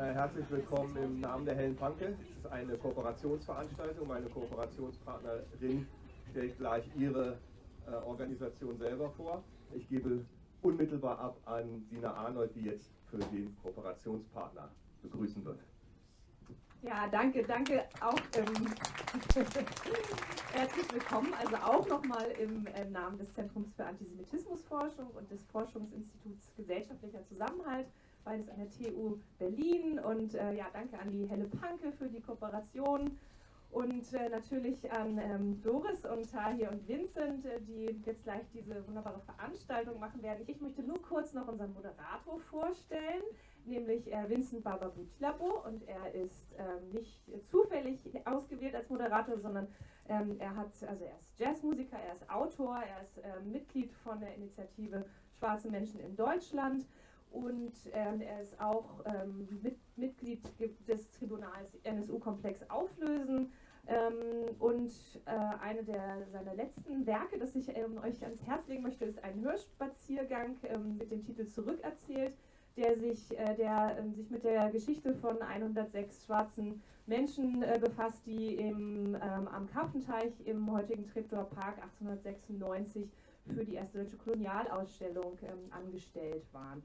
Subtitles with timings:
[0.00, 2.16] Äh, herzlich willkommen im Namen der Hellen Panke.
[2.18, 4.08] Es ist eine Kooperationsveranstaltung.
[4.08, 5.86] Meine Kooperationspartnerin
[6.30, 7.36] stellt gleich ihre
[7.86, 9.44] äh, Organisation selber vor.
[9.74, 10.24] Ich gebe
[10.62, 14.70] unmittelbar ab an Sina Arnold, die jetzt für den Kooperationspartner
[15.02, 15.58] begrüßen wird.
[16.80, 18.16] Ja, danke, danke auch.
[18.38, 18.74] Ähm,
[20.54, 26.54] herzlich willkommen, also auch nochmal im äh, Namen des Zentrums für Antisemitismusforschung und des Forschungsinstituts
[26.56, 27.86] Gesellschaftlicher Zusammenhalt,
[28.24, 29.98] beides an der TU Berlin.
[29.98, 33.18] Und äh, ja, danke an die Helle Panke für die Kooperation
[33.72, 38.84] und äh, natürlich an ähm, Doris und Tahir und Vincent, äh, die jetzt gleich diese
[38.88, 40.42] wunderbare Veranstaltung machen werden.
[40.48, 43.22] Ich möchte nur kurz noch unseren Moderator vorstellen,
[43.64, 45.62] nämlich äh, Vincent Barbabutlabo.
[45.64, 49.68] Und er ist ähm, nicht zufällig ausgewählt als Moderator, sondern
[50.08, 54.18] ähm, er hat, also er ist Jazzmusiker, er ist Autor, er ist ähm, Mitglied von
[54.18, 55.04] der Initiative
[55.38, 56.84] Schwarze Menschen in Deutschland
[57.30, 60.42] und ähm, er ist auch ähm, mit, Mitglied
[60.88, 63.52] des Tribunals NSU-Komplex Auflösen.
[63.86, 64.92] Ähm, und
[65.24, 65.30] äh,
[65.62, 69.40] eine der, seiner letzten Werke, das ich ähm, euch ans Herz legen möchte, ist ein
[69.40, 72.34] Hörspaziergang ähm, mit dem Titel Zurückerzählt,
[72.76, 78.24] der sich, äh, der, ähm, sich mit der Geschichte von 106 schwarzen Menschen äh, befasst,
[78.26, 83.10] die im, am Karpfenteich im heutigen Treptower Park 1896
[83.52, 85.36] für die erste deutsche Kolonialausstellung
[85.70, 86.84] angestellt waren.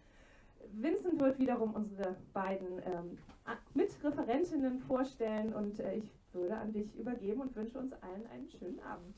[0.73, 3.17] Vincent wird wiederum unsere beiden ähm,
[3.73, 8.79] Mitreferentinnen vorstellen und äh, ich würde an dich übergeben und wünsche uns allen einen schönen
[8.81, 9.15] Abend.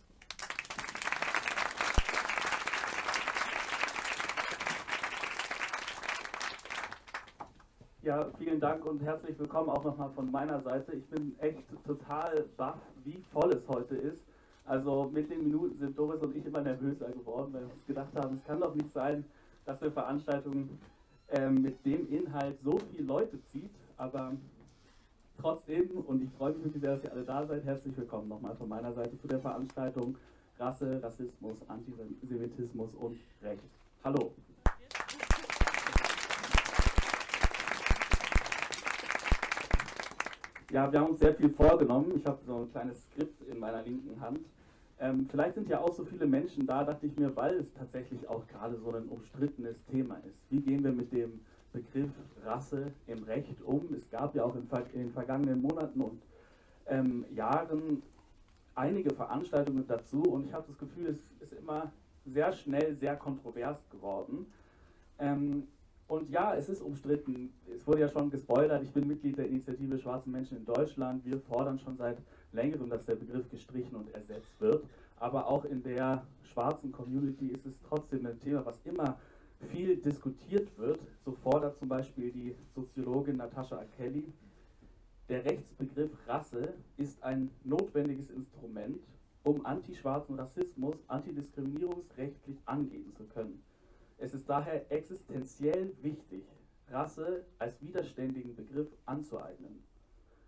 [8.04, 10.94] Ja, vielen Dank und herzlich willkommen auch nochmal von meiner Seite.
[10.94, 14.24] Ich bin echt total baff, wie voll es heute ist.
[14.64, 18.16] Also mit den Minuten sind Doris und ich immer nervöser geworden, weil wir uns gedacht
[18.16, 19.26] haben, es kann doch nicht sein,
[19.66, 20.70] dass eine Veranstaltung
[21.30, 24.34] ähm, mit dem Inhalt so viele Leute zieht, aber
[25.40, 28.56] trotzdem, und ich freue mich wirklich sehr, dass ihr alle da seid, herzlich willkommen nochmal
[28.56, 30.16] von meiner Seite zu der Veranstaltung
[30.60, 33.64] Rasse, Rassismus, Antisemitismus und Recht.
[34.04, 34.34] Hallo.
[40.72, 42.14] Ja, wir haben uns sehr viel vorgenommen.
[42.16, 44.40] Ich habe so ein kleines Skript in meiner linken Hand.
[45.00, 48.28] Ähm, vielleicht sind ja auch so viele Menschen da, dachte ich mir, weil es tatsächlich
[48.28, 50.40] auch gerade so ein umstrittenes Thema ist.
[50.50, 51.40] Wie gehen wir mit dem
[51.72, 52.10] Begriff
[52.44, 53.94] Rasse im Recht um?
[53.96, 56.22] Es gab ja auch in, in den vergangenen Monaten und
[56.88, 58.02] ähm, Jahren
[58.74, 61.92] einige Veranstaltungen dazu und ich habe das Gefühl, es ist immer
[62.26, 64.48] sehr schnell sehr kontrovers geworden.
[65.20, 65.68] Ähm,
[66.08, 67.54] und ja, es ist umstritten.
[67.76, 68.82] Es wurde ja schon gespoilert.
[68.84, 71.26] Ich bin Mitglied der Initiative Schwarze Menschen in Deutschland.
[71.26, 72.18] Wir fordern schon seit
[72.52, 74.86] längerem, dass der Begriff gestrichen und ersetzt wird.
[75.20, 79.18] Aber auch in der schwarzen Community ist es trotzdem ein Thema, was immer
[79.72, 81.00] viel diskutiert wird.
[81.26, 84.26] So fordert zum Beispiel die Soziologin Natascha Kelly,
[85.30, 88.98] der Rechtsbegriff Rasse ist ein notwendiges Instrument,
[89.44, 93.62] um antischwarzen Rassismus antidiskriminierungsrechtlich angehen zu können.
[94.18, 96.44] Es ist daher existenziell wichtig,
[96.90, 99.84] Rasse als widerständigen Begriff anzueignen.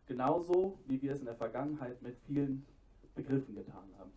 [0.09, 2.65] Genauso wie wir es in der Vergangenheit mit vielen
[3.15, 4.11] Begriffen getan haben.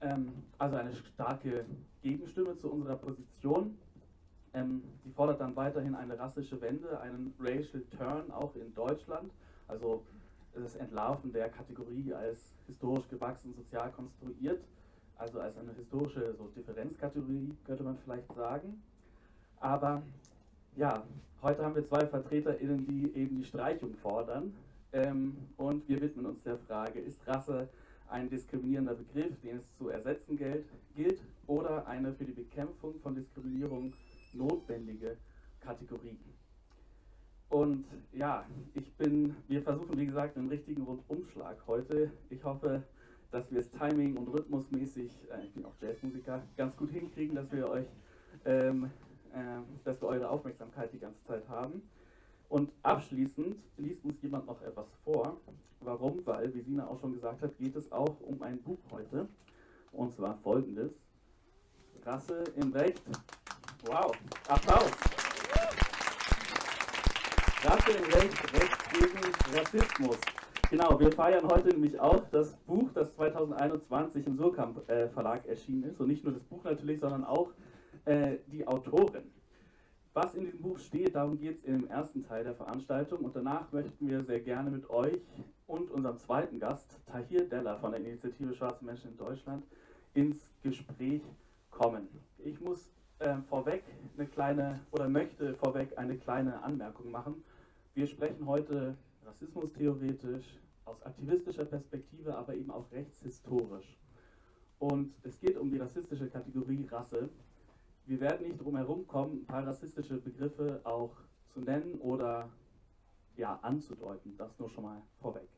[0.00, 1.64] Ähm, also eine starke
[2.02, 3.78] Gegenstimme zu unserer Position.
[4.52, 9.30] Ähm, die fordert dann weiterhin eine rassische Wende, einen Racial Turn auch in Deutschland.
[9.68, 10.02] Also
[10.54, 14.64] das Entlarven der Kategorie als historisch gewachsen, sozial konstruiert
[15.20, 18.82] also als eine historische so Differenzkategorie, könnte man vielleicht sagen.
[19.58, 20.02] Aber
[20.76, 21.02] ja,
[21.42, 24.54] heute haben wir zwei VertreterInnen, die eben die Streichung fordern.
[24.92, 27.68] Ähm, und wir widmen uns der Frage, ist Rasse
[28.08, 33.14] ein diskriminierender Begriff, den es zu ersetzen gilt, gilt oder eine für die Bekämpfung von
[33.14, 33.92] Diskriminierung
[34.32, 35.16] notwendige
[35.60, 36.18] Kategorie?
[37.50, 42.12] Und ja, ich bin, wir versuchen wie gesagt einen richtigen Rundumschlag heute.
[42.30, 42.84] Ich hoffe,
[43.32, 47.50] dass wir es timing- und rhythmusmäßig, äh, ich bin auch Jazzmusiker, ganz gut hinkriegen, dass
[47.50, 47.86] wir euch,
[48.44, 48.90] ähm,
[49.32, 51.82] äh, dass wir eure Aufmerksamkeit die ganze Zeit haben.
[52.50, 55.36] Und abschließend liest uns jemand noch etwas vor.
[55.82, 56.26] Warum?
[56.26, 59.28] Weil, wie Sina auch schon gesagt hat, geht es auch um ein Buch heute.
[59.92, 60.90] Und zwar folgendes:
[62.04, 63.00] Rasse im Recht.
[63.84, 64.12] Wow,
[64.48, 64.90] Applaus!
[67.62, 70.18] Rasse im Recht, Recht gegen Rassismus.
[70.70, 75.84] Genau, wir feiern heute nämlich auch das Buch, das 2021 im Surkamp äh, Verlag erschienen
[75.84, 76.00] ist.
[76.00, 77.52] Und nicht nur das Buch natürlich, sondern auch
[78.06, 79.30] äh, die Autorin.
[80.12, 83.20] Was in diesem Buch steht, darum geht es im ersten Teil der Veranstaltung.
[83.20, 85.20] Und danach möchten wir sehr gerne mit euch
[85.68, 89.64] und unserem zweiten Gast, Tahir Della von der Initiative Schwarze Menschen in Deutschland,
[90.14, 91.22] ins Gespräch
[91.70, 92.08] kommen.
[92.38, 92.90] Ich muss
[93.20, 93.84] äh, vorweg
[94.16, 97.44] eine kleine oder möchte vorweg eine kleine Anmerkung machen
[97.94, 103.98] Wir sprechen heute rassismustheoretisch, aus aktivistischer Perspektive, aber eben auch rechtshistorisch.
[104.78, 107.28] Und es geht um die rassistische Kategorie Rasse.
[108.06, 111.12] Wir werden nicht drum herum kommen, ein paar rassistische Begriffe auch
[111.52, 112.48] zu nennen oder
[113.36, 114.36] ja, anzudeuten.
[114.36, 115.48] Das nur schon mal vorweg.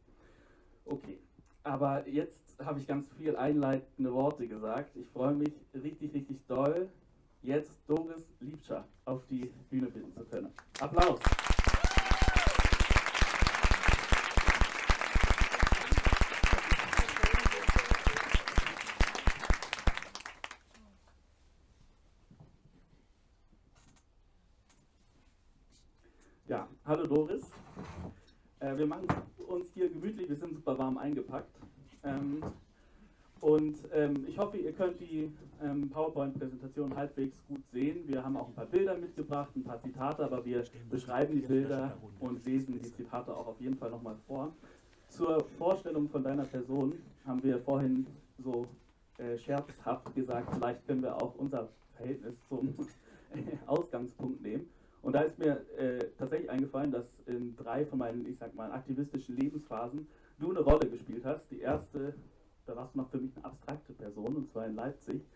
[0.85, 1.19] Okay,
[1.63, 4.97] aber jetzt habe ich ganz viel einleitende Worte gesagt.
[4.97, 6.89] Ich freue mich richtig, richtig doll,
[7.43, 10.53] jetzt Doris Liebscher auf die Bühne bitten zu können.
[10.81, 11.21] Applaus!
[26.49, 27.45] Ja, hallo Doris.
[28.59, 29.07] Äh, wir machen
[29.47, 31.55] uns hier gemütlich, wir sind super warm eingepackt.
[32.03, 32.43] Ähm,
[33.41, 35.31] und ähm, ich hoffe, ihr könnt die
[35.63, 38.07] ähm, PowerPoint-Präsentation halbwegs gut sehen.
[38.07, 41.97] Wir haben auch ein paar Bilder mitgebracht, ein paar Zitate, aber wir beschreiben die Bilder
[42.21, 44.53] und lesen die Zitate auch auf jeden Fall nochmal vor.
[45.09, 46.95] Zur Vorstellung von deiner Person
[47.27, 48.07] haben wir vorhin
[48.39, 48.67] so
[49.19, 52.75] äh, scherzhaft gesagt, vielleicht können wir auch unser Verhältnis zum
[53.67, 54.69] Ausgangspunkt nehmen.
[55.03, 58.71] Und da ist mir äh, tatsächlich eingefallen, dass in drei von meinen, ich sag mal,
[58.71, 60.07] aktivistischen Lebensphasen
[60.39, 61.51] du eine Rolle gespielt hast.
[61.51, 62.15] Die erste,
[62.67, 65.27] da warst du noch für mich eine abstrakte Person, und zwar in Leipzig,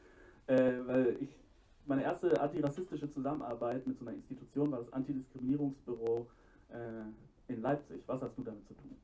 [0.47, 1.37] äh, weil ich
[1.85, 6.29] meine erste antirassistische Zusammenarbeit mit so einer Institution war das Antidiskriminierungsbüro
[6.69, 8.03] äh, in Leipzig.
[8.07, 8.97] Was hast du damit zu tun?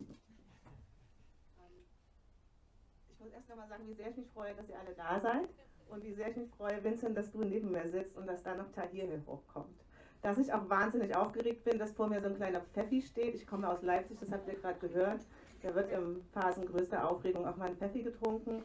[3.11, 5.49] Ich muss erst einmal sagen, wie sehr ich mich freue, dass ihr alle da seid
[5.89, 8.55] und wie sehr ich mich freue, Vincent, dass du neben mir sitzt und dass da
[8.55, 9.83] noch Tahir hochkommt
[10.23, 13.35] dass ich auch wahnsinnig aufgeregt bin, dass vor mir so ein kleiner Pfeffi steht.
[13.35, 15.21] Ich komme aus Leipzig, das habt ihr gerade gehört.
[15.63, 18.63] Da wird in Phasen größter Aufregung auch mal ein Pfeffi getrunken.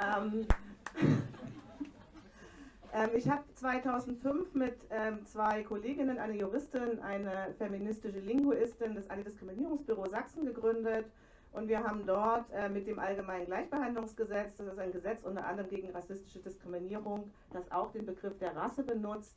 [0.00, 0.46] Ähm,
[2.92, 10.06] ähm, ich habe 2005 mit ähm, zwei Kolleginnen, eine Juristin, eine feministische Linguistin, das Antidiskriminierungsbüro
[10.08, 11.06] Sachsen gegründet.
[11.52, 15.68] Und wir haben dort äh, mit dem Allgemeinen Gleichbehandlungsgesetz, das ist ein Gesetz unter anderem
[15.68, 19.36] gegen rassistische Diskriminierung, das auch den Begriff der Rasse benutzt,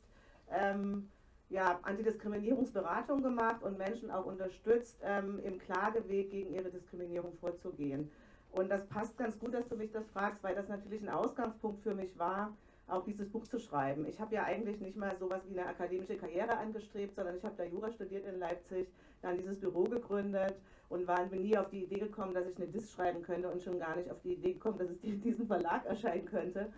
[0.50, 1.10] ähm,
[1.54, 8.10] ja, Antidiskriminierungsberatung gemacht und Menschen auch unterstützt, ähm, im Klageweg gegen ihre Diskriminierung vorzugehen.
[8.50, 11.80] Und das passt ganz gut, dass du mich das fragst, weil das natürlich ein Ausgangspunkt
[11.84, 12.56] für mich war,
[12.88, 14.04] auch dieses Buch zu schreiben.
[14.06, 17.54] Ich habe ja eigentlich nicht mal sowas wie eine akademische Karriere angestrebt, sondern ich habe
[17.56, 18.88] da Jura studiert in Leipzig,
[19.22, 20.56] dann dieses Büro gegründet
[20.88, 23.62] und war, bin nie auf die Idee gekommen, dass ich eine Diss schreiben könnte und
[23.62, 26.72] schon gar nicht auf die Idee gekommen, dass es in diesem Verlag erscheinen könnte.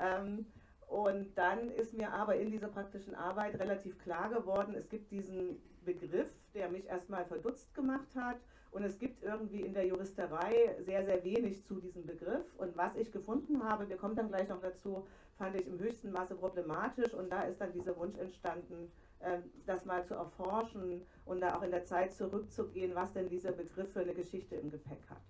[0.00, 0.46] Ähm,
[0.92, 5.58] und dann ist mir aber in dieser praktischen Arbeit relativ klar geworden, es gibt diesen
[5.86, 8.36] Begriff, der mich erstmal verdutzt gemacht hat.
[8.72, 12.44] Und es gibt irgendwie in der Juristerei sehr, sehr wenig zu diesem Begriff.
[12.58, 15.06] Und was ich gefunden habe, wir kommen dann gleich noch dazu,
[15.38, 17.14] fand ich im höchsten Maße problematisch.
[17.14, 21.62] Und da ist dann dieser Wunsch entstanden, ähm, das mal zu erforschen und da auch
[21.62, 25.22] in der Zeit zurückzugehen, was denn dieser Begriff für eine Geschichte im Gepäck hat.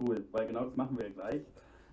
[0.00, 1.42] Cool, weil genau das machen wir gleich.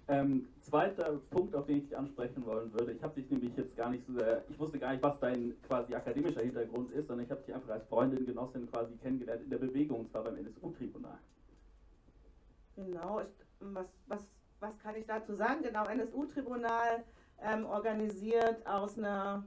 [0.10, 3.76] Ähm, zweiter Punkt, auf den ich dich ansprechen wollen würde, ich habe dich nämlich jetzt
[3.78, 7.26] gar nicht so sehr, ich wusste gar nicht, was dein quasi akademischer Hintergrund ist, sondern
[7.26, 10.38] ich habe dich einfach als Freundin, Genossin quasi kennengelernt in der Bewegung, und zwar beim
[10.38, 11.20] NSU-Tribunal.
[12.76, 13.28] Genau, ich,
[13.60, 14.24] was, was,
[14.60, 15.62] was kann ich dazu sagen?
[15.62, 17.04] Genau, NSU-Tribunal
[17.44, 19.44] ähm, organisiert aus einer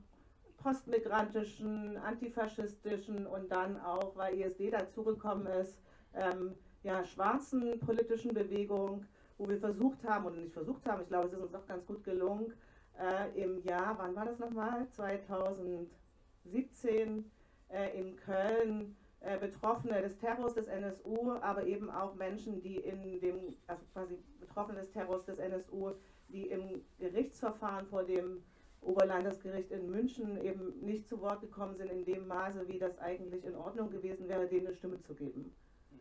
[0.59, 5.77] postmigrantischen, antifaschistischen und dann auch, weil ISD dazugekommen ist,
[6.15, 6.55] ähm,
[6.85, 9.05] ja, schwarzen politischen Bewegung
[9.43, 11.85] wo wir versucht haben, oder nicht versucht haben, ich glaube, es ist uns auch ganz
[11.85, 12.53] gut gelungen,
[12.99, 14.87] äh, im Jahr, wann war das nochmal?
[14.93, 17.29] 2017
[17.69, 23.21] äh, in Köln äh, Betroffene des Terrors des NSU, aber eben auch Menschen, die in
[23.21, 25.91] dem, also quasi Betroffene des Terrors des NSU,
[26.29, 28.45] die im Gerichtsverfahren vor dem
[28.81, 33.45] Oberlandesgericht in München eben nicht zu Wort gekommen sind in dem Maße, wie das eigentlich
[33.45, 35.53] in Ordnung gewesen wäre, denen eine Stimme zu geben.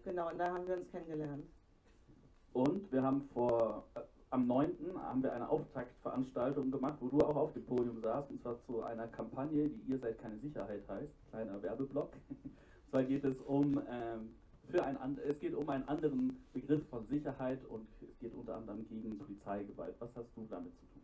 [0.04, 1.48] Genau, und da haben wir uns kennengelernt.
[2.54, 4.70] Und wir haben vor, äh, am 9.
[5.04, 8.82] haben wir eine Auftaktveranstaltung gemacht, wo du auch auf dem Podium saßt, und zwar zu
[8.84, 12.12] einer Kampagne, die Ihr seid keine Sicherheit heißt, kleiner Werbeblock.
[12.30, 12.38] und
[12.90, 14.36] zwar geht es um, ähm,
[14.70, 18.88] für ein, es geht um einen anderen Begriff von Sicherheit und es geht unter anderem
[18.88, 19.96] gegen Polizeigewalt.
[20.00, 21.01] Was hast du damit zu tun?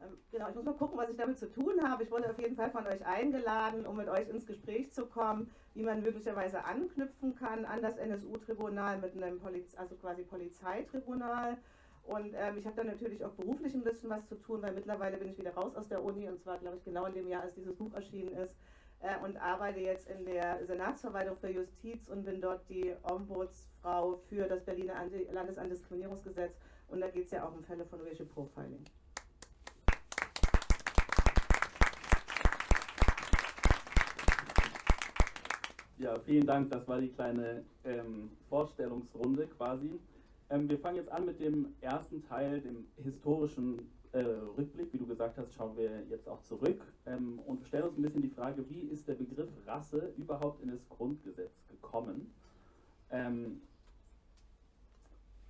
[0.00, 2.02] Ähm, genau, ich muss mal gucken, was ich damit zu tun habe.
[2.02, 5.50] Ich wurde auf jeden Fall von euch eingeladen, um mit euch ins Gespräch zu kommen,
[5.74, 11.56] wie man möglicherweise anknüpfen kann an das NSU-Tribunal mit einem Poliz also quasi Polizeitribunal.
[12.04, 15.16] Und ähm, ich habe da natürlich auch beruflich ein bisschen was zu tun, weil mittlerweile
[15.16, 17.42] bin ich wieder raus aus der Uni und zwar, glaube ich, genau in dem Jahr,
[17.42, 18.54] als dieses Buch erschienen ist
[19.00, 24.46] äh, und arbeite jetzt in der Senatsverwaltung für Justiz und bin dort die Ombudsfrau für
[24.46, 24.94] das Berliner
[25.32, 26.54] Landesantidiskriminierungsgesetz
[26.88, 28.84] und da geht es ja auch um Fälle von Racial Profiling.
[35.98, 36.70] Ja, vielen Dank.
[36.70, 39.98] Das war die kleine ähm, Vorstellungsrunde quasi.
[40.50, 43.80] Ähm, wir fangen jetzt an mit dem ersten Teil, dem historischen
[44.12, 44.92] äh, Rückblick.
[44.92, 48.20] Wie du gesagt hast, schauen wir jetzt auch zurück ähm, und stellen uns ein bisschen
[48.20, 52.30] die Frage, wie ist der Begriff Rasse überhaupt in das Grundgesetz gekommen?
[53.10, 53.62] Ähm,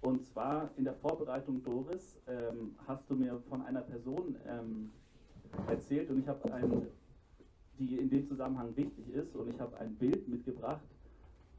[0.00, 4.92] und zwar in der Vorbereitung, Doris, ähm, hast du mir von einer Person ähm,
[5.66, 6.86] erzählt und ich habe ein
[7.78, 9.35] die in dem Zusammenhang wichtig ist.
[9.35, 10.85] Und ich habe ein Bild mitgebracht,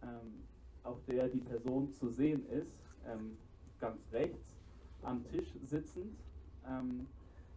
[0.04, 0.44] ähm,
[0.84, 2.72] auf der die Person zu sehen ist,
[3.06, 3.38] ähm,
[3.80, 4.56] ganz rechts
[5.04, 6.16] am Tisch sitzend.
[6.68, 7.08] Ähm,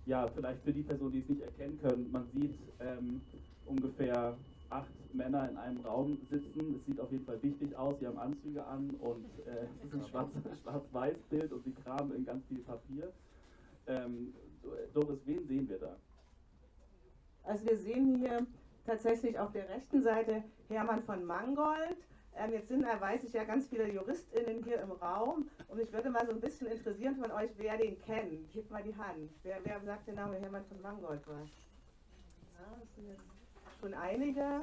[0.07, 3.21] ja, vielleicht für die Person, die es nicht erkennen können, man sieht ähm,
[3.67, 4.37] ungefähr
[4.71, 6.77] acht Männer in einem Raum sitzen.
[6.77, 7.99] Es sieht auf jeden Fall wichtig aus.
[7.99, 12.45] Sie haben Anzüge an und äh, es ist ein Schwarz-Weiß-Bild und sie kramen in ganz
[12.47, 13.13] viel Papier.
[13.87, 14.33] Ähm,
[14.95, 15.97] Doris, wen sehen wir da?
[17.45, 18.47] Also wir sehen hier
[18.85, 21.97] tatsächlich auf der rechten Seite Hermann von Mangold.
[22.37, 25.93] Ähm, jetzt sind, da weiß ich ja, ganz viele JuristInnen hier im Raum und mich
[25.93, 28.53] würde mal so ein bisschen interessieren von euch, wer den kennt.
[28.53, 29.31] Gebt mal die Hand.
[29.43, 31.51] Wer, wer sagt den Namen Hermann von Mangold was?
[32.55, 33.23] Ja, das sind jetzt
[33.81, 34.63] schon einige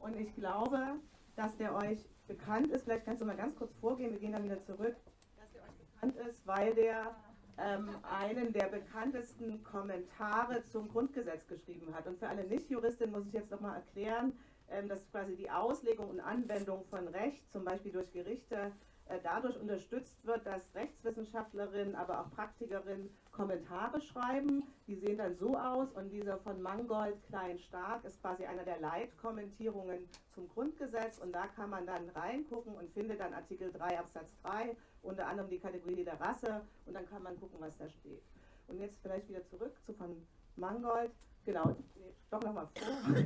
[0.00, 0.96] und ich glaube,
[1.36, 2.84] dass der euch bekannt ist.
[2.84, 4.96] Vielleicht kannst du mal ganz kurz vorgehen, wir gehen dann wieder zurück.
[5.36, 7.14] Dass der euch bekannt ist, weil der
[7.58, 12.06] ähm, einen der bekanntesten Kommentare zum Grundgesetz geschrieben hat.
[12.06, 14.32] Und für alle Nicht-Juristinnen muss ich jetzt nochmal erklären,
[14.68, 18.72] ähm, dass quasi die Auslegung und Anwendung von Recht, zum Beispiel durch Gerichte,
[19.06, 24.62] äh, dadurch unterstützt wird, dass Rechtswissenschaftlerinnen, aber auch Praktikerinnen Kommentare schreiben.
[24.86, 30.08] Die sehen dann so aus und dieser von Mangold Klein-Stark ist quasi einer der Leitkommentierungen
[30.34, 34.74] zum Grundgesetz und da kann man dann reingucken und findet dann Artikel 3 Absatz 3,
[35.04, 38.22] unter anderem die Kategorie der Rasse und dann kann man gucken, was da steht.
[38.66, 41.12] Und jetzt vielleicht wieder zurück zu von Mangold.
[41.44, 41.76] Genau,
[42.30, 43.14] doch nochmal vor.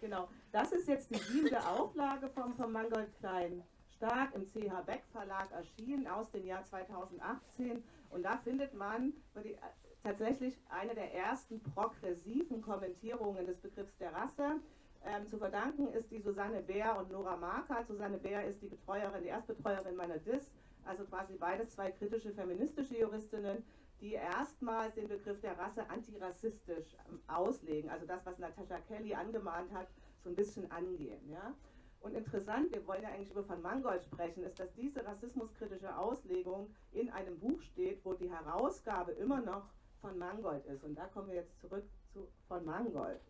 [0.00, 3.62] genau, das ist jetzt die siebte Auflage vom, vom Mangold Klein
[3.96, 7.82] stark im CH Beck Verlag erschienen aus dem Jahr 2018.
[8.10, 9.56] Und da findet man die,
[10.02, 14.60] tatsächlich eine der ersten progressiven Kommentierungen des Begriffs der Rasse.
[15.04, 17.84] Ähm, zu verdanken ist die Susanne Bär und Nora Marker.
[17.84, 20.50] Susanne Bär ist die Betreuerin, die Erstbetreuerin meiner DIS,
[20.86, 23.62] also quasi beides zwei kritische feministische Juristinnen,
[24.00, 27.90] die erstmals den Begriff der Rasse antirassistisch ähm, auslegen.
[27.90, 29.88] Also das, was Natascha Kelly angemahnt hat,
[30.22, 31.30] so ein bisschen angehen.
[31.30, 31.54] Ja?
[32.00, 36.74] Und interessant, wir wollen ja eigentlich über von Mangold sprechen, ist, dass diese rassismuskritische Auslegung
[36.92, 40.84] in einem Buch steht, wo die Herausgabe immer noch von Mangold ist.
[40.84, 43.20] Und da kommen wir jetzt zurück zu von Mangold.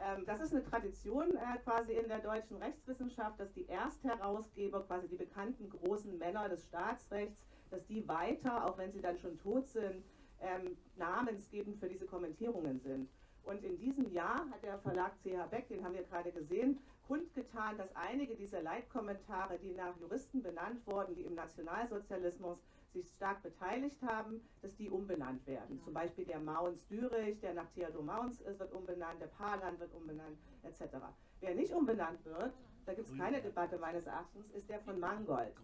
[0.00, 5.08] Ähm, das ist eine Tradition äh, quasi in der deutschen Rechtswissenschaft, dass die Erstherausgeber, quasi
[5.08, 9.68] die bekannten großen Männer des Staatsrechts, dass die weiter, auch wenn sie dann schon tot
[9.68, 10.04] sind,
[10.40, 13.08] ähm, namensgebend für diese Kommentierungen sind.
[13.44, 17.76] Und in diesem Jahr hat der Verlag CH Beck, den haben wir gerade gesehen, kundgetan,
[17.76, 22.58] dass einige dieser Leitkommentare, die nach Juristen benannt wurden, die im Nationalsozialismus
[22.94, 25.80] sich stark beteiligt haben, dass die umbenannt werden.
[25.82, 29.92] Zum Beispiel der Mauns Dürich, der nach Theodor Mauns ist, wird umbenannt, der Palan wird
[29.92, 30.96] umbenannt, etc.
[31.40, 32.54] Wer nicht umbenannt wird,
[32.86, 35.54] da gibt es keine Debatte meines Erachtens, ist der von Mangold.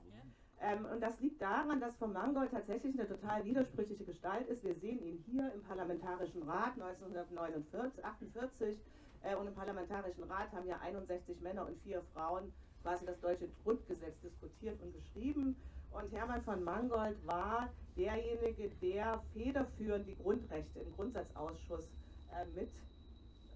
[0.62, 4.62] Ähm, und das liegt daran, dass von Mangold tatsächlich eine total widersprüchliche Gestalt ist.
[4.62, 8.78] Wir sehen ihn hier im Parlamentarischen Rat 1948
[9.22, 13.48] äh, und im Parlamentarischen Rat haben ja 61 Männer und vier Frauen quasi das deutsche
[13.62, 15.56] Grundgesetz diskutiert und geschrieben.
[15.92, 21.84] Und Hermann von Mangold war derjenige, der federführend die Grundrechte im Grundsatzausschuss
[22.32, 22.70] äh, mit,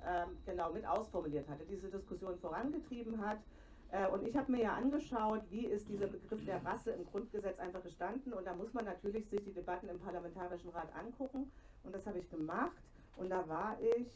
[0.07, 3.39] ähm, genau, mit ausformuliert hatte, diese Diskussion vorangetrieben hat
[3.95, 7.61] äh, und ich habe mir ja angeschaut, wie ist dieser Begriff der Rasse im Grundgesetz
[7.61, 8.33] einfach gestanden.
[8.33, 11.51] Und da muss man natürlich sich die Debatten im Parlamentarischen Rat angucken.
[11.85, 12.77] Und das habe ich gemacht.
[13.17, 14.09] Und da war ich,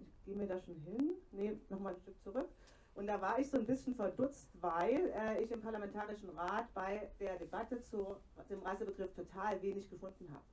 [0.00, 2.48] ich gehe mir da schon hin, nee, nochmal ein Stück zurück.
[2.94, 7.10] Und da war ich so ein bisschen verdutzt, weil äh, ich im Parlamentarischen Rat bei
[7.18, 8.16] der Debatte zu
[8.48, 10.44] dem Rassebegriff total wenig gefunden habe.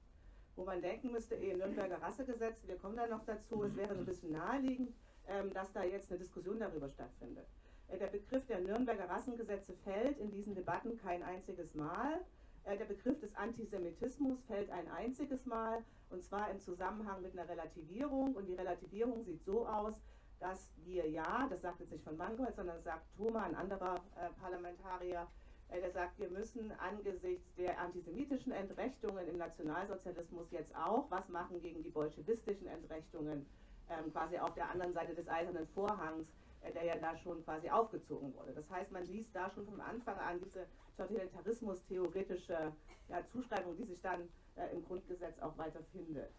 [0.56, 4.02] Wo man denken müsste, eh, Nürnberger Rassegesetz, wir kommen da noch dazu, es wäre so
[4.02, 4.92] ein bisschen naheliegend,
[5.28, 7.46] ähm, dass da jetzt eine Diskussion darüber stattfindet.
[7.88, 12.22] Äh, der Begriff der Nürnberger Rassengesetze fällt in diesen Debatten kein einziges Mal.
[12.64, 17.48] Äh, der Begriff des Antisemitismus fällt ein einziges Mal und zwar im Zusammenhang mit einer
[17.48, 18.36] Relativierung.
[18.36, 20.02] Und die Relativierung sieht so aus,
[20.42, 23.96] dass wir ja, das sagt jetzt nicht von Mangold, sondern das sagt Thoma, ein anderer
[24.16, 25.28] äh, Parlamentarier,
[25.70, 31.62] äh, der sagt, wir müssen angesichts der antisemitischen Entrechtungen im Nationalsozialismus jetzt auch was machen
[31.62, 33.46] gegen die bolschewistischen Entrechtungen,
[33.90, 36.28] ähm, quasi auf der anderen Seite des Eisernen Vorhangs
[36.62, 38.54] äh, der ja da schon quasi aufgezogen wurde.
[38.54, 40.68] Das heißt, man liest da schon von Anfang an diese
[40.98, 42.74] totalitarismus-theoretische
[43.08, 46.32] ja, Zuschreibung, die sich dann äh, im Grundgesetz auch weiter findet.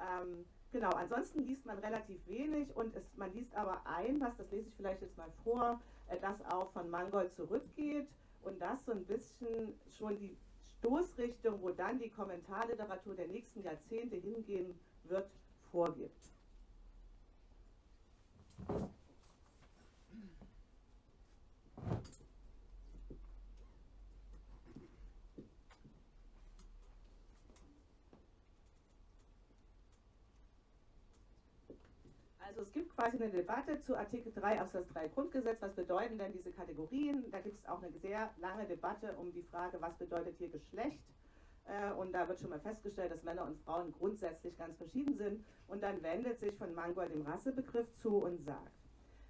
[0.00, 4.50] Ähm, genau, ansonsten liest man relativ wenig und es, man liest aber ein, was, das
[4.50, 8.08] lese ich vielleicht jetzt mal vor, äh, das auch von Mangold zurückgeht
[8.42, 10.36] und das so ein bisschen schon die
[10.78, 15.30] Stoßrichtung, wo dann die Kommentarliteratur der nächsten Jahrzehnte hingehen wird,
[15.70, 16.32] vorgibt.
[32.96, 35.60] Quasi eine Debatte zu Artikel 3 Absatz 3 Grundgesetz.
[35.60, 37.30] Was bedeuten denn diese Kategorien?
[37.30, 41.00] Da gibt es auch eine sehr lange Debatte um die Frage, was bedeutet hier Geschlecht?
[41.66, 45.44] Äh, und da wird schon mal festgestellt, dass Männer und Frauen grundsätzlich ganz verschieden sind.
[45.68, 48.72] Und dann wendet sich von Mangold dem Rassebegriff zu und sagt,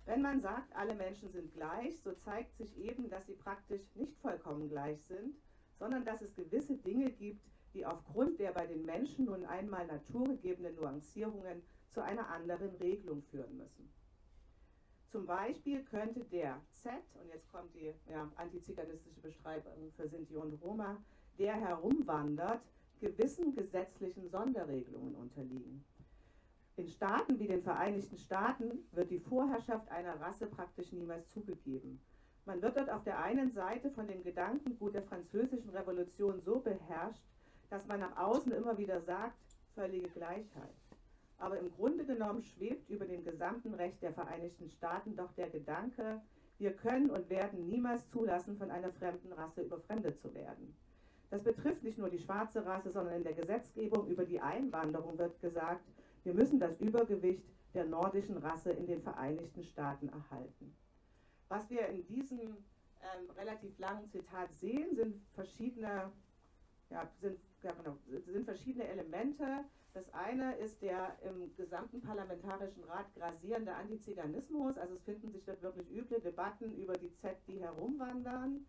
[0.05, 4.19] wenn man sagt, alle Menschen sind gleich, so zeigt sich eben, dass sie praktisch nicht
[4.19, 5.37] vollkommen gleich sind,
[5.79, 10.75] sondern dass es gewisse Dinge gibt, die aufgrund der bei den Menschen nun einmal naturgegebenen
[10.75, 13.93] Nuancierungen zu einer anderen Regelung führen müssen.
[15.09, 20.55] Zum Beispiel könnte der Z, und jetzt kommt die ja, antiziganistische Beschreibung für Sinti und
[20.63, 20.97] Roma,
[21.39, 22.63] der herumwandert,
[22.99, 25.85] gewissen gesetzlichen Sonderregelungen unterliegen.
[26.77, 32.01] In Staaten wie den Vereinigten Staaten wird die Vorherrschaft einer Rasse praktisch niemals zugegeben.
[32.47, 37.23] Man wird dort auf der einen Seite von dem Gedankengut der französischen Revolution so beherrscht,
[37.69, 39.37] dass man nach außen immer wieder sagt,
[39.75, 40.75] völlige Gleichheit.
[41.43, 46.23] Aber im Grunde genommen schwebt über dem gesamten Recht der Vereinigten Staaten doch der Gedanke,
[46.59, 50.77] wir können und werden niemals zulassen, von einer fremden Rasse überfremdet zu werden.
[51.31, 55.41] Das betrifft nicht nur die schwarze Rasse, sondern in der Gesetzgebung über die Einwanderung wird
[55.41, 55.85] gesagt,
[56.23, 57.43] wir müssen das Übergewicht
[57.75, 60.77] der nordischen Rasse in den Vereinigten Staaten erhalten.
[61.49, 66.13] Was wir in diesem ähm, relativ langen Zitat sehen, sind verschiedene,
[66.89, 69.65] ja, sind, ja, genau, sind verschiedene Elemente.
[69.95, 74.79] Das eine ist der im gesamten Parlamentarischen Rat grasierende Antiziganismus.
[74.79, 78.65] Also es finden sich dort wirklich üble Debatten über die Z, die herumwandern.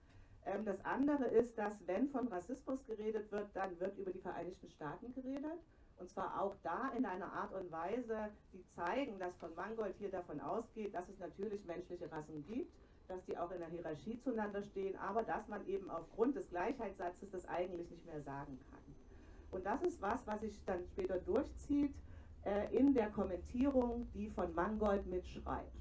[0.45, 4.69] Ähm, das andere ist, dass wenn von Rassismus geredet wird, dann wird über die Vereinigten
[4.69, 5.59] Staaten geredet.
[5.97, 10.11] Und zwar auch da in einer Art und Weise, die zeigen, dass von Mangold hier
[10.11, 12.73] davon ausgeht, dass es natürlich menschliche Rassen gibt,
[13.07, 17.29] dass die auch in der Hierarchie zueinander stehen, aber dass man eben aufgrund des Gleichheitssatzes
[17.29, 18.82] das eigentlich nicht mehr sagen kann.
[19.53, 21.93] Und das ist was, was sich dann später durchzieht
[22.43, 25.71] äh, in der Kommentierung, die von Mangold mitschreibt.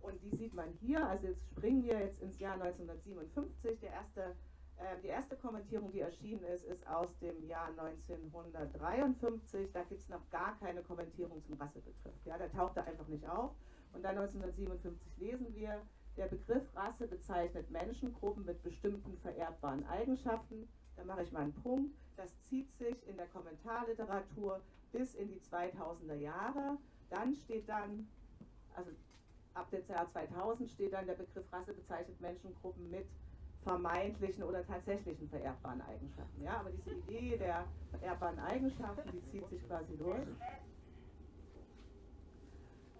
[0.00, 4.36] Und die sieht man hier, also jetzt springen wir jetzt ins Jahr 1957, der erste
[4.80, 9.72] ähm, die erste Kommentierung, die erschienen ist, ist aus dem Jahr 1953.
[9.72, 12.14] Da gibt es noch gar keine Kommentierung zum Rassebegriff.
[12.24, 13.52] Ja, der tauchte einfach nicht auf.
[13.92, 15.82] Und dann 1957 lesen wir,
[16.16, 20.68] der Begriff Rasse bezeichnet Menschengruppen mit bestimmten vererbbaren Eigenschaften.
[20.98, 21.94] Da mache ich mal einen Punkt.
[22.16, 26.76] Das zieht sich in der Kommentarliteratur bis in die 2000er Jahre.
[27.08, 28.08] Dann steht dann,
[28.74, 28.90] also
[29.54, 33.06] ab dem Jahr 2000 steht dann der Begriff Rasse bezeichnet Menschengruppen mit
[33.62, 36.42] vermeintlichen oder tatsächlichen vererbbaren Eigenschaften.
[36.42, 40.26] Ja, aber diese Idee der vererbbaren Eigenschaften, die zieht sich quasi durch.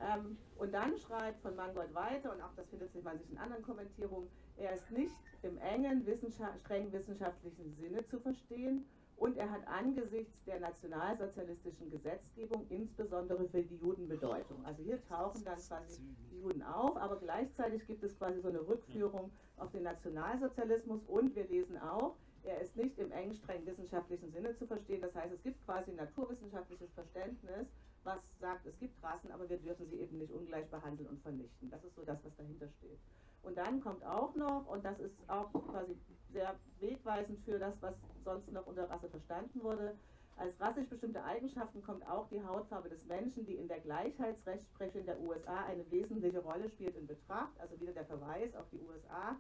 [0.01, 3.65] Ähm, und dann schreibt von Mangold weiter, und auch das findet man sich in anderen
[3.65, 4.29] Kommentierungen,
[4.59, 8.85] er ist nicht im engen, wissenschaft, streng wissenschaftlichen Sinne zu verstehen
[9.17, 14.65] und er hat angesichts der nationalsozialistischen Gesetzgebung insbesondere für die Juden Bedeutung.
[14.65, 18.67] Also hier tauchen dann quasi die Juden auf, aber gleichzeitig gibt es quasi so eine
[18.67, 24.31] Rückführung auf den Nationalsozialismus und wir lesen auch, er ist nicht im eng streng wissenschaftlichen
[24.31, 25.01] Sinne zu verstehen.
[25.01, 27.67] Das heißt, es gibt quasi ein naturwissenschaftliches Verständnis,
[28.05, 31.69] was sagt, es gibt Rassen, aber wir dürfen sie eben nicht ungleich behandeln und vernichten.
[31.71, 32.99] Das ist so das, was dahinter steht.
[33.43, 35.97] Und dann kommt auch noch, und das ist auch quasi
[36.33, 39.95] sehr wegweisend für das, was sonst noch unter Rasse verstanden wurde,
[40.39, 45.21] als rassisch bestimmte Eigenschaften kommt auch die Hautfarbe des Menschen, die in der Gleichheitsrechtsprechung der
[45.21, 47.59] USA eine wesentliche Rolle spielt, in Betracht.
[47.59, 49.37] Also wieder der Verweis auf die USA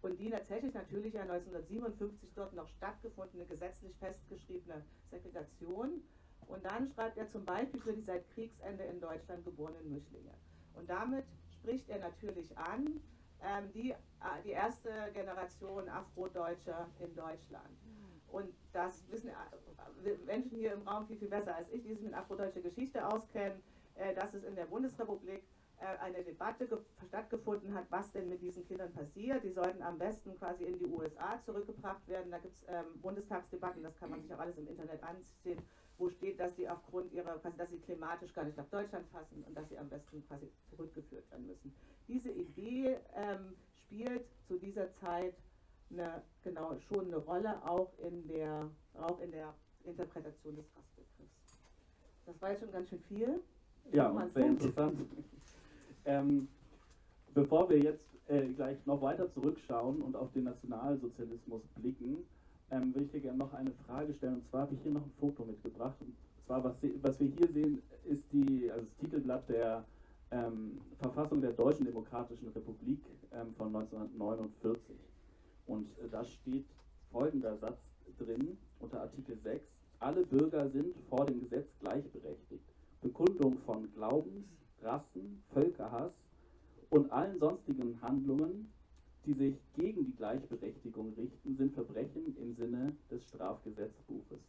[0.00, 6.02] und die tatsächlich natürlich ja 1957 dort noch stattgefundene gesetzlich festgeschriebene Segregation.
[6.46, 10.32] Und dann schreibt er zum Beispiel für die seit Kriegsende in Deutschland geborenen Mischlinge.
[10.74, 13.00] Und damit spricht er natürlich an,
[13.42, 13.96] ähm, die, äh,
[14.44, 17.68] die erste Generation Afrodeutscher in Deutschland.
[18.30, 22.00] Und das wissen äh, Menschen hier im Raum viel, viel besser als ich, die sich
[22.00, 23.62] mit afrodeutscher Geschichte auskennen,
[23.94, 25.42] äh, dass es in der Bundesrepublik
[25.80, 26.68] äh, eine Debatte
[27.06, 29.44] stattgefunden hat, was denn mit diesen Kindern passiert.
[29.44, 32.30] Die sollten am besten quasi in die USA zurückgebracht werden.
[32.30, 35.62] Da gibt es ähm, Bundestagsdebatten, das kann man sich auch alles im Internet ansehen,
[35.98, 39.54] wo steht, dass sie aufgrund ihrer, dass sie klimatisch gar nicht nach Deutschland passen und
[39.56, 41.74] dass sie am besten quasi zurückgeführt werden müssen.
[42.06, 45.34] Diese Idee ähm, spielt zu dieser Zeit
[45.90, 51.58] eine, genau, schon eine Rolle auch in der, auch in der Interpretation des Rassbegriffs.
[52.26, 53.40] Das war jetzt schon ganz schön viel.
[53.92, 55.00] Ja, sehr interessant.
[56.04, 56.48] ähm,
[57.34, 62.26] bevor wir jetzt äh, gleich noch weiter zurückschauen und auf den Nationalsozialismus blicken,
[62.70, 64.36] ähm, würde ich dir gerne noch eine Frage stellen.
[64.36, 65.96] Und zwar habe ich hier noch ein Foto mitgebracht.
[66.00, 66.14] Und
[66.46, 69.84] zwar, was, was wir hier sehen, ist die, also das Titelblatt der
[70.30, 73.00] ähm, Verfassung der Deutschen Demokratischen Republik
[73.32, 74.96] ähm, von 1949.
[75.66, 76.66] Und äh, da steht
[77.10, 77.78] folgender Satz
[78.18, 79.64] drin unter Artikel 6.
[80.00, 82.64] Alle Bürger sind vor dem Gesetz gleichberechtigt.
[83.00, 84.46] Bekundung von Glaubens,
[84.82, 86.12] Rassen, Völkerhass
[86.90, 88.72] und allen sonstigen Handlungen,
[89.28, 94.40] die sich gegen die Gleichberechtigung richten, sind Verbrechen im Sinne des Strafgesetzbuches.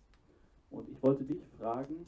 [0.72, 2.06] Und ich wollte dich fragen,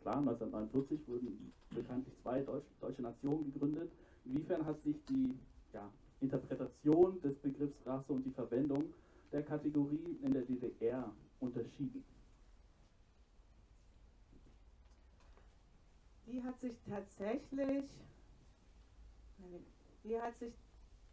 [0.00, 3.90] klar, 1949 wurden bekanntlich zwei Deutsch, deutsche Nationen gegründet.
[4.24, 5.34] Inwiefern hat sich die
[5.74, 5.90] ja,
[6.22, 8.84] Interpretation des Begriffs Rasse und die Verwendung
[9.30, 12.02] der Kategorie in der DDR unterschieden?
[16.26, 17.84] Die hat sich tatsächlich,
[20.04, 20.54] die hat sich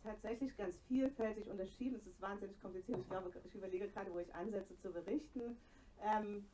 [0.04, 1.96] tatsächlich ganz vielfältig unterschieden.
[1.96, 3.00] Es ist wahnsinnig kompliziert.
[3.00, 5.58] Ich glaube, ich überlege gerade, wo ich ansetze zu berichten.
[6.02, 6.46] Ähm,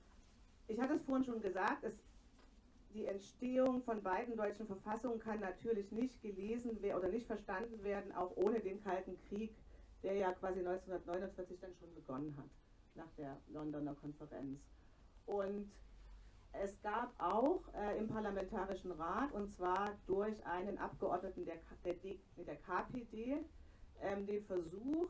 [0.68, 1.94] ich hatte es vorhin schon gesagt, es,
[2.94, 8.12] die Entstehung von beiden deutschen Verfassungen kann natürlich nicht gelesen werden oder nicht verstanden werden,
[8.14, 9.52] auch ohne den Kalten Krieg,
[10.04, 12.50] der ja quasi 1949 dann schon begonnen hat,
[12.96, 14.60] nach der Londoner Konferenz.
[15.26, 15.72] Und
[16.64, 21.96] es gab auch äh, im Parlamentarischen Rat, und zwar durch einen Abgeordneten der, der,
[22.46, 23.38] der KPD,
[24.02, 25.10] ähm, den Versuch,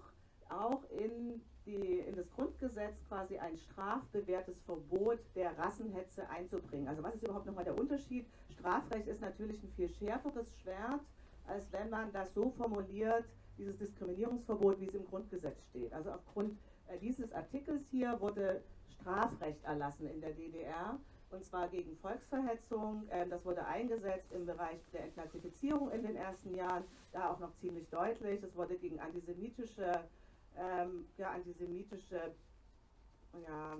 [0.49, 6.88] auch in, die, in das Grundgesetz quasi ein strafbewährtes Verbot der Rassenhetze einzubringen.
[6.88, 8.25] Also was ist überhaupt nochmal der Unterschied?
[8.49, 11.01] Strafrecht ist natürlich ein viel schärferes Schwert,
[11.47, 13.25] als wenn man das so formuliert,
[13.57, 15.91] dieses Diskriminierungsverbot, wie es im Grundgesetz steht.
[15.91, 16.57] Also aufgrund
[16.88, 23.07] äh, dieses Artikels hier wurde Strafrecht erlassen in der DDR und zwar gegen Volksverhetzung.
[23.11, 27.53] Ähm, das wurde eingesetzt im Bereich der Entnazifizierung in den ersten Jahren, da auch noch
[27.55, 28.41] ziemlich deutlich.
[28.43, 30.03] Es wurde gegen antisemitische,
[30.57, 32.33] ähm, ja, antisemitische,
[33.43, 33.77] ja,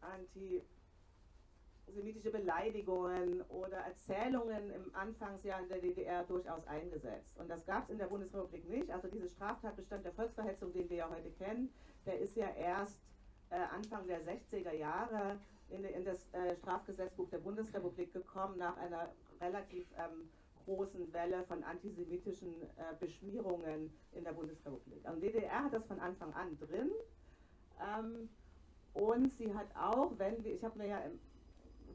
[0.00, 7.36] antisemitische Beleidigungen oder Erzählungen im Anfangsjahr in der DDR durchaus eingesetzt.
[7.38, 8.90] Und das gab es in der Bundesrepublik nicht.
[8.90, 11.72] Also dieser Straftatbestand der Volksverhetzung, den wir ja heute kennen,
[12.06, 13.00] der ist ja erst
[13.50, 19.12] äh, Anfang der 60er Jahre in, in das äh, Strafgesetzbuch der Bundesrepublik gekommen nach einer
[19.40, 20.28] relativ ähm,
[20.64, 25.08] großen Welle von antisemitischen äh, Beschmierungen in der Bundesrepublik.
[25.08, 26.90] Und DDR hat das von Anfang an drin.
[27.80, 28.28] Ähm,
[28.94, 31.18] und sie hat auch, wenn wir, ich habe mir ja im,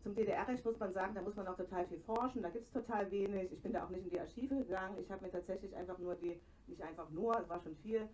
[0.01, 2.71] zum DDR-Recht muss man sagen, da muss man auch total viel forschen, da gibt es
[2.71, 3.51] total wenig.
[3.53, 4.97] Ich bin da auch nicht in die Archive gegangen.
[4.99, 8.09] Ich habe mir tatsächlich einfach nur die, nicht einfach nur, es war schon viel,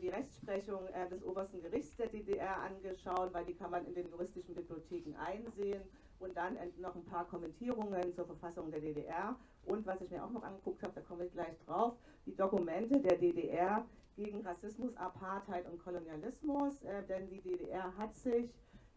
[0.00, 4.08] die Rechtsprechung äh, des obersten Gerichts der DDR angeschaut, weil die kann man in den
[4.08, 5.82] juristischen Bibliotheken einsehen.
[6.18, 10.30] Und dann noch ein paar Kommentierungen zur Verfassung der DDR und was ich mir auch
[10.30, 11.94] noch angeguckt habe, da komme ich gleich drauf,
[12.26, 13.84] die Dokumente der DDR
[14.16, 18.52] gegen Rassismus, Apartheid und Kolonialismus, äh, denn die DDR hat sich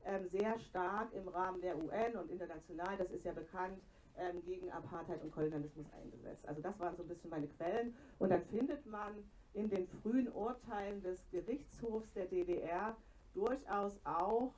[0.06, 3.80] ähm, sehr stark im Rahmen der UN und international, das ist ja bekannt,
[4.18, 6.48] ähm, gegen Apartheid und Kolonialismus eingesetzt.
[6.48, 7.96] Also das waren so ein bisschen meine Quellen.
[8.20, 9.12] Und dann findet man
[9.56, 12.96] in den frühen Urteilen des Gerichtshofs der DDR
[13.34, 14.54] durchaus auch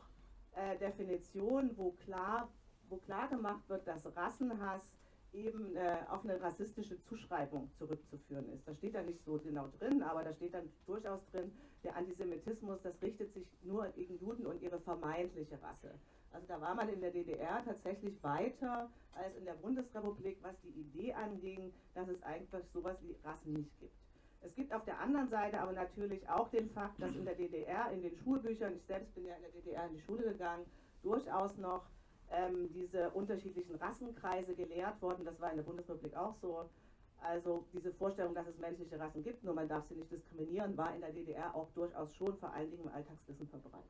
[0.56, 2.50] äh, Definitionen, wo klar,
[2.90, 4.98] wo klar gemacht wird, dass Rassenhass
[5.34, 8.68] eben äh, auf eine rassistische Zuschreibung zurückzuführen ist.
[8.68, 11.52] Da steht da nicht so genau drin, aber da steht dann durchaus drin,
[11.84, 15.92] der Antisemitismus, das richtet sich nur gegen Juden und ihre vermeintliche Rasse.
[16.32, 20.80] Also da war man in der DDR tatsächlich weiter als in der Bundesrepublik, was die
[20.80, 24.07] Idee anging, dass es eigentlich sowas wie Rassen nicht gibt.
[24.41, 27.91] Es gibt auf der anderen Seite aber natürlich auch den Fakt, dass in der DDR,
[27.91, 30.65] in den Schulbüchern, ich selbst bin ja in der DDR in die Schule gegangen,
[31.04, 31.86] durchaus noch
[32.32, 35.26] ähm, diese unterschiedlichen Rassenkreise gelehrt wurden.
[35.26, 36.69] Das war in der Bundesrepublik auch so.
[37.19, 40.93] Also diese Vorstellung, dass es menschliche Rassen gibt, nur man darf sie nicht diskriminieren, war
[40.93, 43.89] in der DDR auch durchaus schon vor allen Dingen im Alltagswissen verbreitet.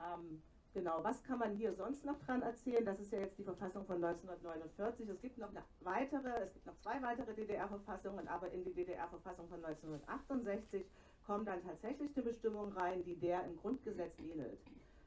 [0.00, 0.42] Ähm,
[0.74, 2.84] Genau, was kann man hier sonst noch dran erzählen?
[2.84, 5.08] Das ist ja jetzt die Verfassung von 1949.
[5.08, 9.48] Es gibt noch eine weitere, es gibt noch zwei weitere DDR-Verfassungen, aber in die DDR-Verfassung
[9.48, 10.86] von 1968
[11.26, 14.60] kommt dann tatsächlich eine Bestimmung rein, die der im Grundgesetz ähnelt.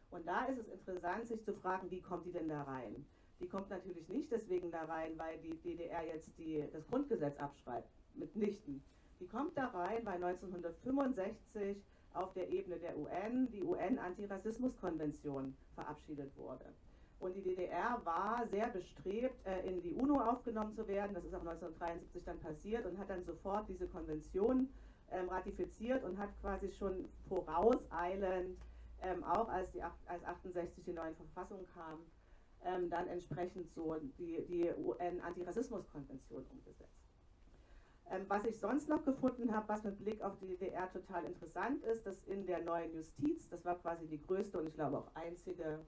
[0.10, 3.06] Und da ist es interessant, sich zu fragen, wie kommt die denn da rein?
[3.40, 7.90] Die kommt natürlich nicht deswegen da rein, weil die DDR jetzt die, das Grundgesetz abschreibt,
[8.14, 8.84] mitnichten.
[9.20, 11.82] Die kommt da rein, weil 1965
[12.14, 16.66] auf der Ebene der UN die UN-Antirassismus-Konvention verabschiedet wurde.
[17.20, 21.14] Und die DDR war sehr bestrebt, äh, in die UNO aufgenommen zu werden.
[21.14, 24.70] Das ist auch 1973 dann passiert und hat dann sofort diese Konvention
[25.12, 28.58] ähm, ratifiziert und hat quasi schon vorauseilend,
[29.04, 32.00] ähm, auch als, die, als 68 die neue Verfassung kam,
[32.64, 37.01] ähm, dann entsprechend so die, die UN-Antirassismus-Konvention umgesetzt.
[38.12, 41.82] Ähm, was ich sonst noch gefunden habe, was mit Blick auf die DDR total interessant
[41.86, 45.16] ist, dass in der neuen Justiz, das war quasi die größte und ich glaube auch
[45.16, 45.86] einzige,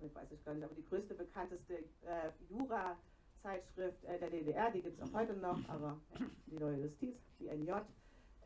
[0.00, 4.80] ich weiß ich gar nicht, aber die größte bekannteste äh, Jura-Zeitschrift äh, der DDR, die
[4.80, 6.00] gibt es auch heute noch, aber
[6.46, 7.72] die neue Justiz, die NJ,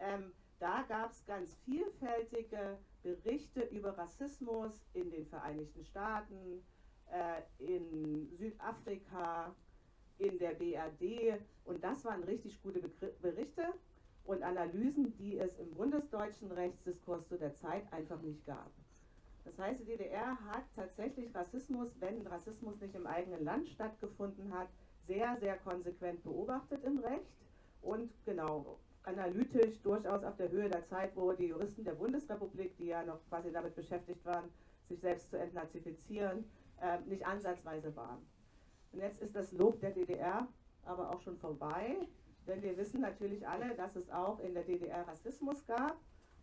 [0.00, 6.64] ähm, da gab es ganz vielfältige Berichte über Rassismus in den Vereinigten Staaten,
[7.12, 9.54] äh, in Südafrika,
[10.18, 12.80] in der BRD und das waren richtig gute
[13.20, 13.64] Berichte
[14.24, 18.70] und Analysen, die es im bundesdeutschen Rechtsdiskurs zu der Zeit einfach nicht gab.
[19.44, 24.68] Das heißt, die DDR hat tatsächlich Rassismus, wenn Rassismus nicht im eigenen Land stattgefunden hat,
[25.06, 27.30] sehr, sehr konsequent beobachtet im Recht
[27.82, 32.86] und genau analytisch durchaus auf der Höhe der Zeit, wo die Juristen der Bundesrepublik, die
[32.86, 34.50] ja noch quasi damit beschäftigt waren,
[34.88, 36.44] sich selbst zu entnazifizieren,
[36.80, 38.24] äh, nicht ansatzweise waren.
[38.94, 40.46] Und jetzt ist das Lob der DDR
[40.84, 41.96] aber auch schon vorbei,
[42.46, 45.96] denn wir wissen natürlich alle, dass es auch in der DDR Rassismus gab,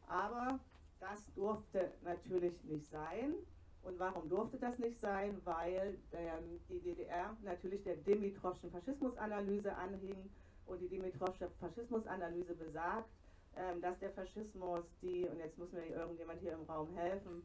[0.08, 0.60] aber
[1.00, 3.36] das durfte natürlich nicht sein.
[3.84, 5.40] Und warum durfte das nicht sein?
[5.46, 10.30] Weil ähm, die DDR natürlich der Dimitrovschen Faschismusanalyse anhing
[10.66, 13.10] und die Dimitrovsche Faschismusanalyse besagt,
[13.56, 17.44] ähm, dass der Faschismus die, und jetzt muss mir irgendjemand hier im Raum helfen,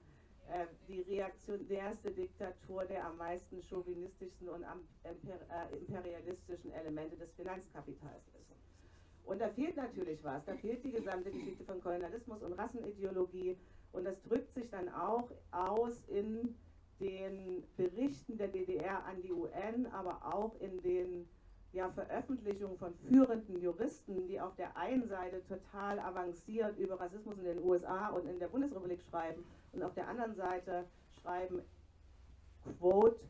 [0.52, 8.46] äh, die reaktionärste Diktatur der am meisten chauvinistischsten und äh, imperialistischen Elemente des Finanzkapitals ist.
[9.24, 10.44] Und da fehlt natürlich was.
[10.44, 13.56] Da fehlt die gesamte Geschichte von Kolonialismus und Rassenideologie.
[13.92, 16.54] Und das drückt sich dann auch aus in
[17.00, 21.28] den Berichten der DDR an die UN, aber auch in den
[21.76, 27.44] ja, Veröffentlichungen von führenden Juristen, die auf der einen Seite total avanciert über Rassismus in
[27.44, 30.86] den USA und in der Bundesrepublik schreiben und auf der anderen Seite
[31.20, 31.60] schreiben,
[32.78, 33.20] Quote,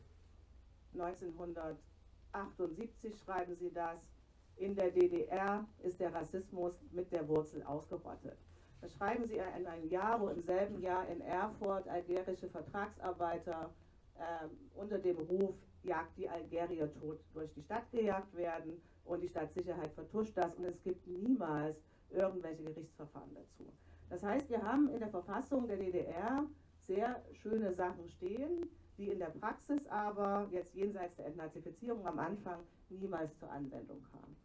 [0.93, 3.99] 1978 schreiben sie das,
[4.55, 8.37] in der DDR ist der Rassismus mit der Wurzel ausgerottet.
[8.79, 13.73] Das schreiben sie in einem Jahr, wo im selben Jahr in Erfurt algerische Vertragsarbeiter
[14.15, 14.47] äh,
[14.79, 19.91] unter dem Ruf Jagd die Algerier tot durch die Stadt gejagt werden und die Stadtsicherheit
[19.93, 21.77] vertuscht das und es gibt niemals
[22.09, 23.71] irgendwelche Gerichtsverfahren dazu.
[24.09, 26.45] Das heißt, wir haben in der Verfassung der DDR
[26.81, 32.61] sehr schöne Sachen stehen, die in der Praxis aber jetzt jenseits der Entnazifizierung am Anfang
[32.89, 34.35] niemals zur Anwendung kamen.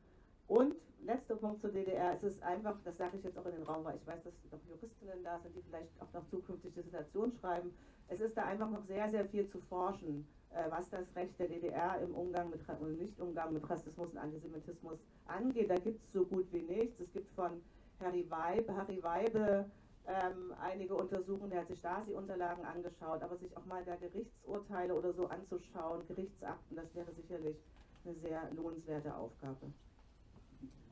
[0.49, 3.63] Und letzter Punkt zur DDR, es ist einfach, das sage ich jetzt auch in den
[3.63, 7.33] Raum, weil ich weiß, dass noch Juristinnen da sind, die vielleicht auch noch zukünftig Dissertation
[7.33, 7.73] schreiben.
[8.09, 10.27] Es ist da einfach noch sehr, sehr viel zu forschen,
[10.69, 15.71] was das Recht der DDR im Umgang mit und Nicht-Umgang mit Rassismus und Antisemitismus angeht.
[15.71, 17.01] Da gibt es so gut wie nichts.
[17.01, 17.63] Es gibt von
[18.01, 19.67] Harry Weibe, Harry Weibe
[20.07, 25.13] ähm, einige Untersuchungen, der hat sich Stasi-Unterlagen angeschaut, aber sich auch mal da Gerichtsurteile oder
[25.13, 27.57] so anzuschauen, Gerichtsakten, das wäre sicherlich
[28.05, 29.73] eine sehr lohnenswerte Aufgabe.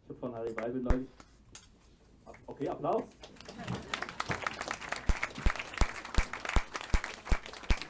[0.05, 1.09] Ich habe von Harry Weibe neulich.
[2.47, 3.03] Okay, Applaus.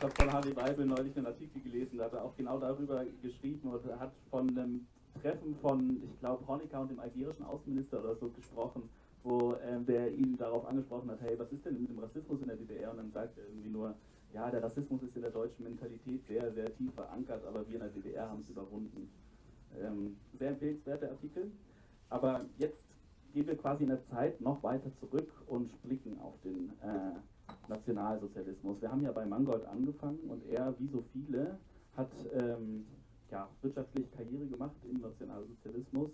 [0.01, 3.05] Ich habe von Harry Weibel neulich einen Artikel gelesen, da hat er auch genau darüber
[3.21, 4.87] geschrieben und hat von einem
[5.21, 8.89] Treffen von, ich glaube, Honecker und dem algerischen Außenminister oder so gesprochen,
[9.23, 12.47] wo ähm, der ihn darauf angesprochen hat, hey, was ist denn mit dem Rassismus in
[12.47, 12.93] der DDR?
[12.93, 13.95] Und dann sagt er irgendwie nur,
[14.33, 17.81] ja, der Rassismus ist in der deutschen Mentalität sehr, sehr tief verankert, aber wir in
[17.81, 19.11] der DDR haben es überwunden.
[19.79, 21.53] Ähm, sehr empfehlenswerter Artikel.
[22.09, 22.87] Aber jetzt
[23.35, 27.21] gehen wir quasi in der Zeit noch weiter zurück und blicken auf den äh,
[27.69, 28.81] Nationalsozialismus.
[28.81, 31.59] Wir haben ja bei Mangold angefangen und er, wie so viele,
[31.97, 32.87] hat ähm,
[33.31, 36.11] ja, wirtschaftlich Karriere gemacht im Nationalsozialismus.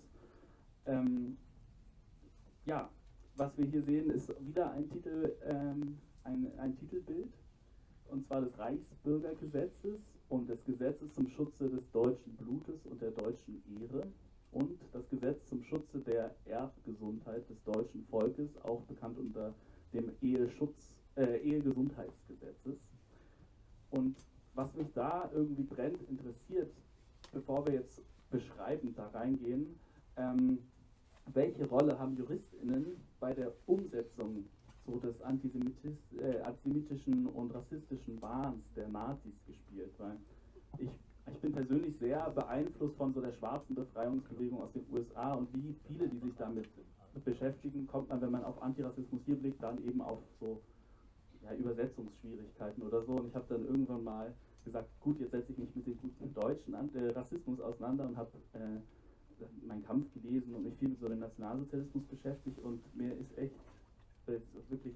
[0.87, 1.37] Ähm,
[2.65, 2.89] ja,
[3.37, 7.33] was wir hier sehen, ist wieder ein Titel, ähm, ein, ein Titelbild,
[8.11, 13.63] und zwar des Reichsbürgergesetzes und des Gesetzes zum Schutze des deutschen Blutes und der deutschen
[13.81, 14.07] Ehre
[14.53, 19.55] und das Gesetz zum Schutze der Erbgesundheit des deutschen Volkes, auch bekannt unter
[19.93, 22.77] dem Eheschutz äh, Ehegesundheitsgesetzes.
[23.91, 24.17] Und
[24.55, 26.73] was mich da irgendwie brennend interessiert,
[27.33, 28.01] bevor wir jetzt
[28.31, 29.79] beschreibend da reingehen,
[30.17, 30.59] ähm,
[31.33, 34.45] welche Rolle haben JuristInnen bei der Umsetzung
[34.87, 39.93] so des Antisemitis, äh, antisemitischen und rassistischen Wahns der Nazis gespielt?
[39.99, 40.17] Weil
[40.79, 40.89] ich,
[41.33, 45.75] ich bin persönlich sehr beeinflusst von so der schwarzen Befreiungsbewegung aus den USA und wie
[45.89, 46.69] viele, die sich damit
[47.25, 50.61] beschäftigen, kommt man, wenn man auf Antirassismus hier blickt, dann eben auf so
[51.47, 53.13] ja, Übersetzungsschwierigkeiten oder so.
[53.13, 56.35] Und ich habe dann irgendwann mal gesagt, gut, jetzt setze ich mich mit dem guten
[56.35, 58.81] deutschen äh, Rassismus auseinander und habe äh,
[59.67, 63.55] meinen Kampf gelesen und mich viel mit so dem Nationalsozialismus beschäftigt und mir ist echt
[64.27, 64.95] äh, wirklich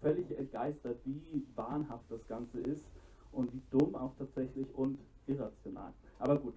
[0.00, 2.84] völlig entgeistert, wie wahnhaft das Ganze ist
[3.32, 5.92] und wie dumm auch tatsächlich und irrational.
[6.18, 6.54] Aber gut,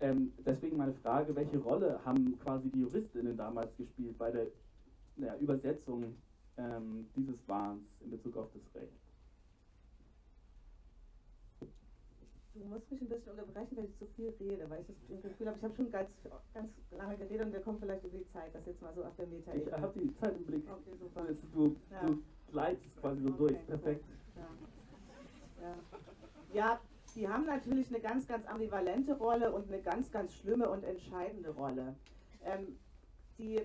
[0.00, 4.46] ähm, deswegen meine Frage, welche Rolle haben quasi die Juristinnen damals gespielt bei der
[5.16, 6.14] ja, Übersetzung
[6.60, 8.92] ähm, dieses Wahns in Bezug auf das Recht?
[12.54, 15.46] Du musst mich ein bisschen unterbrechen, wenn ich zu viel rede, weil ich das Gefühl
[15.46, 16.10] habe, ich habe schon ganz,
[16.52, 19.14] ganz lange geredet und wir kommen vielleicht über die Zeit, das jetzt mal so auf
[19.16, 20.64] der meta Ich habe die Zeit im Blick.
[20.68, 21.20] Okay, super.
[21.22, 22.06] Also du, Ja.
[22.06, 23.66] du gleitest quasi so Okay, durch.
[23.66, 24.04] Perfekt.
[24.36, 24.48] Ja.
[25.62, 25.74] Ja.
[26.52, 26.80] ja,
[27.14, 31.50] die haben natürlich eine ganz, ganz ambivalente Rolle und eine ganz, ganz schlimme und entscheidende
[31.50, 31.94] Rolle.
[32.44, 32.76] Ähm,
[33.38, 33.60] die,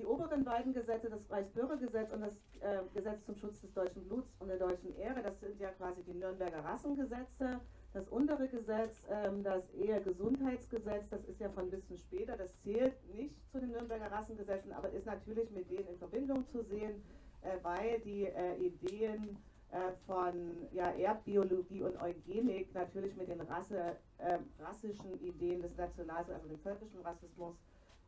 [0.00, 4.34] die oberen beiden Gesetze, das Reichsbürgergesetz und das äh, Gesetz zum Schutz des deutschen Bluts
[4.38, 7.60] und der deutschen Ehre, das sind ja quasi die Nürnberger Rassengesetze.
[7.92, 12.94] Das untere Gesetz, ähm, das Ehegesundheitsgesetz, das ist ja von ein bisschen später, das zählt
[13.14, 17.02] nicht zu den Nürnberger Rassengesetzen, aber ist natürlich mit denen in Verbindung zu sehen,
[17.42, 19.36] äh, weil die äh, Ideen
[19.72, 26.30] äh, von ja, Erbbiologie und Eugenik natürlich mit den Rasse, äh, rassischen Ideen des Nationals,
[26.30, 27.56] also dem völkischen Rassismus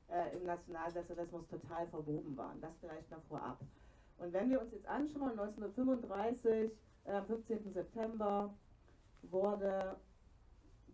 [0.09, 2.61] äh, im Nationalsozialismus total verwoben waren.
[2.61, 3.61] Das vielleicht noch vorab.
[4.19, 6.73] Und wenn wir uns jetzt anschauen, 1935,
[7.05, 7.73] äh, am 15.
[7.73, 8.55] September,
[9.23, 9.97] wurde,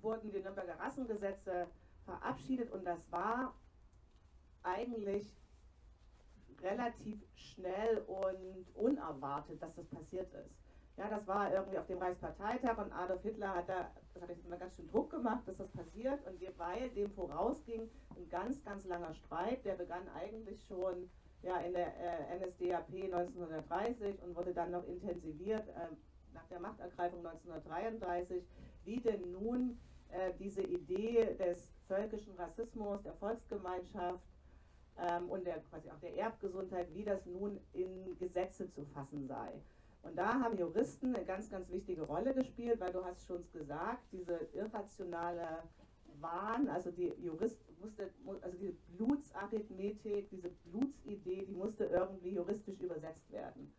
[0.01, 1.67] wurden die Nürnberger Rassengesetze
[2.05, 3.55] verabschiedet und das war
[4.63, 5.35] eigentlich
[6.61, 10.58] relativ schnell und unerwartet, dass das passiert ist.
[10.99, 14.51] Ja, das war irgendwie auf dem Reichsparteitag und Adolf Hitler hat da, das hat jetzt
[14.59, 19.15] ganz schön Druck gemacht, dass das passiert und weil dem vorausging ein ganz, ganz langer
[19.15, 21.09] Streit, der begann eigentlich schon
[21.43, 25.95] ja, in der äh, NSDAP 1930 und wurde dann noch intensiviert äh,
[26.35, 28.43] nach der Machtergreifung 1933,
[28.85, 29.79] wie denn nun
[30.11, 34.25] äh, diese Idee des völkischen Rassismus, der Volksgemeinschaft
[34.99, 39.63] ähm, und der, quasi auch der Erbgesundheit, wie das nun in Gesetze zu fassen sei.
[40.09, 44.05] Und da haben Juristen eine ganz, ganz wichtige Rolle gespielt, weil du hast schon gesagt,
[44.11, 45.65] diese irrationale
[46.21, 53.31] Wahn, also die Jurist musste, also die Blutsarithmetik, diese Blutsidee, die musste irgendwie juristisch übersetzt
[53.31, 53.75] werden.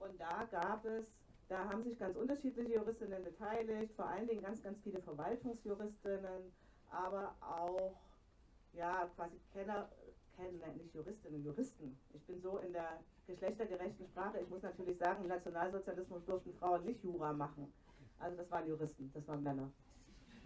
[0.00, 1.06] Und da gab es,
[1.48, 6.52] da haben sich ganz unterschiedliche Juristinnen beteiligt, vor allen Dingen ganz, ganz viele Verwaltungsjuristinnen,
[6.90, 7.96] aber auch
[8.72, 9.88] ja, quasi Kenner,
[10.40, 11.98] Kenner, nicht Juristinnen, Juristen.
[12.14, 14.38] Ich bin so in der geschlechtergerechten Sprache.
[14.40, 17.72] Ich muss natürlich sagen, im Nationalsozialismus durften Frauen nicht Jura machen.
[18.18, 19.70] Also das waren Juristen, das waren Männer.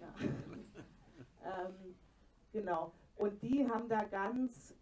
[0.00, 0.14] Ja.
[1.68, 1.94] ähm,
[2.52, 2.92] genau.
[3.16, 4.74] Und die haben da ganz,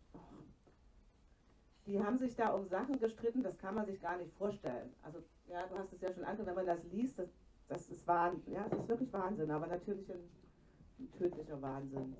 [1.87, 4.95] die haben sich da um Sachen gestritten, das kann man sich gar nicht vorstellen.
[5.03, 7.29] Also, ja, du hast es ja schon angesprochen, wenn man das liest, das,
[7.69, 10.29] das ist Wahnsinn, ja, das ist wirklich Wahnsinn, aber natürlich ein,
[10.99, 12.17] ein tödlicher Wahnsinn.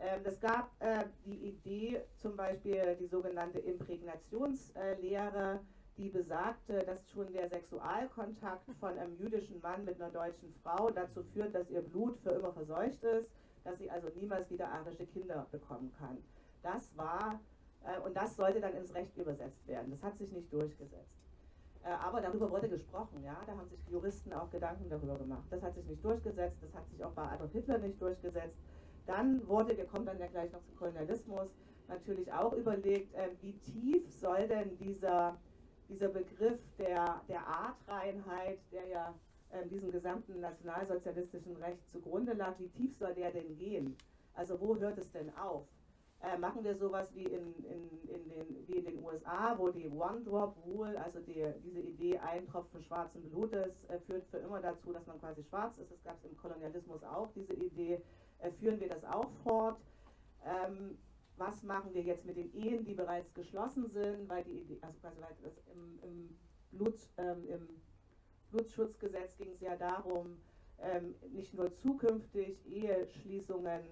[0.00, 5.60] Ähm, es gab äh, die Idee, zum Beispiel die sogenannte Imprägnationslehre,
[5.98, 11.22] die besagte, dass schon der Sexualkontakt von einem jüdischen Mann mit einer deutschen Frau dazu
[11.22, 13.30] führt, dass ihr Blut für immer verseucht ist,
[13.64, 16.18] dass sie also niemals wieder arische Kinder bekommen kann.
[16.62, 17.40] Das war,
[17.84, 19.90] äh, und das sollte dann ins Recht übersetzt werden.
[19.90, 21.22] Das hat sich nicht durchgesetzt.
[21.84, 25.44] Äh, aber darüber wurde gesprochen, ja, da haben sich Juristen auch Gedanken darüber gemacht.
[25.50, 28.56] Das hat sich nicht durchgesetzt, das hat sich auch bei Adolf Hitler nicht durchgesetzt.
[29.06, 31.48] Dann wurde, wir kommen dann ja gleich noch zum Kolonialismus,
[31.88, 35.36] natürlich auch überlegt, äh, wie tief soll denn dieser,
[35.88, 39.14] dieser Begriff der, der Artreinheit, der ja
[39.50, 43.96] äh, diesem gesamten nationalsozialistischen Recht zugrunde lag, wie tief soll der denn gehen?
[44.34, 45.66] Also wo hört es denn auf?
[46.22, 49.88] Äh, machen wir sowas wie in, in, in, den, wie in den USA, wo die
[49.88, 55.04] One-Drop-Rule, also die, diese Idee, ein Tropfen schwarzen Blutes äh, führt für immer dazu, dass
[55.06, 55.90] man quasi schwarz ist.
[55.90, 58.00] Das gab es im Kolonialismus auch, diese Idee.
[58.42, 59.78] Äh, führen wir das auch fort?
[60.44, 60.98] Ähm,
[61.36, 65.20] was machen wir jetzt mit den Ehen, die bereits geschlossen sind, weil die also quasi
[65.20, 66.38] weil das im, im,
[66.72, 67.68] Blut, ähm, im
[68.50, 70.38] Blutschutzgesetz ging es ja darum,
[70.78, 73.82] ähm, nicht nur zukünftig Eheschließungen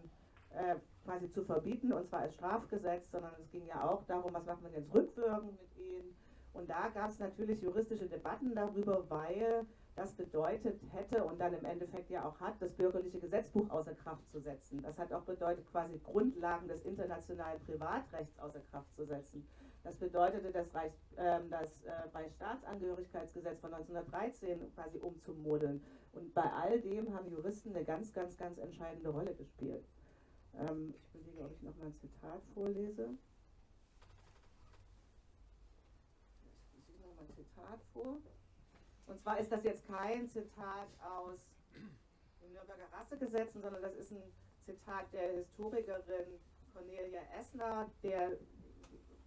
[0.51, 4.45] äh, quasi zu verbieten, und zwar als Strafgesetz, sondern es ging ja auch darum, was
[4.45, 6.17] macht man jetzt rückwirkend mit Ehen.
[6.53, 9.67] Und da gab es natürlich juristische Debatten darüber, weil
[10.01, 14.27] das bedeutet hätte und dann im Endeffekt ja auch hat, das bürgerliche Gesetzbuch außer Kraft
[14.31, 14.81] zu setzen.
[14.83, 19.47] Das hat auch bedeutet, quasi Grundlagen des internationalen Privatrechts außer Kraft zu setzen.
[19.83, 25.85] Das bedeutete, das, Reichs, äh, das äh, Reichsstaatsangehörigkeitsgesetz von 1913 quasi umzumodeln.
[26.13, 29.85] Und bei all dem haben Juristen eine ganz, ganz, ganz entscheidende Rolle gespielt.
[30.59, 33.11] Ähm, ich überlege, ob ich noch mal ein Zitat vorlese.
[36.79, 38.17] Ich lese noch mal ein Zitat vor.
[39.11, 41.41] Und zwar ist das jetzt kein Zitat aus
[42.41, 44.23] den Nürnberger Rassegesetzen, sondern das ist ein
[44.65, 46.39] Zitat der Historikerin
[46.73, 48.37] Cornelia Essner, der,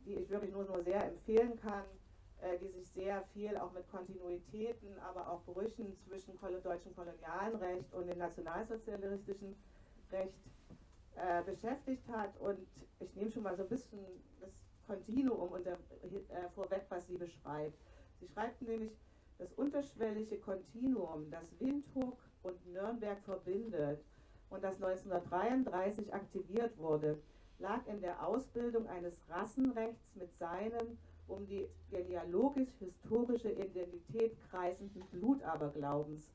[0.06, 1.84] die ich wirklich nur, nur sehr empfehlen kann,
[2.42, 7.94] äh, die sich sehr viel auch mit Kontinuitäten, aber auch Brüchen zwischen deutschem kolonialen Recht
[7.94, 9.54] und dem nationalsozialistischen
[10.14, 10.34] Recht
[11.16, 12.38] äh, beschäftigt hat.
[12.40, 12.66] Und
[13.02, 14.00] ich nehme schon mal so ein bisschen
[14.40, 14.52] das
[14.88, 17.78] Kontinuum unter, äh, vorweg, was sie beschreibt.
[18.22, 18.94] Sie schreibt nämlich,
[19.38, 24.04] das unterschwellige Kontinuum, das Windhoek und Nürnberg verbindet
[24.50, 27.18] und das 1933 aktiviert wurde,
[27.60, 36.30] lag in der Ausbildung eines Rassenrechts mit seinem um die genealogisch-historische Identität kreisenden Blutaberglaubens,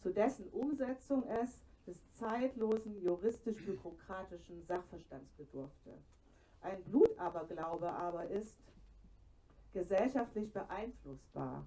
[0.00, 5.90] zu dessen Umsetzung es des zeitlosen juristisch-bürokratischen Sachverstands bedurfte.
[6.60, 8.56] Ein Blutaberglaube aber ist
[9.72, 11.66] gesellschaftlich beeinflussbar,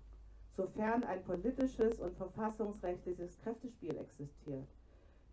[0.55, 4.67] sofern ein politisches und verfassungsrechtliches Kräftespiel existiert.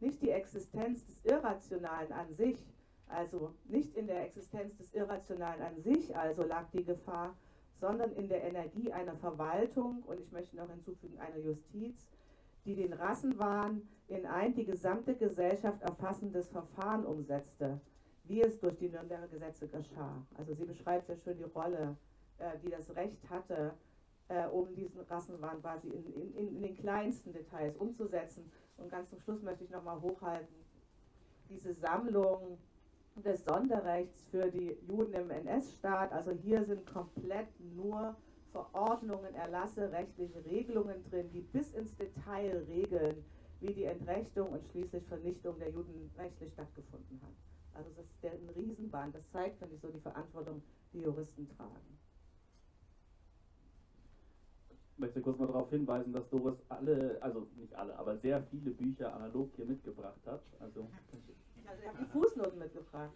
[0.01, 2.59] Nicht die Existenz des Irrationalen an sich,
[3.07, 7.37] also nicht in der Existenz des Irrationalen an sich also lag die Gefahr,
[7.81, 12.09] sondern in der Energie einer Verwaltung und ich möchte noch hinzufügen einer Justiz,
[12.65, 17.81] die den Rassenwahn in ein die gesamte Gesellschaft erfassendes Verfahren umsetzte,
[18.25, 20.25] wie es durch die Nürnberger Gesetze geschah.
[20.37, 21.97] Also sie beschreibt sehr schön die Rolle,
[22.39, 23.75] äh, die das Recht hatte,
[24.33, 28.51] äh, um diesen Rassenwahn quasi in, in, in, den kleinsten Details umzusetzen.
[28.79, 30.57] Und ganz zum Schluss möchte ich nochmal hochhalten,
[31.51, 32.59] diese Sammlung
[33.17, 36.13] des Sonderrechts für die Juden im NS-Staat.
[36.13, 38.17] Also hier sind komplett nur
[38.53, 43.23] Verordnungen, Erlasse, rechtliche Regelungen drin, die bis ins Detail regeln,
[43.61, 47.35] wie die Entrechtung und schließlich Vernichtung der Juden rechtlich stattgefunden hat.
[47.75, 49.15] Also das ist ein Riesenband.
[49.15, 50.63] Das zeigt, finde ich, so die Verantwortung,
[50.93, 52.02] die Juristen tragen.
[54.95, 58.71] Ich möchte kurz mal darauf hinweisen, dass Doris alle, also nicht alle, aber sehr viele
[58.71, 60.43] Bücher analog hier mitgebracht hat.
[60.61, 60.87] Also,
[61.67, 63.11] also ich habe die Fußnoten mitgebracht.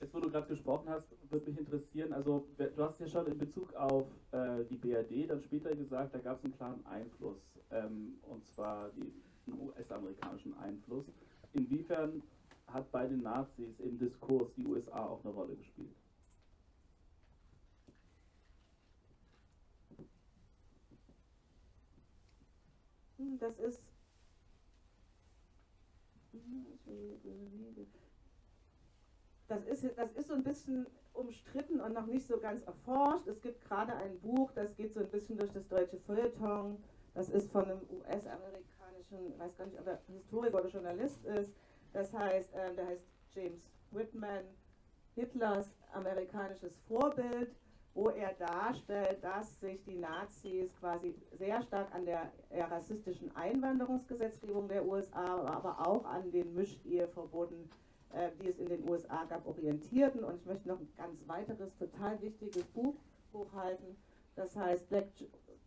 [0.00, 3.38] Jetzt, wo du gerade gesprochen hast, würde mich interessieren, also du hast ja schon in
[3.38, 8.18] Bezug auf äh, die BRD dann später gesagt, da gab es einen klaren Einfluss, ähm,
[8.22, 9.12] und zwar die,
[9.46, 11.06] einen US-amerikanischen Einfluss.
[11.52, 12.22] Inwiefern
[12.66, 15.94] hat bei den Nazis im Diskurs die USA auch eine Rolle gespielt?
[23.38, 23.80] Das ist
[29.48, 33.26] das ist, das ist so ein bisschen umstritten und noch nicht so ganz erforscht.
[33.28, 36.82] Es gibt gerade ein Buch, das geht so ein bisschen durch das deutsche Feuilleton.
[37.14, 41.52] Das ist von einem US-amerikanischen, weiß gar nicht, ob er Historiker oder Journalist ist.
[41.92, 44.44] Das heißt, äh, der heißt James Whitman,
[45.14, 47.54] Hitlers amerikanisches Vorbild,
[47.94, 54.84] wo er darstellt, dass sich die Nazis quasi sehr stark an der rassistischen Einwanderungsgesetzgebung der
[54.84, 57.70] USA, aber auch an den Mischeheverboten
[58.14, 60.22] äh, die es in den USA gab, orientierten.
[60.22, 62.94] Und ich möchte noch ein ganz weiteres, total wichtiges Buch
[63.32, 63.96] hochhalten.
[64.36, 65.08] Das heißt Black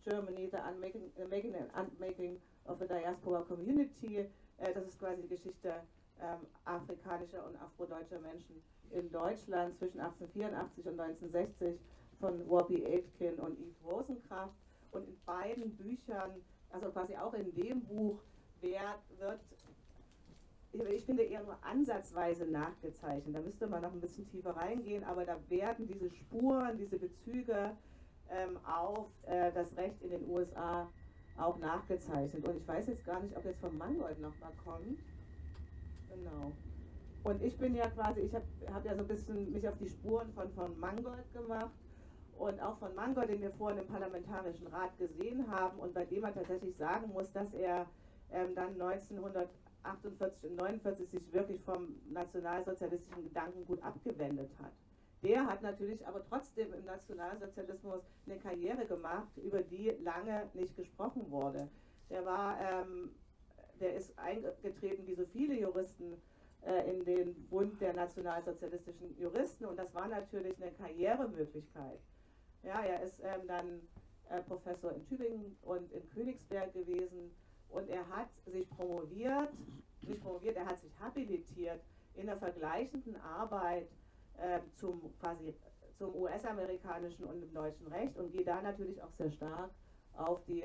[0.03, 4.19] Germany, The Unmaking, the Unmaking of the Diaspora Community.
[4.57, 5.73] Äh, das ist quasi die Geschichte
[6.21, 11.80] ähm, afrikanischer und afrodeutscher Menschen in Deutschland zwischen 1884 und 1960
[12.20, 14.53] von Warby Aitken und Eve Rosenkraft.
[14.91, 16.32] Und in beiden Büchern,
[16.72, 18.20] also quasi auch in dem Buch,
[18.61, 19.39] wird,
[20.89, 23.36] ich finde eher nur ansatzweise nachgezeichnet.
[23.36, 27.76] Da müsste man noch ein bisschen tiefer reingehen, aber da werden diese Spuren, diese Bezüge
[28.30, 30.89] ähm, auf äh, das Recht in den USA
[31.38, 32.47] auch nachgezeichnet.
[32.47, 34.99] Und ich weiß jetzt gar nicht, ob jetzt von Mangold nochmal kommt.
[36.09, 36.51] Genau.
[37.24, 39.89] Und ich bin ja quasi, ich habe hab ja so ein bisschen mich auf die
[39.89, 41.72] Spuren von, von Mangold gemacht
[42.39, 46.21] und auch von Mangold, den wir vorhin im Parlamentarischen Rat gesehen haben und bei dem
[46.21, 47.85] man tatsächlich sagen muss, dass er
[48.31, 49.49] ähm, dann 1900
[49.88, 54.71] 48 und 49 sich wirklich vom nationalsozialistischen Gedankengut abgewendet hat.
[55.23, 61.29] Der hat natürlich aber trotzdem im Nationalsozialismus eine Karriere gemacht, über die lange nicht gesprochen
[61.31, 61.69] wurde.
[62.09, 63.11] Der war, ähm,
[63.79, 66.21] der ist eingetreten wie so viele Juristen
[66.61, 71.99] äh, in den Bund der nationalsozialistischen Juristen und das war natürlich eine Karrieremöglichkeit.
[72.63, 73.81] Ja, er ist ähm, dann
[74.29, 77.31] äh, Professor in Tübingen und in Königsberg gewesen
[77.69, 79.49] und er hat sich promoviert,
[80.01, 81.81] nicht promoviert, er hat sich habilitiert
[82.15, 83.87] in der vergleichenden Arbeit
[84.37, 85.53] äh, zum quasi
[85.97, 89.71] zum US-amerikanischen und dem deutschen Recht und geht da natürlich auch sehr stark
[90.13, 90.63] auf die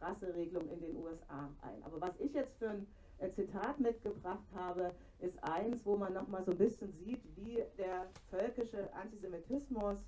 [0.00, 1.82] Rasseregelung in den USA ein.
[1.84, 2.86] Aber was ich jetzt für ein
[3.18, 8.06] äh, Zitat mitgebracht habe, ist eins, wo man nochmal so ein bisschen sieht, wie der
[8.30, 10.04] völkische Antisemitismus,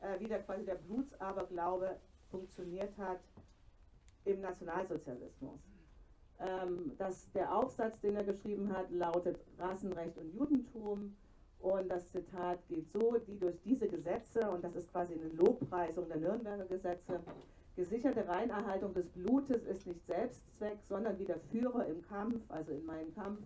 [0.00, 1.96] äh, wie der quasi der Blutsaberglaube
[2.30, 3.20] funktioniert hat
[4.24, 5.60] im Nationalsozialismus.
[6.38, 11.16] Ähm, das, der Aufsatz, den er geschrieben hat, lautet Rassenrecht und Judentum.
[11.58, 16.08] Und das Zitat geht so, die durch diese Gesetze, und das ist quasi eine Lobpreisung
[16.08, 17.20] der Nürnberger Gesetze,
[17.76, 22.84] Gesicherte Reinerhaltung des Blutes ist nicht Selbstzweck, sondern wie der Führer im Kampf, also in
[22.84, 23.40] meinem Kampf,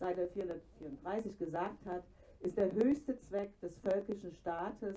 [0.00, 2.02] Seite 434 gesagt hat,
[2.40, 4.96] ist der höchste Zweck des völkischen Staates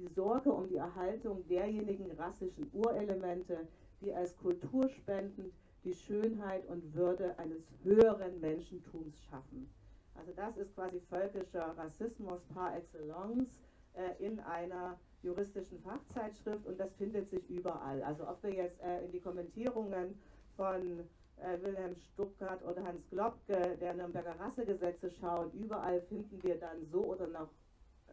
[0.00, 3.68] die Sorge um die Erhaltung derjenigen rassischen Urelemente,
[4.00, 5.52] die als kulturspendend
[5.84, 9.70] die Schönheit und Würde eines höheren Menschentums schaffen.
[10.14, 13.60] Also das ist quasi völkischer Rassismus par excellence
[13.94, 18.02] äh, in einer juristischen Fachzeitschrift und das findet sich überall.
[18.02, 20.18] Also ob wir jetzt äh, in die Kommentierungen
[20.56, 21.00] von
[21.36, 27.04] äh, Wilhelm Stuckert oder Hans Globke der Nürnberger Rassegesetze schauen, überall finden wir dann so
[27.04, 27.48] oder noch,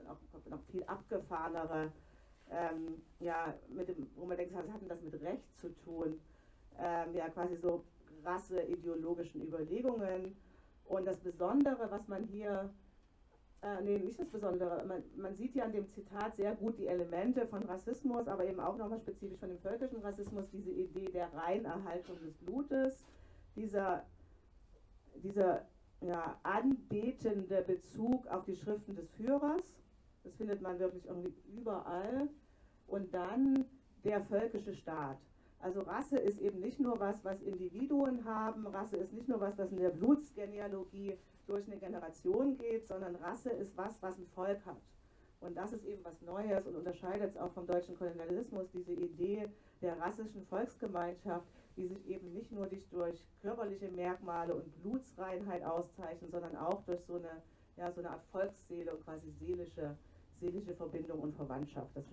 [0.05, 0.17] noch,
[0.49, 1.91] noch viel abgefahrenere,
[2.49, 6.19] ähm, ja, mit dem, wo man denkt, was hat denn das mit Recht zu tun?
[6.79, 7.83] Ähm, ja, quasi so
[8.23, 10.35] rasseideologischen Überlegungen.
[10.85, 12.69] Und das Besondere, was man hier
[13.61, 14.85] äh, nee, nicht das Besondere.
[14.85, 18.59] Man, man, sieht ja an dem Zitat sehr gut die Elemente von Rassismus, aber eben
[18.59, 23.03] auch nochmal spezifisch von dem völkischen Rassismus, diese Idee der Reinerhaltung des Blutes,
[23.55, 24.05] dieser,
[25.15, 25.65] dieser
[26.01, 29.63] ja, anbetende Bezug auf die Schriften des Führers.
[30.27, 32.27] Das findet man wirklich irgendwie überall.
[32.87, 33.65] Und dann
[34.03, 35.17] der völkische Staat.
[35.59, 39.57] Also Rasse ist eben nicht nur was, was Individuen haben, Rasse ist nicht nur was,
[39.57, 41.17] was in der Blutsgenealogie
[41.47, 44.81] durch eine Generation geht, sondern Rasse ist was, was ein Volk hat.
[45.39, 49.47] Und das ist eben was Neues und unterscheidet es auch vom deutschen Kolonialismus, diese Idee
[49.81, 51.47] der rassischen Volksgemeinschaft,
[51.77, 57.15] die sich eben nicht nur durch körperliche Merkmale und Blutsreinheit auszeichnen, sondern auch durch so
[57.15, 57.41] eine,
[57.77, 59.95] ja, so eine Art Volksseele und quasi seelische,
[60.39, 61.89] seelische Verbindung und Verwandtschaft.
[61.95, 62.05] Das,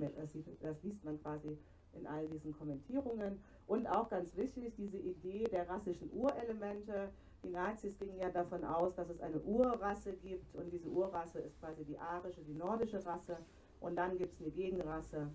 [0.61, 1.59] das, liest man quasi
[1.93, 3.39] in all diesen Kommentierungen.
[3.67, 7.11] Und auch ganz wichtig, diese Idee der rassischen Urelemente,
[7.43, 11.59] die Nazis gingen ja davon aus, dass es eine Urrasse gibt und diese Urrasse ist
[11.61, 13.37] quasi die arische, die nordische Rasse
[13.81, 15.29] und dann gibt es eine Gegenrasse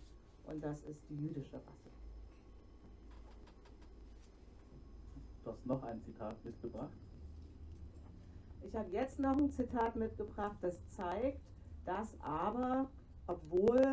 [0.45, 1.89] und das ist die jüdische Rasse.
[5.43, 6.97] Du hast noch ein Zitat mitgebracht.
[8.61, 11.41] Ich habe jetzt noch ein Zitat mitgebracht, das zeigt,
[11.85, 12.89] dass aber,
[13.27, 13.91] obwohl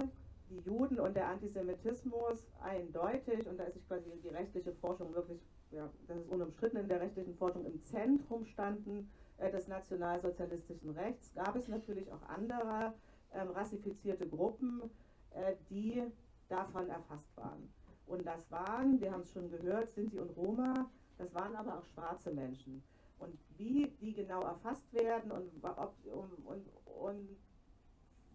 [0.51, 5.41] die Juden und der Antisemitismus eindeutig, und da ist sich quasi die rechtliche Forschung wirklich
[5.71, 11.33] ja, das ist unumstritten in der rechtlichen Forschung, im Zentrum standen äh, des nationalsozialistischen Rechts,
[11.35, 12.95] gab es natürlich auch andere
[13.35, 14.83] ähm, rassifizierte Gruppen,
[15.31, 16.03] äh, die
[16.49, 17.69] davon erfasst waren.
[18.07, 21.85] Und das waren, wir haben es schon gehört, Sinti und Roma, das waren aber auch
[21.87, 22.83] schwarze Menschen.
[23.19, 27.37] Und wie die genau erfasst werden und, ob, und, und, und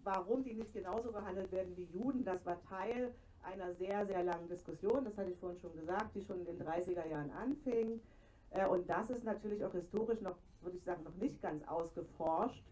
[0.03, 4.47] warum die nicht genauso behandelt werden wie Juden, das war Teil einer sehr, sehr langen
[4.47, 7.99] Diskussion, das hatte ich vorhin schon gesagt, die schon in den 30er Jahren anfing.
[8.51, 12.63] Äh, und das ist natürlich auch historisch noch, würde ich sagen, noch nicht ganz ausgeforscht,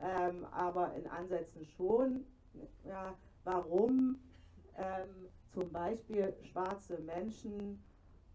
[0.00, 2.24] ähm, aber in Ansätzen schon.
[2.84, 4.18] Ja, warum
[4.76, 7.82] ähm, zum Beispiel schwarze Menschen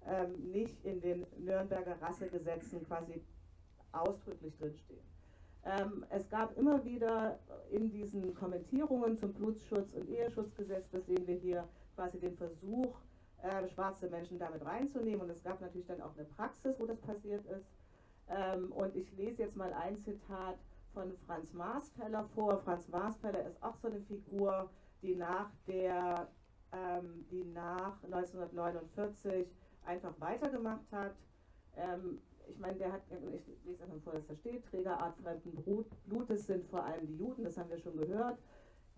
[0.05, 3.21] ähm, nicht in den Nürnberger Rassegesetzen quasi
[3.91, 5.16] ausdrücklich drinstehen.
[5.67, 7.39] Ähm, es gab immer wieder
[7.71, 12.95] in diesen Kommentierungen zum Blutsschutz- und Eheschutzgesetz, das sehen wir hier, quasi den Versuch,
[13.41, 15.21] äh, schwarze Menschen damit reinzunehmen.
[15.21, 17.67] Und es gab natürlich dann auch eine Praxis, wo das passiert ist.
[18.29, 20.57] Ähm, und ich lese jetzt mal ein Zitat
[20.93, 22.59] von Franz Marsfeller vor.
[22.59, 24.69] Franz Marsfeller ist auch so eine Figur,
[25.01, 26.27] die nach der,
[26.71, 29.47] ähm, die nach 1949
[29.85, 31.15] einfach weitergemacht hat.
[31.75, 35.51] Ähm, ich meine, der hat, ich lese einfach vor, dass da steht, Träger artfremden
[36.05, 38.37] Blutes sind vor allem die Juden, das haben wir schon gehört.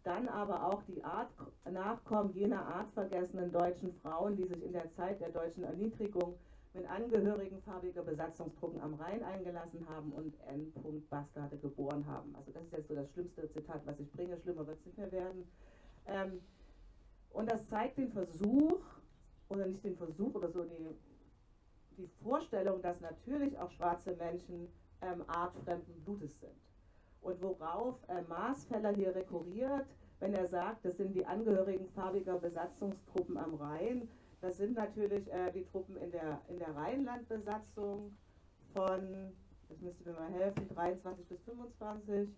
[0.03, 1.29] Dann aber auch die Art,
[1.69, 6.35] Nachkommen jener artvergessenen deutschen Frauen, die sich in der Zeit der deutschen Erniedrigung
[6.73, 10.71] mit Angehörigen farbiger Besatzungstruppen am Rhein eingelassen haben und N.
[11.09, 12.35] Bastarde geboren haben.
[12.35, 14.97] Also das ist jetzt so das schlimmste Zitat, was ich bringe, schlimmer wird es nicht
[14.97, 15.47] mehr werden.
[16.05, 16.41] Ähm,
[17.31, 18.81] und das zeigt den Versuch,
[19.49, 20.95] oder nicht den Versuch, oder so die
[21.99, 24.69] die Vorstellung, dass natürlich auch schwarze Menschen
[25.01, 26.55] ähm, artfremden Blutes sind.
[27.21, 29.85] Und worauf äh, Maasfeller hier rekurriert,
[30.19, 34.09] wenn er sagt, das sind die Angehörigen farbiger Besatzungstruppen am Rhein,
[34.41, 38.15] das sind natürlich äh, die Truppen in der, in der Rheinlandbesatzung
[38.73, 39.33] von,
[39.67, 42.29] das müsste mir mal helfen, 23 bis 25.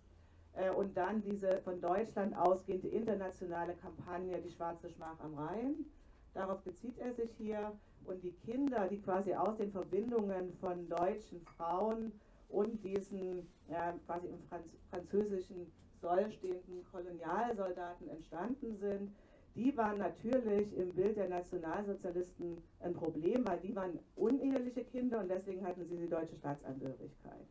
[0.53, 5.85] Äh, und dann diese von Deutschland ausgehende internationale Kampagne, die Schwarze Schmach am Rhein.
[6.33, 7.71] Darauf bezieht er sich hier
[8.05, 12.11] und die Kinder, die quasi aus den Verbindungen von deutschen Frauen
[12.49, 15.71] und diesen ja, quasi im Franz französischen
[16.01, 19.11] Soll stehenden Kolonialsoldaten entstanden sind,
[19.55, 25.29] die waren natürlich im Bild der Nationalsozialisten ein Problem, weil die waren uneheliche Kinder und
[25.29, 27.45] deswegen hatten sie die deutsche Staatsangehörigkeit.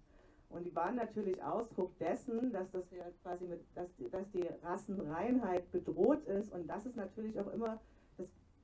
[0.49, 5.71] Und die waren natürlich Ausdruck dessen, dass das ja quasi mit, dass, dass die Rassenreinheit
[5.71, 7.79] bedroht ist und das ist natürlich auch immer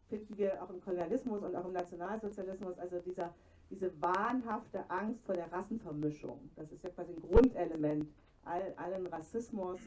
[0.09, 3.35] finden wir auch im Kolonialismus und auch im Nationalsozialismus, also dieser,
[3.71, 6.51] diese wahnhafte Angst vor der Rassenvermischung.
[6.57, 8.09] Das ist ja quasi ein Grundelement
[8.45, 9.81] all, allen Rassismus.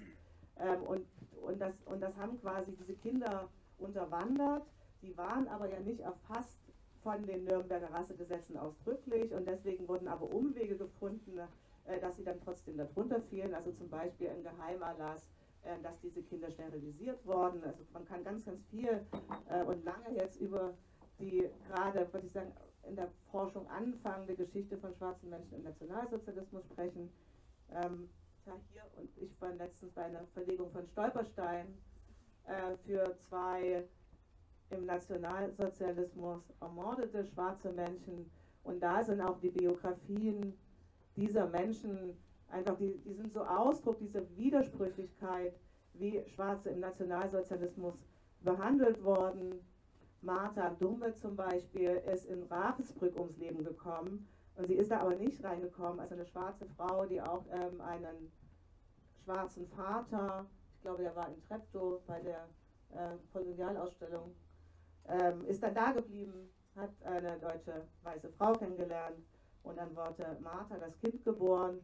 [0.57, 1.05] Ähm, und,
[1.41, 3.47] und, das, und das haben quasi diese Kinder
[3.77, 4.63] unterwandert.
[5.01, 6.59] Die waren aber ja nicht erfasst
[7.01, 11.39] von den Nürnberger Rassegesetzen ausdrücklich und deswegen wurden aber Umwege gefunden,
[11.85, 13.53] äh, dass sie dann trotzdem darunter fielen.
[13.53, 15.29] Also zum Beispiel ein Geheimerlass
[15.83, 17.63] dass diese Kinder sterilisiert wurden.
[17.63, 19.05] Also man kann ganz, ganz viel
[19.49, 20.73] äh, und lange jetzt über
[21.19, 22.51] die gerade, würde ich sagen,
[22.87, 27.09] in der Forschung anfangende Geschichte von schwarzen Menschen im Nationalsozialismus sprechen.
[27.71, 28.09] Ähm,
[28.45, 31.67] ja, hier und ich war letztens bei einer Verlegung von Stolperstein
[32.45, 33.83] äh, für zwei
[34.69, 38.31] im Nationalsozialismus ermordete schwarze Menschen.
[38.63, 40.57] Und da sind auch die Biografien
[41.15, 42.17] dieser Menschen
[42.51, 45.53] einfach, die, die sind so Ausdruck dieser Widersprüchlichkeit,
[45.93, 47.95] wie Schwarze im Nationalsozialismus
[48.41, 49.59] behandelt worden.
[50.21, 55.15] Martha Dumbe zum Beispiel ist in Ravensbrück ums Leben gekommen und sie ist da aber
[55.15, 58.31] nicht reingekommen als eine schwarze Frau, die auch ähm, einen
[59.23, 60.45] schwarzen Vater,
[60.75, 62.47] ich glaube, der war in Treptow bei der
[62.91, 64.35] äh, Kolonialausstellung,
[65.07, 69.17] ähm, ist dann da geblieben, hat eine deutsche weiße Frau kennengelernt
[69.63, 71.79] und dann wurde Martha das Kind geboren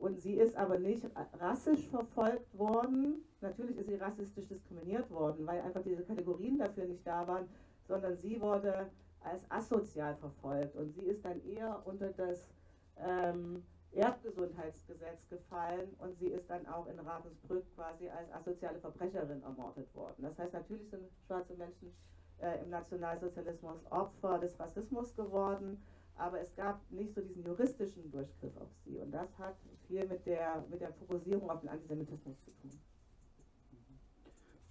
[0.00, 1.04] und sie ist aber nicht
[1.38, 3.22] rassisch verfolgt worden.
[3.40, 7.48] Natürlich ist sie rassistisch diskriminiert worden, weil einfach diese Kategorien dafür nicht da waren,
[7.86, 8.90] sondern sie wurde
[9.22, 10.74] als asozial verfolgt.
[10.76, 12.48] Und sie ist dann eher unter das
[12.96, 19.94] ähm, Erdgesundheitsgesetz gefallen und sie ist dann auch in Ravensbrück quasi als asoziale Verbrecherin ermordet
[19.94, 20.22] worden.
[20.22, 21.92] Das heißt, natürlich sind schwarze Menschen
[22.38, 25.82] äh, im Nationalsozialismus Opfer des Rassismus geworden
[26.20, 28.98] aber es gab nicht so diesen juristischen Durchgriff auf sie.
[28.98, 29.56] Und das hat
[29.88, 32.70] viel mit der, mit der Fokussierung auf den Antisemitismus zu tun.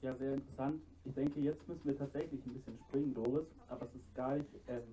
[0.02, 0.82] Ja, sehr interessant.
[1.04, 4.48] Ich denke, jetzt müssen wir tatsächlich ein bisschen springen, Doris, aber es ist gar nicht,
[4.68, 4.84] ähm,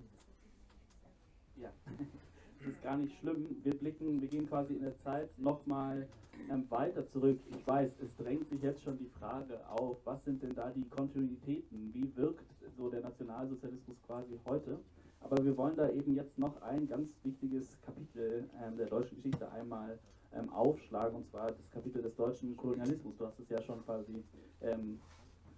[1.55, 1.71] ja,
[2.61, 3.55] es ist gar nicht schlimm.
[3.63, 6.07] Wir blicken, wir gehen quasi in der Zeit nochmal
[6.49, 7.39] ähm, weiter zurück.
[7.51, 10.89] Ich weiß, es drängt sich jetzt schon die Frage auf, was sind denn da die
[10.89, 11.93] Kontinuitäten?
[11.93, 12.43] Wie wirkt
[12.75, 14.79] so der Nationalsozialismus quasi heute?
[15.19, 19.51] Aber wir wollen da eben jetzt noch ein ganz wichtiges Kapitel ähm, der deutschen Geschichte
[19.51, 19.99] einmal
[20.33, 23.17] ähm, aufschlagen, und zwar das Kapitel des deutschen Kolonialismus.
[23.17, 24.23] Du hast es ja schon quasi
[24.61, 24.99] ähm,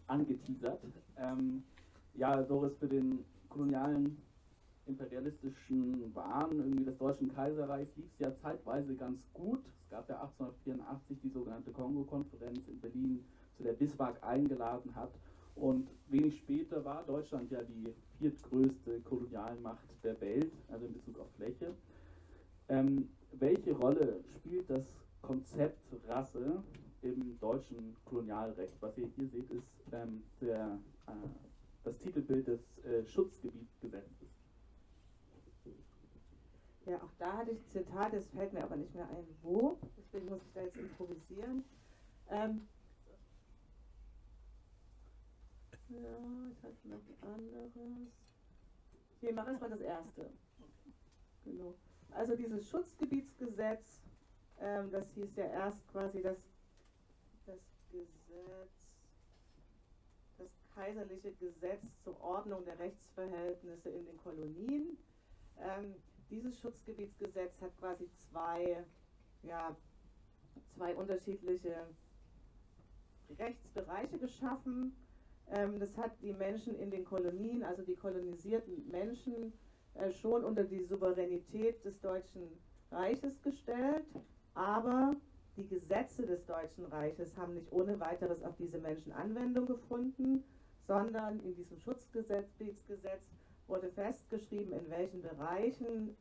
[0.08, 0.82] angeteasert.
[1.18, 1.64] Ähm,
[2.16, 4.18] ja, Doris, für den kolonialen
[4.86, 9.64] imperialistischen Wahn irgendwie des Deutschen Kaiserreichs lief es ja zeitweise ganz gut.
[9.84, 13.24] Es gab ja 1884 die sogenannte Kongo-Konferenz in Berlin,
[13.56, 15.12] zu der Bismarck eingeladen hat.
[15.60, 21.30] Und wenig später war Deutschland ja die viertgrößte Kolonialmacht der Welt, also in Bezug auf
[21.36, 21.74] Fläche.
[22.70, 24.86] Ähm, welche Rolle spielt das
[25.22, 26.64] Konzept Rasse
[27.02, 28.74] im deutschen Kolonialrecht?
[28.80, 31.12] Was ihr hier seht, ist ähm, der, äh,
[31.84, 34.30] das Titelbild des äh, Schutzgebietgesetzes.
[36.86, 39.78] Ja, auch da hatte ich ein Zitat, das fällt mir aber nicht mehr ein, wo.
[39.98, 41.64] Deswegen muss ich da jetzt improvisieren.
[42.30, 42.62] Ähm,
[45.90, 47.72] Ja, ich noch ein anderes.
[49.22, 50.30] Wir machen erstmal das erste.
[51.44, 51.74] Genau.
[52.12, 54.04] Also dieses Schutzgebietsgesetz,
[54.60, 56.38] ähm, das hieß ja erst quasi das,
[57.48, 57.60] das
[57.92, 58.72] Gesetz,
[60.38, 64.98] das kaiserliche Gesetz zur Ordnung der Rechtsverhältnisse in den Kolonien.
[65.58, 65.96] Ähm,
[66.30, 68.86] dieses Schutzgebietsgesetz hat quasi zwei,
[69.42, 69.76] ja,
[70.76, 71.88] zwei unterschiedliche
[73.38, 74.96] Rechtsbereiche geschaffen.
[75.52, 79.54] Ähm, das hat die Menschen in den Kolonien, also die kolonisierten Menschen,
[79.96, 82.44] äh, schon unter die Souveränität des Deutschen
[82.92, 84.06] Reiches gestellt,
[84.54, 85.16] aber
[85.58, 90.44] die Gesetze des Deutschen Reiches haben nicht ohne weiteres auf diese Menschen Anwendung gefunden,
[90.88, 92.50] sondern in diesem Schutzgesetz
[93.68, 96.16] wurde festgeschrieben, in welchen Bereichen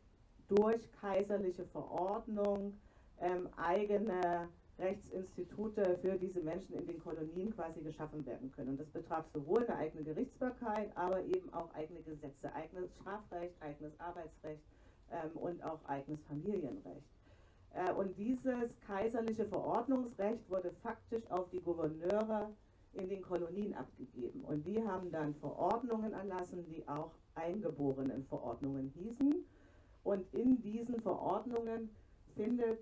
[0.48, 2.78] durch kaiserliche Verordnung
[3.20, 4.48] ähm, eigene
[4.78, 8.70] Rechtsinstitute für diese Menschen in den Kolonien quasi geschaffen werden können.
[8.70, 13.98] Und das betraf sowohl eine eigene Gerichtsbarkeit, aber eben auch eigene Gesetze, eigenes Strafrecht, eigenes
[13.98, 14.62] Arbeitsrecht
[15.10, 17.06] ähm, und auch eigenes Familienrecht.
[17.74, 22.50] Äh, und dieses kaiserliche Verordnungsrecht wurde faktisch auf die Gouverneure
[22.92, 24.42] in den Kolonien abgegeben.
[24.42, 29.44] Und die haben dann Verordnungen erlassen, die auch eingeborenen Verordnungen hießen.
[30.04, 31.90] Und in diesen Verordnungen
[32.34, 32.80] findet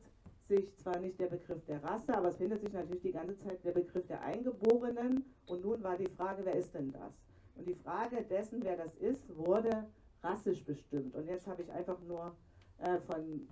[0.48, 3.64] sich zwar nicht der Begriff der Rasse, aber es findet sich natürlich die ganze Zeit
[3.64, 5.24] der Begriff der Eingeborenen.
[5.46, 7.12] Und nun war die Frage, wer ist denn das?
[7.56, 9.86] Und die Frage dessen, wer das ist, wurde
[10.22, 11.14] rassisch bestimmt.
[11.14, 12.34] Und jetzt habe ich einfach nur
[12.78, 13.48] äh, von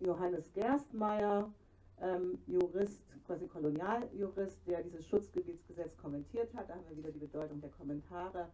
[0.00, 1.52] Johannes Gerstmeier,
[2.00, 6.68] ähm, Jurist, quasi Kolonialjurist, der dieses Schutzgebietsgesetz kommentiert hat.
[6.68, 8.48] Da haben wir wieder die Bedeutung der Kommentare.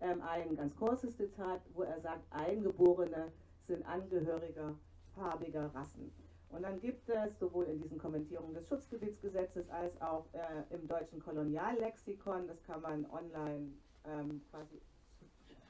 [0.00, 4.74] ähm, ein ganz kurzes Zitat, wo er sagt, Eingeborene sind Angehörige
[5.14, 6.10] farbiger Rassen.
[6.54, 11.20] Und dann gibt es sowohl in diesen Kommentierungen des Schutzgebietsgesetzes als auch äh, im deutschen
[11.20, 13.72] Koloniallexikon, das kann man online
[14.06, 14.80] ähm, quasi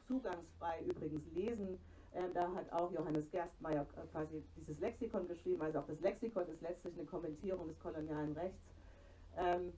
[0.06, 1.78] zugangsfrei übrigens lesen,
[2.14, 6.46] ähm, da hat auch Johannes Gerstmeier äh, quasi dieses Lexikon geschrieben, also auch das Lexikon
[6.48, 8.60] ist letztlich eine Kommentierung des kolonialen Rechts.
[9.38, 9.72] Ähm,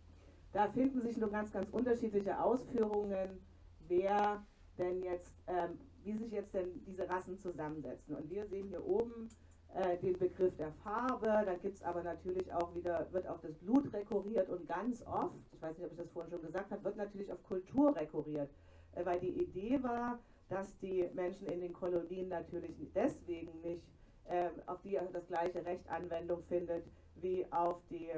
[0.52, 3.38] da finden sich nur ganz, ganz unterschiedliche Ausführungen,
[3.86, 4.44] wer
[4.76, 8.16] denn jetzt, ähm, wie sich jetzt denn diese Rassen zusammensetzen.
[8.16, 9.30] Und wir sehen hier oben
[9.76, 13.54] äh, den Begriff der Farbe, da gibt es aber natürlich auch wieder, wird auf das
[13.54, 16.84] Blut rekurriert und ganz oft, ich weiß nicht, ob ich das vorhin schon gesagt habe,
[16.84, 18.50] wird natürlich auf Kultur rekurriert,
[18.94, 20.18] äh, weil die Idee war,
[20.48, 23.82] dass die Menschen in den Kolonien natürlich deswegen nicht
[24.28, 26.84] äh, auf die das gleiche Recht Anwendung findet
[27.16, 28.10] wie auf die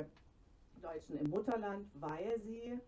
[0.81, 2.79] Deutschen im Mutterland, weil sie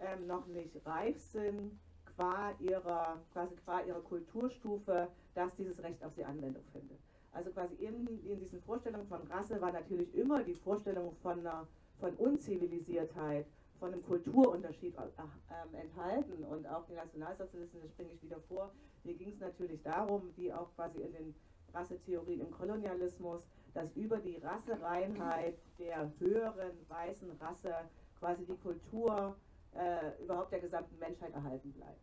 [0.00, 1.78] ähm, noch nicht reif sind,
[2.16, 6.98] qua ihrer, quasi qua ihrer Kulturstufe, dass dieses Recht auf sie Anwendung findet.
[7.32, 11.66] Also quasi in, in diesen Vorstellungen von Rasse war natürlich immer die Vorstellung von, einer,
[11.98, 13.46] von Unzivilisiertheit,
[13.78, 18.72] von einem Kulturunterschied äh, enthalten und auch die Nationalsozialisten, das bringe ich wieder vor,
[19.02, 21.34] hier ging es natürlich darum, wie auch quasi in den
[21.72, 27.74] Rassetheorien im Kolonialismus, dass über die Rassereinheit der höheren weißen Rasse
[28.18, 29.36] quasi die Kultur
[29.74, 32.00] äh, überhaupt der gesamten Menschheit erhalten bleibt.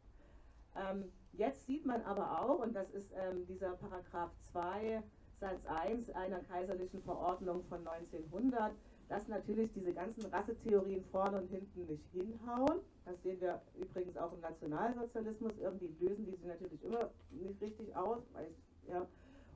[0.75, 5.03] Ähm, jetzt sieht man aber auch, und das ist ähm, dieser Paragraph 2
[5.39, 8.73] Satz 1 einer kaiserlichen Verordnung von 1900,
[9.07, 12.79] dass natürlich diese ganzen Rassetheorien vorne und hinten nicht hinhauen.
[13.05, 15.53] Das sehen wir übrigens auch im Nationalsozialismus.
[15.59, 18.23] Irgendwie lösen die sich natürlich immer nicht richtig aus.
[18.33, 18.47] Weil,
[18.87, 19.05] ja.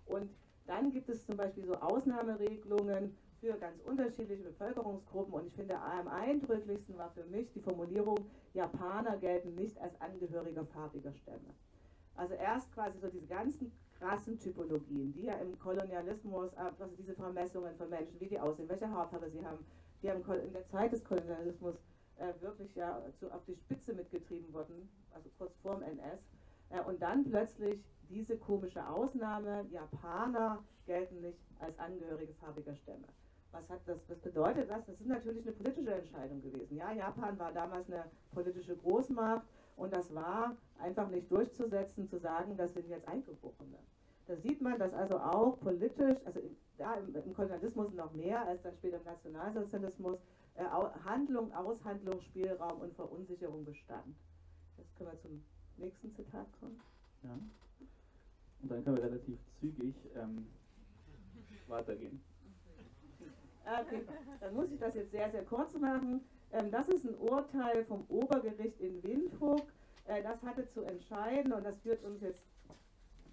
[0.06, 0.30] Und
[0.68, 5.34] dann gibt es zum Beispiel so Ausnahmeregelungen für ganz unterschiedliche Bevölkerungsgruppen.
[5.34, 8.20] Und ich finde, am eindrücklichsten war für mich die Formulierung,
[8.54, 11.56] Japaner gelten nicht als Angehörige farbiger Stämme.
[12.16, 13.72] Also erst quasi so diese ganzen
[14.02, 19.30] Rassentypologien, die ja im Kolonialismus, also diese Vermessungen von Menschen, wie die aussehen, welche Haarfarbe
[19.30, 19.66] sie haben,
[20.02, 21.76] die haben in der Zeit des Kolonialismus
[22.18, 26.20] äh, wirklich ja zu, auf die Spitze mitgetrieben wurden, also kurz vorm NS.
[26.70, 33.08] Äh, und dann plötzlich diese komische Ausnahme, Japaner gelten nicht als Angehörige farbiger Stämme.
[33.52, 34.86] Was, hat das, was bedeutet das?
[34.86, 36.78] Das ist natürlich eine politische Entscheidung gewesen.
[36.78, 39.46] Ja, Japan war damals eine politische Großmacht
[39.76, 43.78] und das war einfach nicht durchzusetzen, zu sagen, das sind jetzt Eingeborene.
[44.28, 46.40] Da sieht man, dass also auch politisch, also
[46.78, 50.20] da im, im Kolonialismus noch mehr als dann später im Nationalsozialismus,
[50.56, 50.64] äh,
[51.06, 54.16] Handlung, Aushandlungsspielraum und Verunsicherung bestand.
[54.78, 55.44] Jetzt können wir zum
[55.78, 56.80] nächsten Zitat kommen.
[57.24, 57.38] Ja.
[58.62, 60.48] Und dann können wir relativ zügig ähm,
[61.68, 62.22] weitergehen.
[63.66, 64.04] Okay,
[64.40, 66.22] dann muss ich das jetzt sehr, sehr kurz machen.
[66.52, 69.72] Ähm, das ist ein Urteil vom Obergericht in Windhoek.
[70.06, 72.42] Äh, das hatte zu entscheiden und das führt uns jetzt,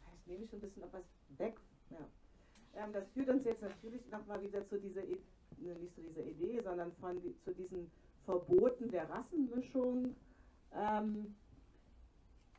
[0.05, 1.05] vielleicht nehme ich schon ein bisschen noch was
[1.39, 1.57] weg.
[1.91, 2.83] Ja.
[2.83, 6.93] Ähm, das führt uns jetzt natürlich nochmal wieder zu dieser, nicht zu dieser Idee, sondern
[7.01, 7.91] von, zu diesen
[8.25, 10.15] Verboten der Rassenmischung
[10.75, 11.35] ähm,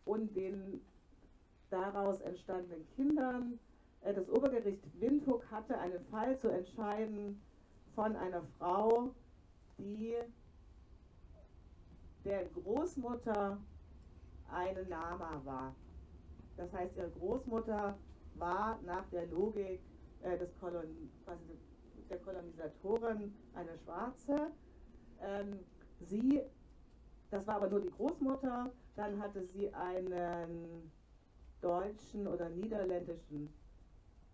[0.06, 0.82] und den
[1.70, 3.60] daraus entstandenen Kindern.
[4.02, 7.42] Äh, das Obergericht Windhoek hatte einen Fall zu entscheiden
[7.96, 9.14] von einer Frau,
[9.78, 10.16] die
[12.26, 13.58] der Großmutter
[14.52, 15.76] eine Nama war.
[16.58, 17.98] Das heißt, ihre Großmutter
[18.36, 19.82] war nach der Logik
[20.22, 21.10] äh, des Kolon
[22.10, 24.52] der Kolonisatoren eine Schwarze.
[25.22, 25.60] Ähm,
[26.00, 26.42] sie,
[27.30, 30.92] das war aber nur die Großmutter, dann hatte sie einen
[31.62, 33.54] deutschen oder niederländischen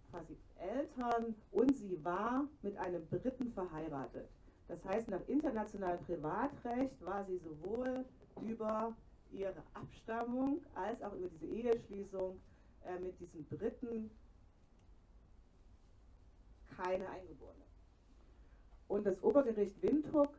[0.10, 4.30] quasi Eltern und sie war mit einem Briten verheiratet.
[4.68, 8.06] Das heißt, nach internationalem Privatrecht war sie sowohl
[8.42, 8.96] über
[9.32, 12.40] ihre Abstammung als auch über diese Eheschließung
[12.86, 14.10] äh, mit diesen Briten
[16.76, 17.64] keine Eingeborene.
[18.88, 20.30] Und das Obergericht Windhoek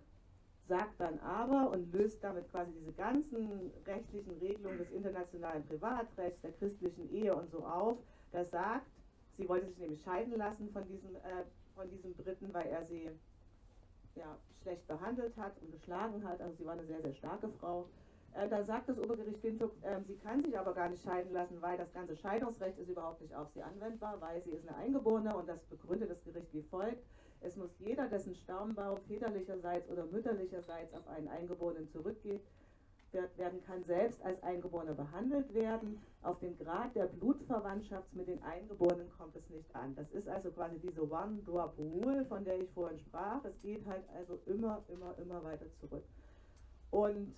[0.69, 6.53] sagt dann aber und löst damit quasi diese ganzen rechtlichen Regelungen des internationalen Privatrechts, der
[6.53, 7.99] christlichen Ehe und so auf.
[8.33, 8.87] Das sagt,
[9.37, 13.11] sie wollte sich nämlich scheiden lassen von diesem, äh, von diesem Briten, weil er sie
[14.17, 16.41] ja, schlecht behandelt hat und geschlagen hat.
[16.41, 17.89] Also sie war eine sehr, sehr starke Frau.
[18.35, 21.61] Äh, da sagt das Obergericht Windhoek, äh, sie kann sich aber gar nicht scheiden lassen,
[21.63, 25.35] weil das ganze Scheidungsrecht ist überhaupt nicht auf sie anwendbar, weil sie ist eine Eingeborene
[25.37, 27.03] und das begründet das Gericht wie folgt.
[27.41, 32.43] Es muss jeder, dessen Stammbaum väterlicherseits oder mütterlicherseits auf einen Eingeborenen zurückgeht,
[33.37, 36.01] werden kann, selbst als Eingeborene behandelt werden.
[36.23, 39.95] Auf den Grad der Blutverwandtschaft mit den Eingeborenen kommt es nicht an.
[39.95, 43.45] Das ist also quasi diese One-Drop-Rule, von der ich vorhin sprach.
[43.45, 46.05] Es geht halt also immer, immer, immer weiter zurück.
[46.91, 47.35] Und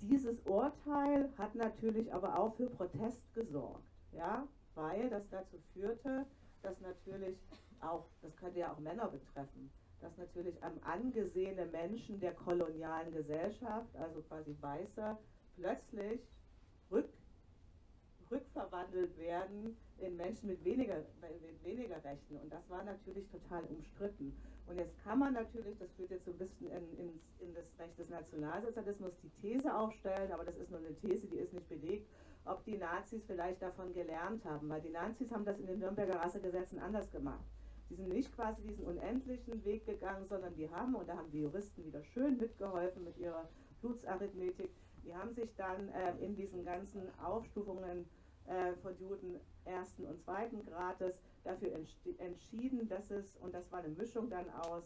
[0.00, 3.82] dieses Urteil hat natürlich aber auch für Protest gesorgt,
[4.12, 6.26] ja, weil das dazu führte,
[6.62, 7.36] dass natürlich
[7.80, 9.70] auch, das könnte ja auch Männer betreffen,
[10.06, 15.16] dass natürlich am angesehene Menschen der kolonialen Gesellschaft, also quasi Weiße,
[15.56, 16.20] plötzlich
[16.92, 17.08] rück,
[18.30, 22.36] rückverwandelt werden in Menschen mit weniger, mit weniger Rechten.
[22.36, 24.36] Und das war natürlich total umstritten.
[24.68, 27.66] Und jetzt kann man natürlich, das führt jetzt so ein bisschen in, in, in das
[27.78, 31.68] Recht des Nationalsozialismus, die These aufstellen, aber das ist nur eine These, die ist nicht
[31.68, 32.08] belegt,
[32.44, 34.68] ob die Nazis vielleicht davon gelernt haben.
[34.68, 37.44] Weil die Nazis haben das in den Nürnberger Rassegesetzen anders gemacht.
[37.88, 41.40] Die sind nicht quasi diesen unendlichen Weg gegangen, sondern die haben, und da haben die
[41.40, 43.48] Juristen wieder schön mitgeholfen mit ihrer
[43.80, 44.70] Blutsarithmetik,
[45.04, 48.06] die haben sich dann äh, in diesen ganzen Aufstufungen
[48.46, 51.72] äh, von Juden ersten und zweiten Grades dafür
[52.18, 54.84] entschieden, dass es, und das war eine Mischung dann aus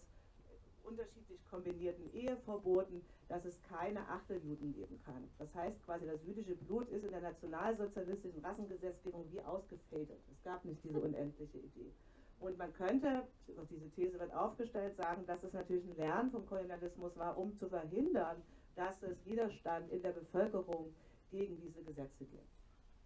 [0.83, 5.29] unterschiedlich kombinierten Eheverboten, dass es keine Achteljuden geben kann.
[5.39, 10.21] Das heißt quasi, das jüdische Blut ist in der nationalsozialistischen Rassengesetzgebung wie ausgefädelt.
[10.33, 11.93] Es gab nicht diese unendliche Idee.
[12.41, 13.25] Und man könnte,
[13.71, 17.69] diese These wird aufgestellt, sagen, dass es natürlich ein Lernen vom Kolonialismus war, um zu
[17.69, 18.37] verhindern,
[18.77, 20.95] dass es Widerstand in der Bevölkerung
[21.31, 22.49] gegen diese Gesetze gibt.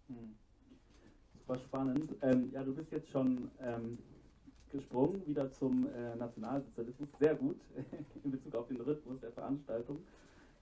[0.07, 0.35] Hm.
[1.37, 2.15] Super spannend.
[2.21, 3.97] Ähm, ja, du bist jetzt schon ähm,
[4.71, 7.09] gesprungen wieder zum äh, Nationalsozialismus.
[7.19, 7.59] Sehr gut
[8.23, 9.99] in Bezug auf den Rhythmus der Veranstaltung.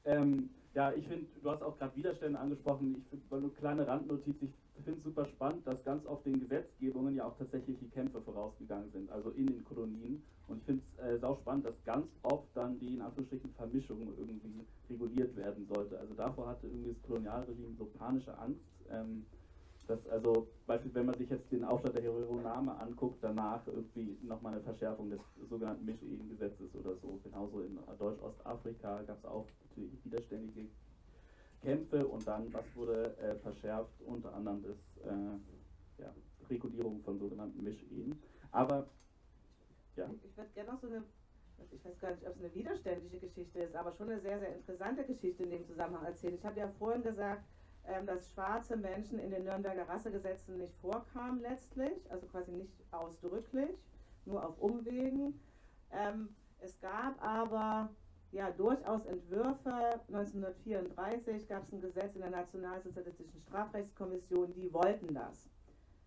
[0.05, 3.05] Ähm, ja, ich finde, du hast auch gerade Widerstände angesprochen.
[3.11, 4.49] Ich finde, eine kleine Randnotiz, ich
[4.84, 8.91] finde es super spannend, dass ganz oft den Gesetzgebungen ja auch tatsächlich die Kämpfe vorausgegangen
[8.91, 10.24] sind, also in den Kolonien.
[10.47, 14.01] Und ich finde es äh, sau spannend, dass ganz oft dann die in Anführungsstrichen Vermischung
[14.17, 15.97] irgendwie reguliert werden sollte.
[15.99, 18.61] Also davor hatte irgendwie das Kolonialregime so panische Angst.
[18.89, 19.26] Ähm,
[19.88, 24.53] dass also, beispielsweise, wenn man sich jetzt den Aufstand der Heroname anguckt, danach irgendwie nochmal
[24.53, 25.19] eine Verschärfung des
[25.49, 27.19] sogenannten Mischehengesetzes oder so.
[27.24, 29.45] Genauso in Deutsch-Ostafrika gab es auch
[30.03, 30.67] widerständige
[31.64, 34.01] Kämpfe und dann, was wurde äh, verschärft?
[34.05, 36.14] Unter anderem das äh, ja,
[36.49, 38.20] Regulierung von sogenannten Mischehen.
[38.51, 38.88] Aber
[39.95, 40.09] ja.
[40.24, 41.03] Ich würde gerne noch so eine,
[41.72, 44.55] ich weiß gar nicht, ob es eine widerständliche Geschichte ist, aber schon eine sehr, sehr
[44.55, 46.36] interessante Geschichte in dem Zusammenhang erzählen.
[46.36, 47.43] Ich habe ja vorhin gesagt,
[47.86, 53.78] ähm, dass schwarze Menschen in den Nürnberger Rassegesetzen nicht vorkamen letztlich, also quasi nicht ausdrücklich,
[54.26, 55.39] nur auf Umwegen.
[55.91, 57.89] Ähm, es gab aber
[58.34, 59.99] ja durchaus Entwürfe.
[60.07, 65.49] 1934 gab es ein Gesetz in der Nationalsozialistischen Strafrechtskommission, die wollten das.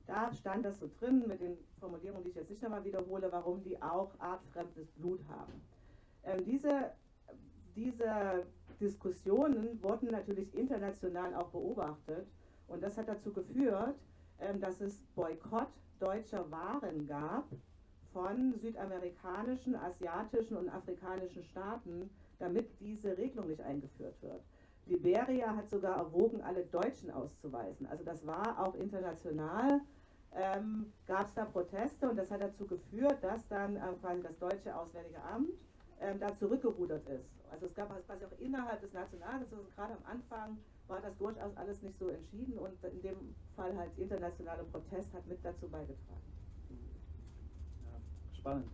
[0.06, 3.62] Da stand das so drin mit den Formulierungen, die ich jetzt nicht nochmal wiederhole, warum
[3.62, 5.52] die auch artfremdes Blut haben.
[6.24, 6.92] Ähm, diese,
[7.74, 8.46] diese
[8.80, 12.26] Diskussionen wurden natürlich international auch beobachtet
[12.68, 13.96] und das hat dazu geführt,
[14.38, 15.68] ähm, dass es Boykott
[15.98, 17.46] deutscher Waren gab
[18.16, 22.08] von südamerikanischen, asiatischen und afrikanischen Staaten,
[22.38, 24.40] damit diese Regelung nicht eingeführt wird.
[24.86, 27.86] Liberia hat sogar erwogen, alle Deutschen auszuweisen.
[27.88, 29.82] Also das war auch international,
[30.34, 34.38] ähm, gab es da Proteste und das hat dazu geführt, dass dann äh, quasi das
[34.38, 35.50] deutsche Auswärtige Amt
[36.00, 37.28] ähm, da zurückgerudert ist.
[37.50, 40.56] Also es gab quasi auch innerhalb des Nationalgesetzes, gerade am Anfang
[40.88, 45.26] war das durchaus alles nicht so entschieden und in dem Fall halt internationale Protest hat
[45.26, 46.35] mit dazu beigetragen.
[48.46, 48.66] Ja, spannend.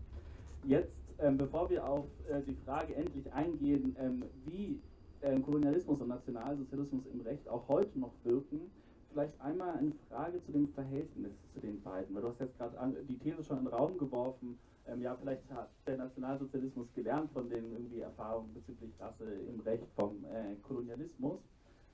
[0.65, 4.79] Jetzt, ähm, bevor wir auf äh, die Frage endlich eingehen, ähm, wie
[5.23, 8.71] ähm, Kolonialismus und Nationalsozialismus im Recht auch heute noch wirken,
[9.11, 12.77] vielleicht einmal eine Frage zu dem Verhältnis zu den beiden, weil du hast jetzt gerade
[13.09, 17.49] die These schon in den Raum geworfen, ähm, ja, vielleicht hat der Nationalsozialismus gelernt von
[17.49, 21.41] den irgendwie Erfahrungen bezüglich Rasse im Recht vom äh, Kolonialismus.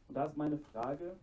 [0.08, 1.16] Und da ist meine Frage,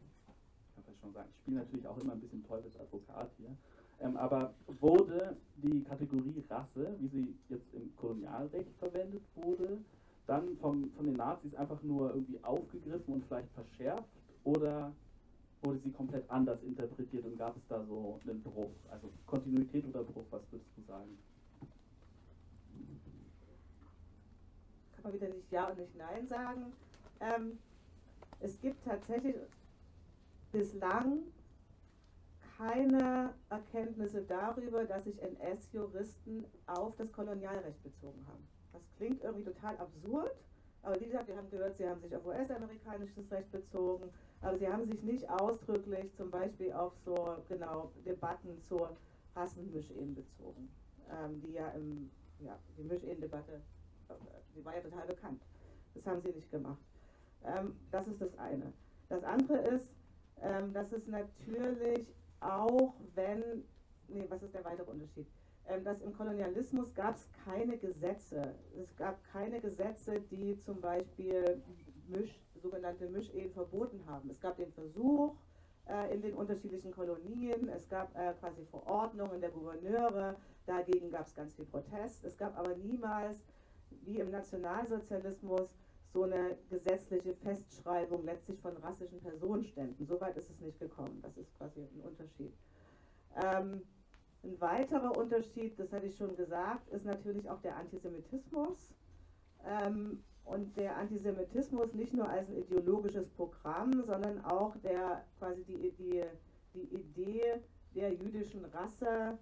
[0.69, 3.55] ich kann vielleicht schon sagen, ich spiele natürlich auch immer ein bisschen Teufelsadvokat hier,
[4.01, 9.77] ähm, aber wurde die Kategorie Rasse, wie sie jetzt im Kolonialrecht verwendet wurde,
[10.27, 14.03] dann vom, von den Nazis einfach nur irgendwie aufgegriffen und vielleicht verschärft
[14.43, 14.91] oder
[15.61, 18.69] wurde sie komplett anders interpretiert und gab es da so einen Bruch?
[18.91, 21.17] Also Kontinuität oder Bruch, was würdest du sagen?
[24.95, 26.73] Kann man wieder nicht Ja und nicht Nein sagen.
[27.19, 27.57] Ähm,
[28.39, 29.35] es gibt tatsächlich
[30.51, 31.19] bislang
[32.57, 38.47] keine Erkenntnisse darüber, dass sich NS-Juristen auf das Kolonialrecht bezogen haben.
[38.71, 40.35] Das klingt irgendwie total absurd,
[40.81, 44.09] aber wie gesagt, wir haben gehört, sie haben sich auf US-amerikanisches Recht bezogen,
[44.41, 48.95] aber sie haben sich nicht ausdrücklich zum Beispiel auf so genau Debatten zur
[49.35, 50.69] Rassenmischehen bezogen,
[51.09, 53.61] ähm, die ja im, ja, die Mischehen-Debatte,
[54.55, 55.41] die war ja total bekannt.
[55.93, 56.81] Das haben sie nicht gemacht.
[57.43, 58.71] Ähm, das ist das eine.
[59.09, 59.93] Das andere ist,
[60.41, 62.13] ähm, dass es natürlich
[62.45, 63.65] auch wenn,
[64.07, 65.27] nee, was ist der weitere Unterschied?
[65.67, 68.53] Ähm, dass im Kolonialismus gab es keine Gesetze.
[68.81, 71.61] Es gab keine Gesetze, die zum Beispiel
[72.07, 74.29] Misch, sogenannte Mischehen verboten haben.
[74.29, 75.35] Es gab den Versuch
[75.87, 80.35] äh, in den unterschiedlichen Kolonien, es gab äh, quasi Verordnungen der Gouverneure,
[80.65, 82.23] dagegen gab es ganz viel Protest.
[82.25, 83.43] Es gab aber niemals,
[84.03, 85.69] wie im Nationalsozialismus,
[86.15, 90.07] so eine gesetzliche Festschreibung letztlich von rassischen Personenständen.
[90.07, 91.19] Soweit ist es nicht gekommen.
[91.21, 92.53] Das ist quasi ein Unterschied.
[93.35, 93.81] Ähm,
[94.41, 98.95] ein weiterer Unterschied, das hatte ich schon gesagt, ist natürlich auch der Antisemitismus.
[99.65, 105.91] Ähm, und der Antisemitismus nicht nur als ein ideologisches Programm, sondern auch der quasi die,
[105.97, 106.23] die,
[106.75, 107.55] die Idee
[107.93, 109.37] der jüdischen Rasse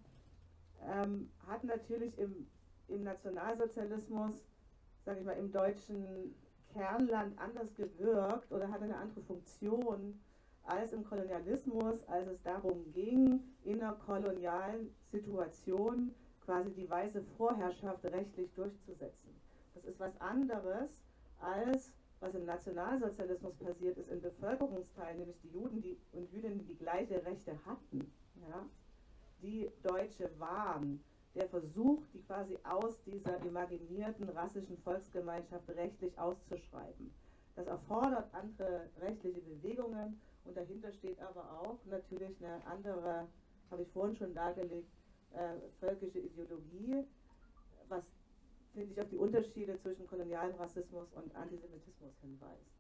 [0.87, 2.47] ähm, hat natürlich im,
[2.87, 4.33] im Nationalsozialismus,
[5.05, 6.33] sage ich mal, im deutschen
[6.73, 10.19] Kernland anders gewirkt oder hat eine andere Funktion
[10.63, 16.13] als im Kolonialismus, als es darum ging, in einer kolonialen Situation
[16.45, 19.35] quasi die weiße Vorherrschaft rechtlich durchzusetzen.
[19.73, 21.03] Das ist was anderes
[21.39, 21.91] als
[22.23, 27.23] was im Nationalsozialismus passiert ist in Bevölkerungsteilen, nämlich die Juden die, und Jüdinnen, die gleiche
[27.25, 28.11] Rechte hatten,
[28.47, 28.65] ja,
[29.41, 31.03] die Deutsche waren.
[31.35, 37.11] Der Versuch, die quasi aus dieser imaginierten rassischen Volksgemeinschaft rechtlich auszuschreiben.
[37.55, 43.27] Das erfordert andere rechtliche Bewegungen und dahinter steht aber auch natürlich eine andere,
[43.71, 44.91] habe ich vorhin schon dargelegt,
[45.33, 47.05] äh, völkische Ideologie,
[47.87, 48.05] was
[48.73, 52.71] finde ich, auf die Unterschiede zwischen kolonialem Rassismus und Antisemitismus hinweist.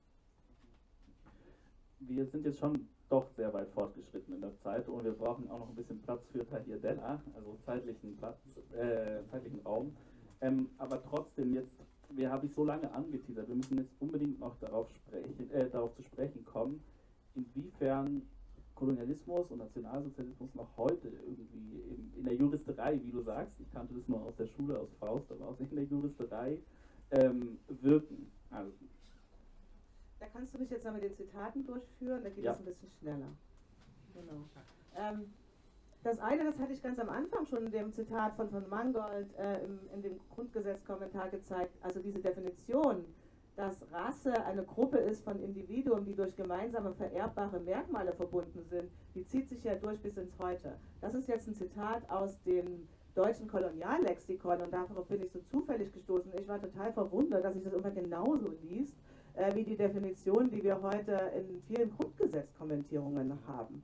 [1.99, 5.59] Wir sind jetzt schon doch sehr weit fortgeschritten in der Zeit und wir brauchen auch
[5.59, 8.37] noch ein bisschen Platz für Tahir Della, also zeitlichen Platz,
[8.73, 9.95] äh, zeitlichen Raum.
[10.41, 11.75] Ähm, aber trotzdem jetzt,
[12.09, 15.95] wir habe ich so lange angeteasert, wir müssen jetzt unbedingt noch darauf sprechen, äh, darauf
[15.95, 16.83] zu sprechen kommen,
[17.35, 18.23] inwiefern
[18.75, 23.93] Kolonialismus und Nationalsozialismus noch heute irgendwie in, in, der Juristerei, wie du sagst, ich kannte
[23.93, 26.57] das nur aus der Schule, aus Faust, aber auch in der Juristerei
[27.11, 28.31] ähm, wirken.
[28.49, 28.71] Also,
[30.23, 32.53] da kannst du mich jetzt mal mit den Zitaten durchführen, da geht es ja.
[32.53, 33.27] ein bisschen schneller.
[34.13, 34.45] Genau.
[34.95, 35.33] Ähm,
[36.03, 39.35] das eine, das hatte ich ganz am Anfang schon in dem Zitat von, von Mangold
[39.37, 43.05] äh, im, in dem Grundgesetzkommentar gezeigt, also diese Definition
[43.55, 49.27] dass Rasse eine Gruppe ist von Individuen, die durch gemeinsame vererbbare Merkmale verbunden sind, die
[49.27, 50.79] zieht sich ja durch bis ins Heute.
[51.01, 55.93] Das ist jetzt ein Zitat aus dem deutschen Koloniallexikon und darauf bin ich so zufällig
[55.93, 56.31] gestoßen.
[56.39, 58.95] Ich war total verwundert, dass ich das immer genauso liest,
[59.53, 63.83] wie die Definition, die wir heute in vielen Grundgesetzkommentierungen haben.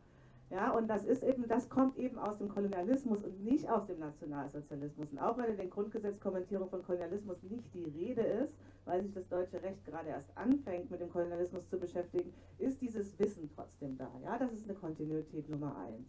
[0.51, 3.99] Ja, und das ist eben, das kommt eben aus dem Kolonialismus und nicht aus dem
[3.99, 5.11] Nationalsozialismus.
[5.11, 8.53] Und auch wenn in den Grundgesetzkommentierungen von Kolonialismus nicht die Rede ist,
[8.85, 13.17] weil sich das deutsche Recht gerade erst anfängt, mit dem Kolonialismus zu beschäftigen, ist dieses
[13.19, 14.09] Wissen trotzdem da.
[14.23, 16.07] Ja, das ist eine Kontinuität Nummer eins.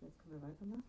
[0.00, 0.84] Jetzt können wir weitermachen.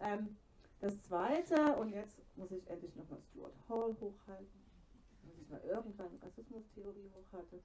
[0.00, 0.36] Ähm,
[0.80, 4.60] das zweite, und jetzt muss ich endlich nochmal Stuart Hall hochhalten,
[5.24, 7.60] muss ich mal irgendwann Rassismustheorie hochhalten.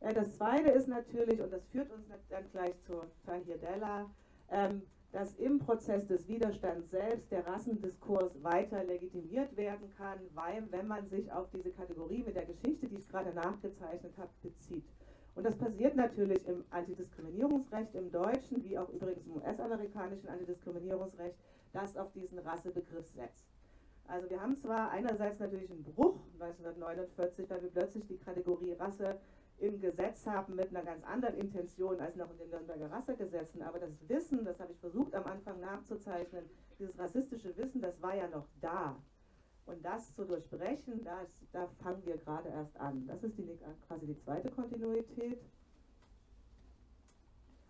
[0.00, 4.10] Äh, das Zweite ist natürlich, und das führt uns dann gleich zu Tahir Della,
[4.50, 4.82] ähm,
[5.12, 11.06] dass im Prozess des Widerstands selbst der Rassendiskurs weiter legitimiert werden kann, weil, wenn man
[11.06, 14.84] sich auf diese Kategorie mit der Geschichte, die ich gerade nachgezeichnet habe, bezieht.
[15.34, 21.36] Und das passiert natürlich im Antidiskriminierungsrecht im Deutschen, wie auch übrigens im US-amerikanischen Antidiskriminierungsrecht,
[21.72, 23.49] das auf diesen Rassebegriff setzt.
[24.10, 29.20] Also wir haben zwar einerseits natürlich einen Bruch 1949, weil wir plötzlich die Kategorie Rasse
[29.58, 33.62] im Gesetz haben mit einer ganz anderen Intention als noch in den Nürnberger Rassegesetzen.
[33.62, 36.44] Aber das Wissen, das habe ich versucht am Anfang nachzuzeichnen,
[36.78, 38.96] dieses rassistische Wissen, das war ja noch da.
[39.66, 43.06] Und das zu durchbrechen, das, da fangen wir gerade erst an.
[43.06, 43.46] Das ist die,
[43.86, 45.40] quasi die zweite Kontinuität.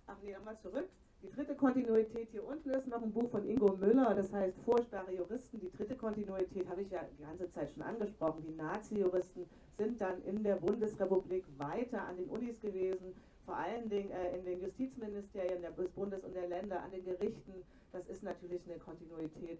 [0.06, 0.88] Ach nee, nochmal zurück.
[1.22, 5.12] Die dritte Kontinuität hier unten ist noch ein Buch von Ingo Müller, das heißt Furchtbare
[5.12, 5.60] Juristen.
[5.60, 8.42] Die dritte Kontinuität habe ich ja die ganze Zeit schon angesprochen.
[8.42, 9.44] Die Nazi-Juristen
[9.76, 13.14] sind dann in der Bundesrepublik weiter an den Unis gewesen,
[13.44, 17.64] vor allen Dingen äh, in den Justizministerien des Bundes und der Länder, an den Gerichten.
[17.92, 19.58] Das ist natürlich eine Kontinuität,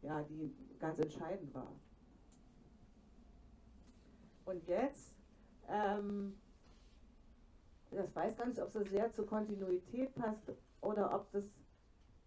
[0.00, 1.72] ja, die ganz entscheidend war.
[4.46, 5.12] Und jetzt,
[5.68, 6.38] ähm,
[7.90, 10.50] das weiß gar nicht, ob es so sehr zur Kontinuität passt
[10.84, 11.44] oder ob das,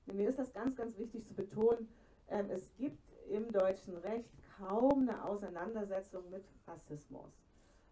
[0.06, 1.88] mir ist das ganz, ganz wichtig zu betonen,
[2.30, 7.32] ähm, es gibt im deutschen Recht kaum eine Auseinandersetzung mit Rassismus.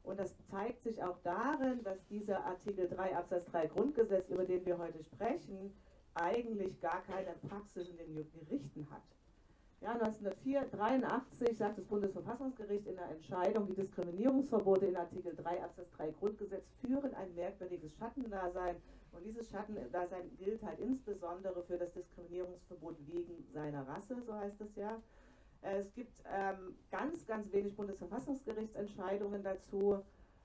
[0.04, 4.66] Und das zeigt sich auch darin, dass dieser Artikel 3 Absatz 3 Grundgesetz, über den
[4.66, 5.74] wir heute sprechen,
[6.14, 9.04] eigentlich gar keine Praxis in den Gerichten hat.
[9.86, 16.10] Ja, 1983 sagt das Bundesverfassungsgericht in der Entscheidung, die Diskriminierungsverbote in Artikel 3 Absatz 3
[16.10, 18.78] Grundgesetz führen ein merkwürdiges Schattendasein
[19.12, 24.76] und dieses Schattendasein gilt halt insbesondere für das Diskriminierungsverbot wegen seiner Rasse, so heißt es
[24.76, 25.00] ja.
[25.62, 30.00] Es gibt ähm, ganz, ganz wenig Bundesverfassungsgerichtsentscheidungen dazu.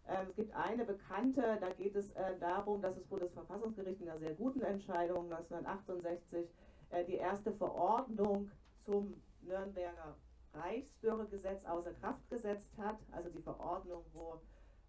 [0.06, 4.18] Ähm, es gibt eine bekannte, da geht es äh, darum, dass das Bundesverfassungsgericht in einer
[4.18, 6.46] sehr guten Entscheidung 1968
[6.90, 10.16] äh, die erste Verordnung zum Nürnberger
[10.54, 12.98] Reichsbürgergesetz außer Kraft gesetzt hat.
[13.12, 14.40] Also die Verordnung, wo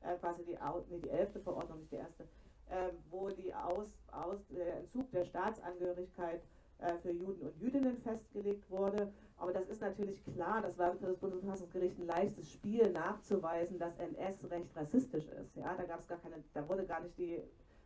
[0.01, 0.57] äh, quasi die,
[0.89, 2.23] nee, die elfte Verordnung, nicht die erste,
[2.69, 6.41] äh, wo die Aus, Aus, der Entzug der Staatsangehörigkeit
[6.79, 9.11] äh, für Juden und Jüdinnen festgelegt wurde.
[9.37, 13.97] Aber das ist natürlich klar, das war für das Bundesverfassungsgericht ein leichtes Spiel nachzuweisen, dass
[13.97, 15.55] NS-Recht rassistisch ist.
[15.55, 17.41] Ja, da gab gar keine, da wurde gar nicht die,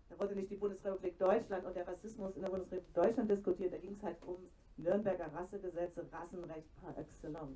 [0.09, 3.77] da wurde nicht die Bundesrepublik Deutschland und der Rassismus in der Bundesrepublik Deutschland diskutiert, da
[3.77, 4.37] ging es halt um
[4.77, 7.53] Nürnberger Rassegesetze, Rassenrecht par excellence.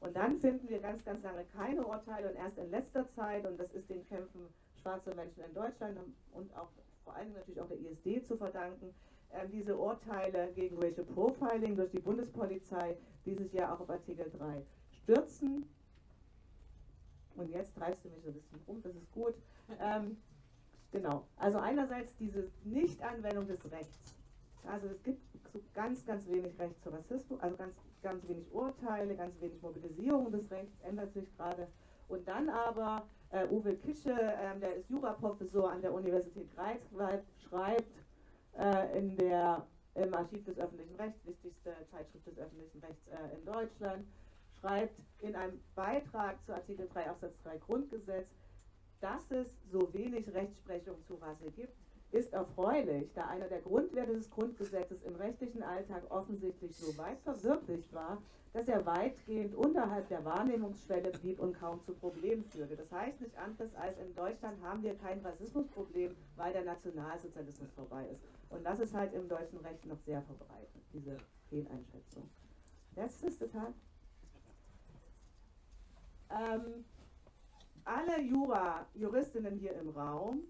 [0.00, 3.58] Und dann finden wir ganz, ganz lange keine Urteile und erst in letzter Zeit, und
[3.58, 4.48] das ist den Kämpfen
[4.80, 5.98] schwarzer Menschen in Deutschland
[6.32, 6.68] und auch
[7.04, 8.94] vor allem natürlich auch der ISD zu verdanken,
[9.30, 14.62] äh, diese Urteile gegen Racial Profiling durch die Bundespolizei dieses Jahr auch auf Artikel 3
[15.02, 15.68] stürzen.
[17.36, 19.34] Und jetzt treibst du mich so ein bisschen rum, das ist gut.
[19.80, 20.18] Ähm,
[20.92, 24.14] genau, also einerseits diese Nichtanwendung des Rechts.
[24.66, 25.20] Also es gibt
[25.54, 30.30] so ganz, ganz wenig Recht zu Rassismus, also ganz, ganz wenig Urteile, ganz wenig Mobilisierung
[30.32, 31.68] des Rechts, ändert sich gerade.
[32.08, 37.94] Und dann aber äh, Uwe Kische, äh, der ist Juraprofessor an der Universität Greifswald, schreibt,
[38.58, 43.44] äh, in der, im Archiv des öffentlichen Rechts, wichtigste Zeitschrift des öffentlichen Rechts äh, in
[43.46, 44.06] Deutschland,
[44.60, 48.28] schreibt in einem Beitrag zu Artikel 3 Absatz 3 Grundgesetz,
[49.00, 51.76] dass es so wenig Rechtsprechung zu Rasse gibt,
[52.14, 57.92] ist erfreulich, da einer der Grundwerte des Grundgesetzes im rechtlichen Alltag offensichtlich so weit verwirklicht
[57.92, 62.76] war, dass er weitgehend unterhalb der Wahrnehmungsschwelle blieb und kaum zu Problemen führte.
[62.76, 68.06] Das heißt nicht anderes als in Deutschland haben wir kein Rassismusproblem, weil der Nationalsozialismus vorbei
[68.12, 68.22] ist.
[68.48, 71.16] Und das ist halt im deutschen Recht noch sehr verbreitet, diese
[71.48, 72.30] Fehleinschätzung.
[72.94, 73.74] Letztes Detail.
[76.30, 76.84] Ähm,
[77.84, 80.44] alle Jura, Juristinnen hier im Raum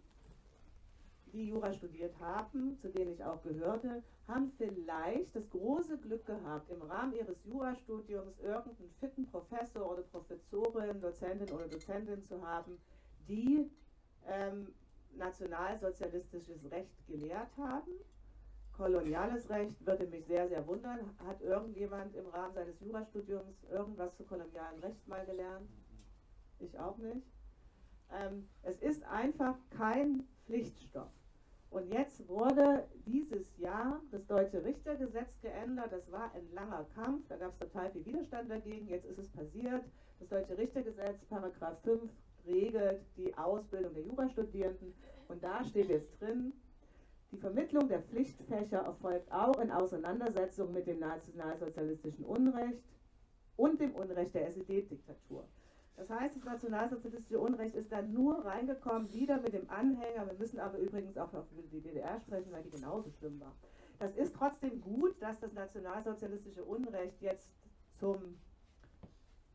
[1.34, 6.70] die Jura studiert haben, zu denen ich auch gehörte, haben vielleicht das große Glück gehabt,
[6.70, 12.78] im Rahmen ihres Jurastudiums irgendeinen fitten Professor oder Professorin, Dozentin oder Dozentin zu haben,
[13.28, 13.68] die
[14.26, 14.72] ähm,
[15.16, 17.92] nationalsozialistisches Recht gelehrt haben.
[18.76, 20.98] Koloniales Recht würde mich sehr, sehr wundern.
[21.26, 25.68] Hat irgendjemand im Rahmen seines Jurastudiums irgendwas zu kolonialem Recht mal gelernt?
[26.58, 27.26] Ich auch nicht.
[28.12, 31.10] Ähm, es ist einfach kein Pflichtstoff.
[31.74, 35.90] Und jetzt wurde dieses Jahr das deutsche Richtergesetz geändert.
[35.90, 38.86] Das war ein langer Kampf, da gab es total viel Widerstand dagegen.
[38.86, 39.82] Jetzt ist es passiert.
[40.20, 42.00] Das deutsche Richtergesetz, Paragraph 5,
[42.46, 44.94] regelt die Ausbildung der Jurastudierenden.
[45.26, 46.52] Und da steht jetzt drin,
[47.32, 52.84] die Vermittlung der Pflichtfächer erfolgt auch in Auseinandersetzung mit dem nationalsozialistischen Unrecht
[53.56, 55.44] und dem Unrecht der SED-Diktatur.
[55.96, 60.26] Das heißt, das nationalsozialistische Unrecht ist dann nur reingekommen, wieder mit dem Anhänger.
[60.26, 63.54] Wir müssen aber übrigens auch noch über die DDR sprechen, weil die genauso schlimm war.
[63.98, 67.48] Das ist trotzdem gut, dass das nationalsozialistische Unrecht jetzt
[67.92, 68.40] zum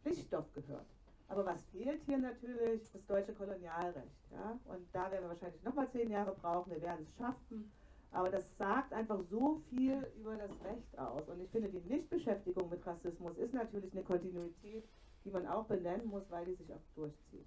[0.02, 0.88] Pflichtstoff gehört.
[1.28, 2.90] Aber was fehlt hier natürlich?
[2.92, 4.32] Das deutsche Kolonialrecht.
[4.32, 4.58] Ja?
[4.66, 6.72] Und da werden wir wahrscheinlich nochmal zehn Jahre brauchen.
[6.72, 7.72] Wir werden es schaffen.
[8.12, 11.30] Aber das sagt einfach so viel über das Recht aus.
[11.30, 14.90] Und ich finde, die Nichtbeschäftigung mit Rassismus ist natürlich eine Kontinuität
[15.24, 17.46] die man auch benennen muss, weil die sich auch durchzieht.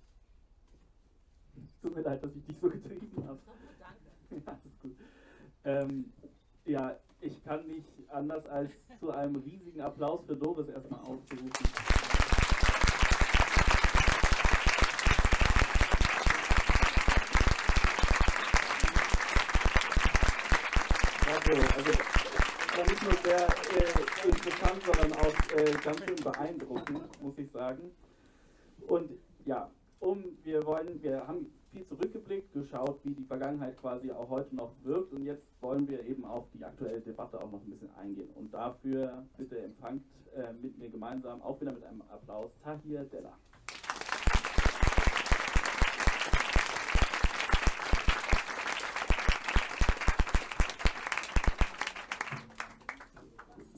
[1.80, 3.38] Tut mir leid, dass ich dich so getrieben habe.
[3.78, 4.12] Danke.
[4.46, 4.96] Ja, ist gut.
[5.64, 6.12] Ähm,
[6.64, 11.50] ja, ich kann nicht anders als zu einem riesigen Applaus für Doris erstmal aufrufen.
[21.26, 21.74] Danke.
[21.76, 22.31] Also,
[22.76, 27.90] war nicht nur sehr äh, interessant, sondern auch äh, ganz schön beeindruckend, muss ich sagen.
[28.88, 29.10] Und
[29.44, 29.70] ja,
[30.00, 34.72] um, wir wollen, wir haben viel zurückgeblickt, geschaut, wie die Vergangenheit quasi auch heute noch
[34.82, 38.28] wirkt und jetzt wollen wir eben auf die aktuelle Debatte auch noch ein bisschen eingehen.
[38.34, 40.02] Und dafür bitte empfangt
[40.34, 43.32] äh, mit mir gemeinsam, auch wieder mit einem Applaus, Tahir Della.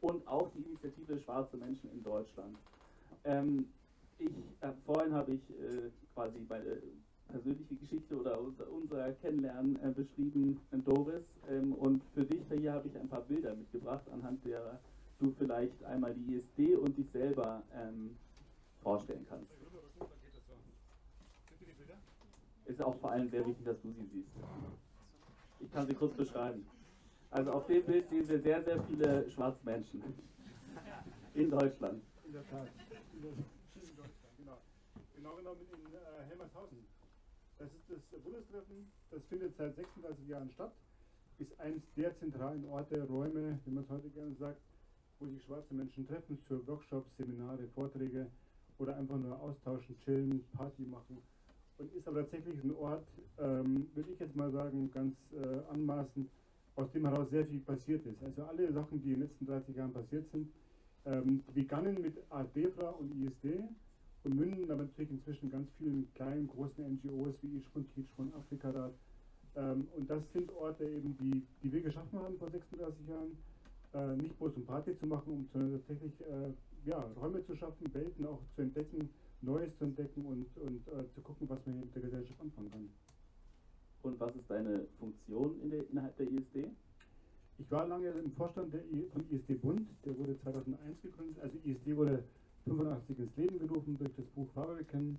[0.00, 2.56] und auch die Initiative Schwarze Menschen in Deutschland.
[3.24, 3.66] Ähm,
[4.18, 6.80] ich, äh, vorhin habe ich äh, quasi äh,
[7.30, 11.24] persönliche Geschichte oder unser Kennenlernen äh, beschrieben, Doris.
[11.48, 14.78] Ähm, und für dich hier habe ich ein paar Bilder mitgebracht, anhand derer
[15.20, 18.16] du vielleicht einmal die ISD und dich selber ähm,
[18.82, 19.52] vorstellen kannst.
[22.64, 24.30] Ist auch vor allem sehr wichtig, dass du sie siehst.
[25.60, 26.64] Ich kann sie kurz beschreiben.
[27.30, 30.02] Also auf dem Bild sehen wir sehr, sehr viele schwarze Menschen
[31.34, 32.02] in Deutschland.
[32.24, 32.68] In der Tat.
[33.14, 34.58] In Deutschland, genau.
[35.14, 36.78] Genau genommen in äh, Helmershausen.
[37.58, 40.72] Das ist das Bundestreffen, das findet seit 36 Jahren statt,
[41.38, 44.60] ist eines der zentralen Orte, Räume, wie man es heute gerne sagt,
[45.20, 48.26] wo sich schwarze Menschen treffen für Workshops, Seminare, Vorträge
[48.78, 51.18] oder einfach nur austauschen, chillen, Party machen.
[51.78, 53.06] Und ist aber tatsächlich ein Ort,
[53.38, 56.30] ähm, würde ich jetzt mal sagen, ganz äh, anmaßend,
[56.76, 58.22] aus dem heraus sehr viel passiert ist.
[58.22, 60.48] Also alle Sachen, die in den letzten 30 Jahren passiert sind,
[61.06, 63.64] ähm, begannen mit ADEFRA und ISD
[64.24, 68.92] und münden aber natürlich inzwischen ganz vielen kleinen, großen NGOs wie Ischbund, Kitschbund, Afrikarat.
[69.56, 73.36] Ähm, und das sind Orte eben, die, die wir geschaffen haben vor 36 Jahren,
[73.94, 76.52] äh, nicht bloß um Party zu machen, sondern tatsächlich äh,
[76.88, 79.10] ja, Räume zu schaffen, Welten auch zu entdecken,
[79.42, 82.70] Neues zu entdecken und, und äh, zu gucken, was man hier mit der Gesellschaft anfangen
[82.70, 82.88] kann.
[84.02, 86.70] Und was ist deine Funktion in der, innerhalb der ISD?
[87.58, 88.80] Ich war lange im Vorstand der
[89.12, 91.42] von ISD Bund, der wurde 2001 gegründet.
[91.42, 92.24] Also ISD wurde
[92.64, 94.48] 85 ins Leben gerufen durch das Buch
[94.90, 95.18] kennen.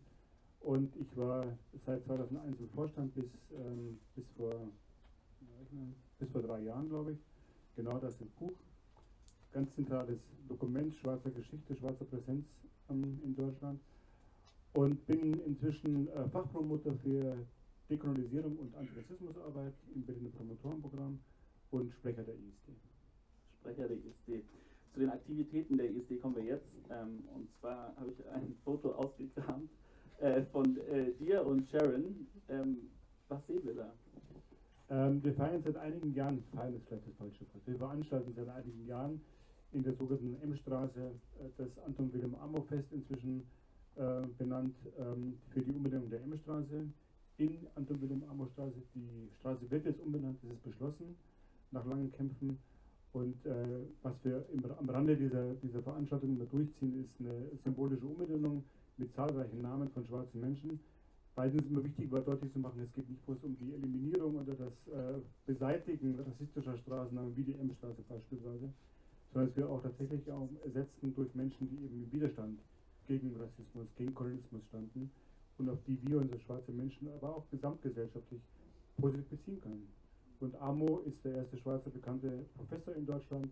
[0.62, 1.46] Und ich war
[1.86, 4.54] seit 2001 im Vorstand bis, ähm, bis, vor,
[6.20, 7.18] bis vor drei Jahren, glaube ich.
[7.76, 8.52] Genau das ist Buch.
[9.54, 12.46] Ganz zentrales Dokument schwarzer Geschichte, schwarzer Präsenz
[12.90, 13.80] ähm, in Deutschland.
[14.74, 17.36] Und bin inzwischen äh, Fachpromoter für
[17.92, 21.20] Dekolonisierung und Antirassismusarbeit im Berliner Promotorenprogramm
[21.72, 22.72] und Sprecher der ISD.
[23.60, 24.46] Sprecher der ISD.
[24.94, 26.74] Zu den Aktivitäten der ISD kommen wir jetzt.
[26.90, 29.70] Ähm, und zwar habe ich ein Foto ausgekramt
[30.20, 32.28] äh, von äh, dir und Sharon.
[32.48, 32.90] Ähm,
[33.28, 33.94] was sehen wir da?
[34.90, 38.48] Ähm, wir feiern seit einigen Jahren, feiern ist vielleicht das falsche Wort, wir veranstalten seit
[38.50, 39.22] einigen Jahren
[39.74, 43.44] in der sogenannten M-Straße äh, das Anton Wilhelm Ammo Fest inzwischen
[43.96, 46.86] äh, benannt ähm, für die Umbenennung der M-Straße
[47.42, 48.78] in Anton Wilhelm Ammo Straße.
[48.94, 51.16] Die Straße wird jetzt umbenannt, das ist beschlossen
[51.72, 52.60] nach langen Kämpfen.
[53.14, 58.06] Und äh, was wir im, am Rande dieser, dieser Veranstaltung immer durchziehen, ist eine symbolische
[58.06, 58.64] Umbenennung
[58.98, 60.80] mit zahlreichen Namen von schwarzen Menschen.
[61.34, 64.36] Weil es immer wichtig war, deutlich zu machen, es geht nicht bloß um die Eliminierung
[64.36, 68.70] oder das äh, Beseitigen rassistischer Straßennamen wie die M-Straße beispielsweise,
[69.34, 72.60] sondern dass wir auch tatsächlich auch ersetzen durch Menschen, die eben im Widerstand
[73.08, 75.10] gegen Rassismus, gegen Kolonialismus standen
[75.62, 78.42] und auf die wir unsere schwarze Menschen, aber auch gesamtgesellschaftlich
[78.98, 79.88] positiv beziehen können.
[80.40, 83.48] Und Amo ist der erste schwarze bekannte Professor in Deutschland,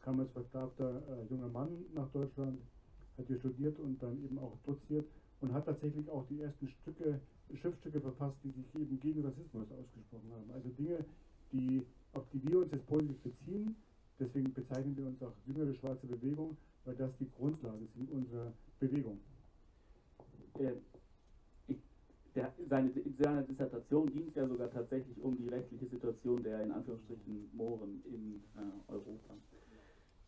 [0.00, 2.60] kam als versklavter äh, junger Mann nach Deutschland,
[3.18, 5.04] hat hier studiert und dann eben auch doziert
[5.40, 7.20] und hat tatsächlich auch die ersten Stücke,
[7.60, 10.50] Schriftstücke verfasst, die sich eben gegen Rassismus ausgesprochen haben.
[10.54, 11.04] Also Dinge,
[11.52, 11.82] die,
[12.12, 13.74] auf die wir uns jetzt positiv beziehen.
[14.20, 19.18] Deswegen bezeichnen wir uns auch jüngere schwarze Bewegung, weil das die Grundlage sind unserer Bewegung.
[20.58, 20.72] Äh,
[22.38, 26.72] der, seine, seine Dissertation ging es ja sogar tatsächlich um die rechtliche Situation der in
[26.72, 29.34] Anführungsstrichen Mohren in äh, Europa.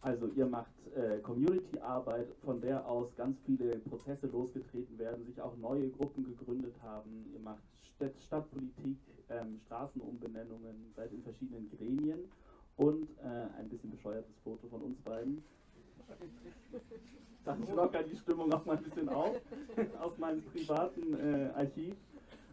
[0.01, 5.57] Also ihr macht äh, Community-Arbeit, von der aus ganz viele Prozesse losgetreten werden, sich auch
[5.59, 7.27] neue Gruppen gegründet haben.
[7.33, 7.63] Ihr macht
[7.95, 8.97] Stadt, Stadtpolitik,
[9.29, 12.21] ähm, Straßenumbenennungen, seid in verschiedenen Gremien
[12.77, 15.45] und äh, ein bisschen bescheuertes Foto von uns beiden.
[17.45, 19.41] Das lockert die Stimmung auch mal ein bisschen auf
[20.01, 21.95] aus meinem privaten äh, Archiv.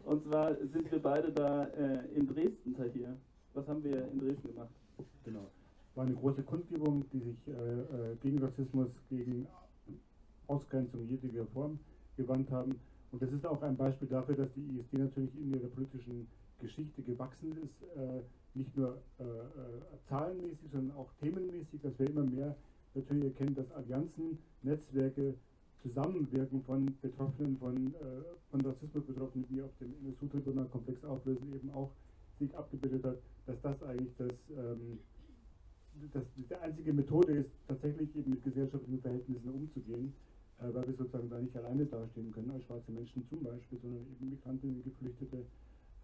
[0.05, 3.17] Und zwar sind wir beide da äh, in Dresden hier.
[3.53, 4.69] Was haben wir in Dresden gemacht?
[5.25, 5.51] Genau.
[5.95, 9.47] War eine große Kundgebung, die sich äh, äh, gegen Rassismus, gegen
[10.47, 11.79] Ausgrenzung jeglicher Form
[12.15, 12.79] gewandt haben.
[13.11, 16.27] Und das ist auch ein Beispiel dafür, dass die ISD natürlich in ihrer politischen
[16.59, 17.97] Geschichte gewachsen ist.
[17.97, 18.21] Äh,
[18.53, 19.23] nicht nur äh,
[20.07, 22.55] zahlenmäßig, sondern auch themenmäßig, dass wir immer mehr
[22.95, 25.35] natürlich erkennen, dass Allianzen, Netzwerke,
[25.81, 31.91] Zusammenwirken von Betroffenen, von, äh, von Rassismus Betroffenen, die auf dem NSU-Tribunal-Komplex auflösen, eben auch
[32.39, 34.99] sich abgebildet hat, dass das eigentlich das, ähm,
[36.13, 40.13] das, die einzige Methode ist, tatsächlich eben mit gesellschaftlichen Verhältnissen umzugehen,
[40.59, 44.01] äh, weil wir sozusagen da nicht alleine dastehen können, als schwarze Menschen zum Beispiel, sondern
[44.01, 45.45] eben Migrantinnen, Geflüchtete,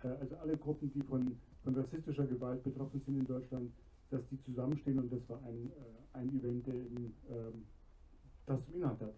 [0.03, 3.71] äh, also alle Gruppen, die von, von rassistischer Gewalt betroffen sind in Deutschland,
[4.09, 7.65] dass die zusammenstehen und das war ein, äh, ein Event, der eben ähm,
[8.45, 9.13] das zum Inhalt hatte.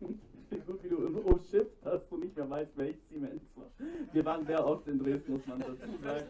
[0.66, 3.70] Gut, wie du umschifft hast und nicht mehr weißt, welches Siemens war.
[4.12, 6.26] Wir waren sehr oft in Dresden, muss man dazu sagen.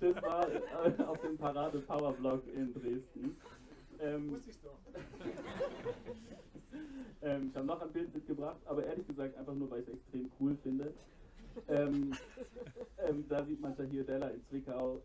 [0.00, 3.36] Das war äh, auf dem Parade Powerblock in Dresden.
[4.00, 4.78] Ähm, Muss ich doch.
[7.22, 9.94] ähm, ich habe noch ein Bild mitgebracht, aber ehrlich gesagt einfach nur, weil ich es
[9.94, 10.94] extrem cool finde.
[11.68, 12.12] ähm,
[13.06, 15.02] ähm, da sieht man Della in Zwickau,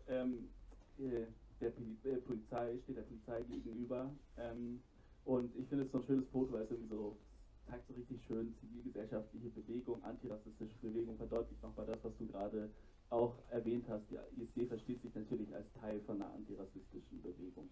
[1.00, 1.26] äh,
[1.60, 4.10] der äh, Polizei, steht der Polizei gegenüber.
[4.38, 4.80] Ähm,
[5.24, 7.16] und ich finde es so ein schönes Foto, weil es irgendwie so
[7.68, 12.70] zeigt so richtig schön zivilgesellschaftliche Bewegung, antirassistische Bewegung, verdeutlicht nochmal das, was du gerade
[13.10, 14.04] auch erwähnt hast.
[14.10, 17.68] Die ISD versteht sich natürlich als Teil von einer antirassistischen Bewegung.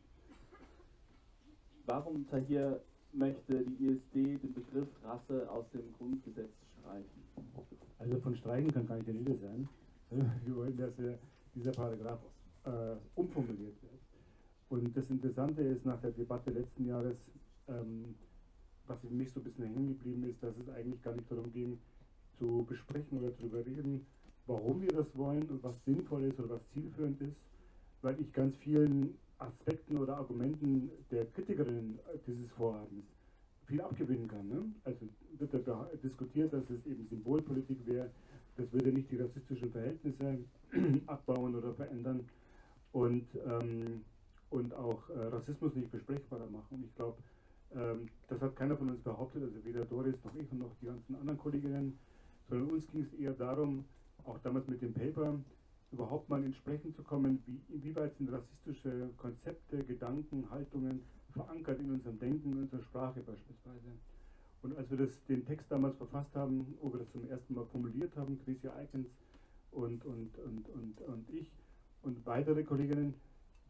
[1.87, 2.81] Warum Tahir
[3.13, 7.23] möchte die ISD den Begriff Rasse aus dem Grundgesetz streichen?
[7.99, 9.69] Also von streichen kann gar nicht die Rede sein.
[10.45, 10.95] Wir wollen, dass
[11.55, 12.21] dieser Paragraph
[12.65, 14.01] äh, umformuliert wird.
[14.69, 17.17] Und das Interessante ist nach der Debatte letzten Jahres,
[17.69, 18.15] ähm,
[18.87, 21.53] was für mich so ein bisschen hängen geblieben ist, dass es eigentlich gar nicht darum
[21.53, 21.79] ging,
[22.39, 24.05] zu besprechen oder darüber reden,
[24.47, 27.41] warum wir das wollen und was sinnvoll ist oder was zielführend ist,
[28.03, 33.05] weil ich ganz vielen Aspekten oder Argumenten der Kritikerinnen dieses Vorhabens
[33.67, 34.49] viel abgewinnen kann.
[34.49, 34.65] Ne?
[34.85, 35.09] Also
[35.39, 38.11] wird da diskutiert, dass es eben Symbolpolitik wäre,
[38.57, 40.39] das würde nicht die rassistischen Verhältnisse
[41.07, 42.29] abbauen oder verändern
[42.95, 44.05] und, ähm,
[44.51, 46.79] und auch äh, Rassismus nicht besprechbarer machen.
[46.79, 47.19] Und ich glaube,
[47.75, 50.87] ähm, das hat keiner von uns behauptet, also weder Doris noch ich und noch die
[50.87, 51.99] ganzen anderen Kolleginnen,
[52.49, 53.85] sondern uns ging es eher darum,
[54.25, 55.35] auch damals mit dem Paper,
[55.91, 61.03] überhaupt mal ins Sprechen zu kommen, wie, inwieweit sind rassistische Konzepte, Gedanken, Haltungen
[61.33, 63.91] verankert in unserem Denken, in unserer Sprache beispielsweise.
[64.63, 67.67] Und als wir das, den Text damals verfasst haben, wo wir das zum ersten Mal
[67.67, 69.09] formuliert haben, Chrissy Eikens
[69.73, 71.51] und, und, und, und, und ich
[72.05, 73.15] und weitere Kolleginnen,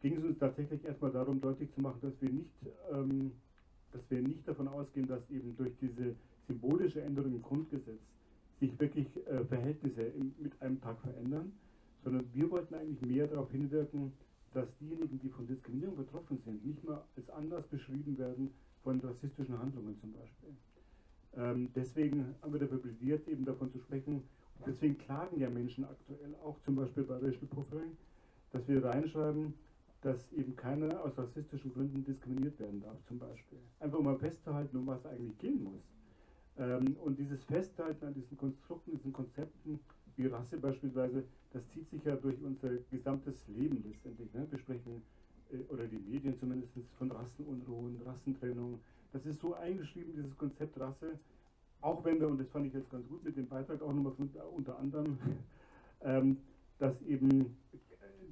[0.01, 2.51] ging es uns tatsächlich erstmal darum, deutlich zu machen, dass wir nicht
[2.91, 3.31] ähm,
[3.95, 6.15] dass wir nicht davon ausgehen, dass eben durch diese
[6.47, 7.99] symbolische Änderung im Grundgesetz
[8.59, 11.51] sich wirklich äh, Verhältnisse in, mit einem Tag verändern,
[12.03, 14.13] sondern wir wollten eigentlich mehr darauf hinwirken,
[14.53, 18.51] dass diejenigen, die von Diskriminierung betroffen sind, nicht mehr als anders beschrieben werden
[18.83, 20.49] von rassistischen Handlungen zum Beispiel.
[21.37, 24.23] Ähm, deswegen haben wir dafür plädiert, eben davon zu sprechen.
[24.59, 27.97] Und deswegen klagen ja Menschen aktuell auch zum Beispiel bei Rachel Puffering,
[28.55, 29.53] dass wir reinschreiben,
[30.01, 33.57] dass eben keiner aus rassistischen Gründen diskriminiert werden darf, zum Beispiel.
[33.81, 35.83] Einfach um mal festzuhalten, um was eigentlich gehen muss.
[36.57, 39.79] Ähm, und dieses Festhalten an diesen Konstrukten, diesen Konzepten,
[40.15, 44.33] wie Rasse beispielsweise, das zieht sich ja durch unser gesamtes Leben letztendlich.
[44.33, 44.47] Ne?
[44.49, 45.01] Wir sprechen,
[45.51, 48.79] äh, oder die Medien zumindest, von Rassenunruhen, Rassentrennung.
[49.11, 51.19] Das ist so eingeschrieben, dieses Konzept Rasse,
[51.81, 54.13] auch wenn wir, und das fand ich jetzt ganz gut mit dem Beitrag auch nochmal
[54.55, 55.17] unter anderem,
[56.03, 56.37] ähm,
[56.79, 57.57] dass eben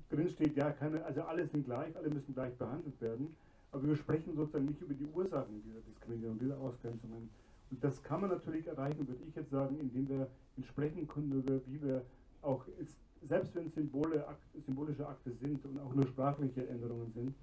[0.09, 3.35] drin steht, ja, keine, also alle sind gleich, alle müssen gleich behandelt werden.
[3.71, 7.29] Aber wir sprechen sozusagen nicht über die Ursachen dieser Diskriminierung, dieser Ausgrenzungen.
[7.71, 10.27] Und das kann man natürlich erreichen, würde ich jetzt sagen, indem wir
[10.57, 12.05] entsprechend können wie wir
[12.43, 12.65] auch,
[13.23, 14.23] selbst wenn Symbole,
[14.65, 17.33] symbolische Akte sind und auch nur sprachliche Änderungen sind,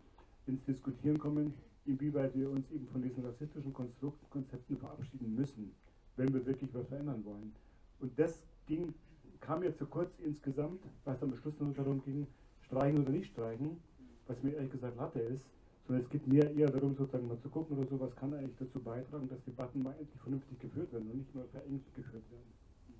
[0.46, 1.54] ins Diskutieren kommen,
[1.84, 5.72] inwieweit wir uns eben von diesen rassistischen Konzepten verabschieden müssen,
[6.16, 7.52] wenn wir wirklich was verändern wollen.
[7.98, 8.94] Und das ging,
[9.40, 12.26] kam ja zu kurz insgesamt, es am Schluss nur darum ging,
[12.70, 13.80] streichen oder nicht streichen,
[14.28, 15.50] was mir ehrlich gesagt Latte ist,
[15.86, 18.56] sondern es geht mir eher darum, sozusagen mal zu gucken oder so, was kann eigentlich
[18.58, 22.52] dazu beitragen, dass Debatten mal endlich vernünftig geführt werden und nicht nur verengt geführt werden.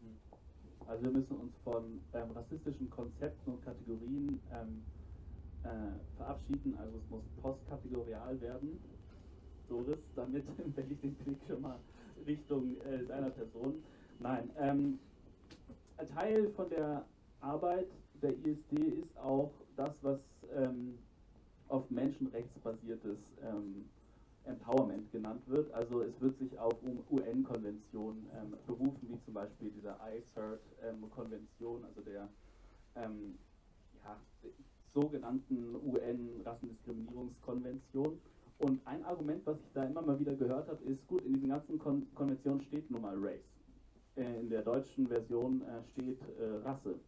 [0.02, 0.88] Mhm.
[0.88, 4.82] Also wir müssen uns von ähm, rassistischen Konzepten und Kategorien ähm,
[5.62, 8.80] äh, verabschieden, also es muss postkategorial werden.
[9.68, 10.44] Doris, damit
[10.76, 11.78] wende ich den Blick schon mal
[12.26, 13.74] Richtung äh, deiner Person.
[14.18, 14.98] Nein, ähm,
[15.96, 17.04] ein Teil von der
[17.40, 17.86] Arbeit
[18.20, 19.50] der ISD ist auch
[19.80, 20.20] das, was
[20.54, 20.98] ähm,
[21.68, 23.86] auf menschenrechtsbasiertes ähm,
[24.44, 25.72] Empowerment genannt wird.
[25.72, 26.74] Also es wird sich auf
[27.10, 32.28] UN-Konventionen ähm, berufen, wie zum Beispiel dieser ICERT-Konvention, also der
[32.96, 33.38] ähm,
[34.04, 34.20] ja,
[34.92, 38.20] sogenannten UN-Rassendiskriminierungskonvention.
[38.58, 41.48] Und ein Argument, was ich da immer mal wieder gehört habe, ist, gut, in diesen
[41.48, 43.40] ganzen Kon Konventionen steht nun mal Race.
[44.16, 47.00] Äh, in der deutschen Version äh, steht äh, Rasse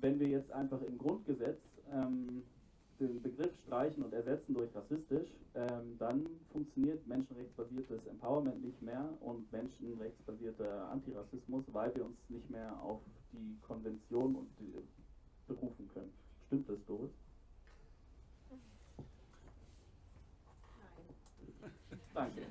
[0.00, 1.60] wenn wir jetzt einfach im Grundgesetz
[1.92, 2.42] ähm,
[2.98, 9.50] den Begriff streichen und ersetzen durch rassistisch, ähm, dann funktioniert menschenrechtsbasiertes Empowerment nicht mehr und
[9.52, 13.00] menschenrechtsbasierter Antirassismus, weil wir uns nicht mehr auf
[13.32, 14.72] die Konvention und die,
[15.46, 16.12] berufen können.
[16.46, 17.10] Stimmt das, Doris?
[18.50, 18.60] Nein.
[22.14, 22.42] Danke.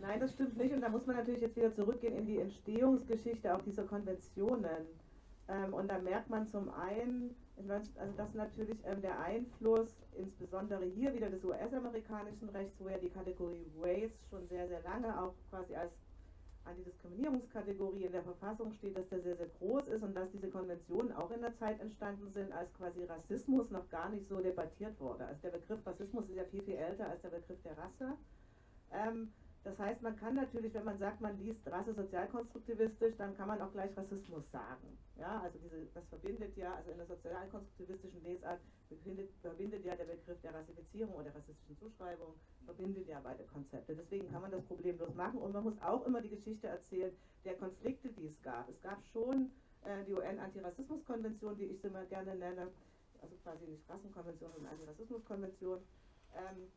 [0.00, 0.74] Nein, das stimmt nicht.
[0.74, 4.86] Und da muss man natürlich jetzt wieder zurückgehen in die Entstehungsgeschichte auch dieser Konventionen.
[5.48, 11.14] Ähm, und da merkt man zum einen, also dass natürlich ähm, der Einfluss, insbesondere hier
[11.14, 15.74] wieder des US-amerikanischen Rechts, wo ja die Kategorie Race schon sehr, sehr lange auch quasi
[15.74, 15.92] als
[16.64, 21.12] Antidiskriminierungskategorie in der Verfassung steht, dass der sehr, sehr groß ist und dass diese Konventionen
[21.12, 25.26] auch in der Zeit entstanden sind, als quasi Rassismus noch gar nicht so debattiert wurde.
[25.26, 28.16] Also der Begriff Rassismus ist ja viel, viel älter als der Begriff der Rasse.
[28.92, 29.32] Ähm,
[29.66, 33.60] Das heißt, man kann natürlich, wenn man sagt, man liest Rasse sozialkonstruktivistisch, dann kann man
[33.60, 34.96] auch gleich Rassismus sagen.
[35.16, 40.04] Ja, also diese, das verbindet ja, also in der sozialkonstruktivistischen Lesart verbindet, verbindet ja der
[40.04, 42.34] Begriff der Rassifizierung oder rassistischen Zuschreibung,
[42.64, 43.96] verbindet ja beide Konzepte.
[43.96, 47.12] Deswegen kann man das problemlos machen und man muss auch immer die Geschichte erzählen
[47.44, 48.68] der Konflikte, die es gab.
[48.68, 49.50] Es gab schon
[49.84, 52.70] äh, die UN-Antirassismus-Konvention, die ich immer gerne nenne,
[53.20, 55.80] also quasi nicht Rassenkonvention, sondern Antirassismus-Konvention.
[56.36, 56.68] Ähm,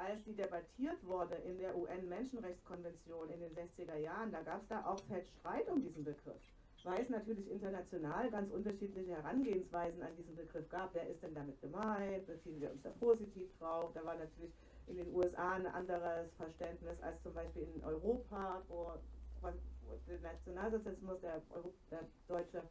[0.00, 4.84] als die debattiert wurde in der UN-Menschenrechtskonvention in den 60er Jahren, da gab es da
[4.86, 6.40] auch fett Streit um diesen Begriff,
[6.84, 10.94] weil es natürlich international ganz unterschiedliche Herangehensweisen an diesen Begriff gab.
[10.94, 12.26] Wer ist denn damit gemeint?
[12.26, 13.90] Beziehen wir uns da positiv drauf?
[13.94, 14.52] Da war natürlich
[14.86, 18.92] in den USA ein anderes Verständnis als zum Beispiel in Europa, wo,
[20.08, 22.62] der Nationalsozialismus, der, Euro, der deutsche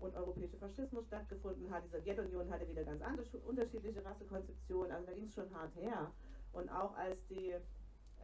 [0.00, 1.84] und europäische Faschismus stattgefunden hat.
[1.84, 6.12] Die Sowjetunion hatte wieder ganz andere, unterschiedliche Rassekonzeptionen, also da ging es schon hart her.
[6.54, 7.54] Und auch als die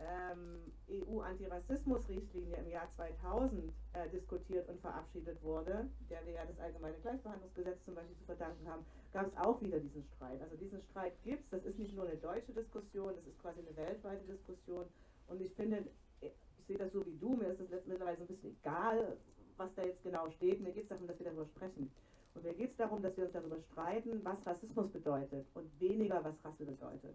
[0.00, 6.96] ähm, EU-Antirassismus-Richtlinie im Jahr 2000 äh, diskutiert und verabschiedet wurde, der wir ja das allgemeine
[6.98, 10.40] Gleichbehandlungsgesetz zum Beispiel zu verdanken haben, gab es auch wieder diesen Streit.
[10.40, 13.60] Also diesen Streit gibt es, das ist nicht nur eine deutsche Diskussion, das ist quasi
[13.60, 14.86] eine weltweite Diskussion.
[15.28, 15.84] Und ich finde,
[16.20, 16.32] ich
[16.66, 19.16] sehe das so wie du, mir ist es mittlerweile so ein bisschen egal,
[19.56, 20.60] was da jetzt genau steht.
[20.60, 21.90] Mir geht es darum, dass wir darüber sprechen.
[22.34, 26.22] Und mir geht es darum, dass wir uns darüber streiten, was Rassismus bedeutet und weniger,
[26.24, 27.14] was Rasse bedeutet.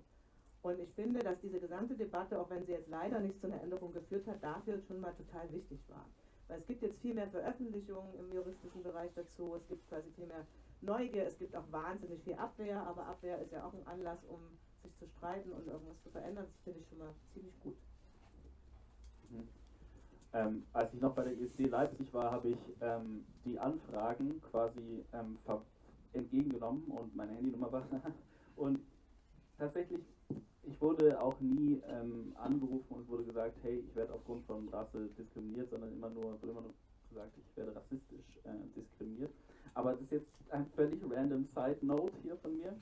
[0.65, 3.61] Und ich finde, dass diese gesamte Debatte, auch wenn sie jetzt leider nicht zu einer
[3.61, 6.03] Änderung geführt hat, dafür schon mal total wichtig war.
[6.47, 10.25] Weil es gibt jetzt viel mehr Veröffentlichungen im juristischen Bereich dazu, es gibt quasi viel
[10.25, 10.43] mehr
[10.81, 14.39] Neugier, es gibt auch wahnsinnig viel Abwehr, aber Abwehr ist ja auch ein Anlass, um
[14.81, 16.47] sich zu streiten und irgendwas zu verändern.
[16.47, 17.75] Das finde ich schon mal ziemlich gut.
[19.29, 19.47] Mhm.
[20.33, 25.05] Ähm, als ich noch bei der ISD Leipzig war, habe ich ähm, die Anfragen quasi
[25.13, 25.37] ähm,
[26.13, 27.87] entgegengenommen und meine Handynummer war.
[28.55, 28.79] und
[29.59, 30.01] tatsächlich
[30.67, 35.09] ich wurde auch nie ähm, angerufen und wurde gesagt, hey, ich werde aufgrund von Rasse
[35.17, 36.73] diskriminiert, sondern immer nur, wurde immer nur
[37.09, 39.31] gesagt, ich werde rassistisch äh, diskriminiert.
[39.73, 42.75] Aber das ist jetzt ein völlig random Side Note hier von mir.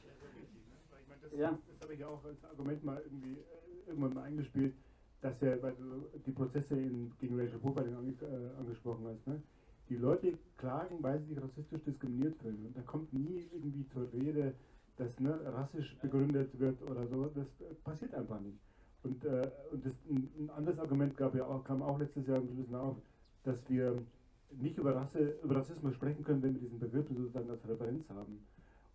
[1.37, 1.57] Ja.
[1.67, 4.73] das habe ich ja auch als Argument mal irgendwie äh, irgendwann mal eingespielt,
[5.21, 9.41] dass ja, weil du die Prozesse in, gegen Racial Profiling ange, äh, angesprochen hast, ne?
[9.89, 12.65] die Leute klagen, weil sie sich rassistisch diskriminiert fühlen.
[12.65, 14.53] Und da kommt nie irgendwie zur Rede,
[14.97, 17.47] das ne, rassisch begründet wird oder so, das
[17.83, 18.57] passiert einfach nicht.
[19.03, 22.37] Und, äh, und das, ein, ein, anderes Argument gab ja auch, kam auch letztes Jahr
[22.37, 22.95] ein bisschen auf,
[23.43, 24.01] dass wir
[24.61, 28.39] nicht über, Rasse, über Rassismus sprechen können, wenn wir diesen Begriff sozusagen als Referenz haben.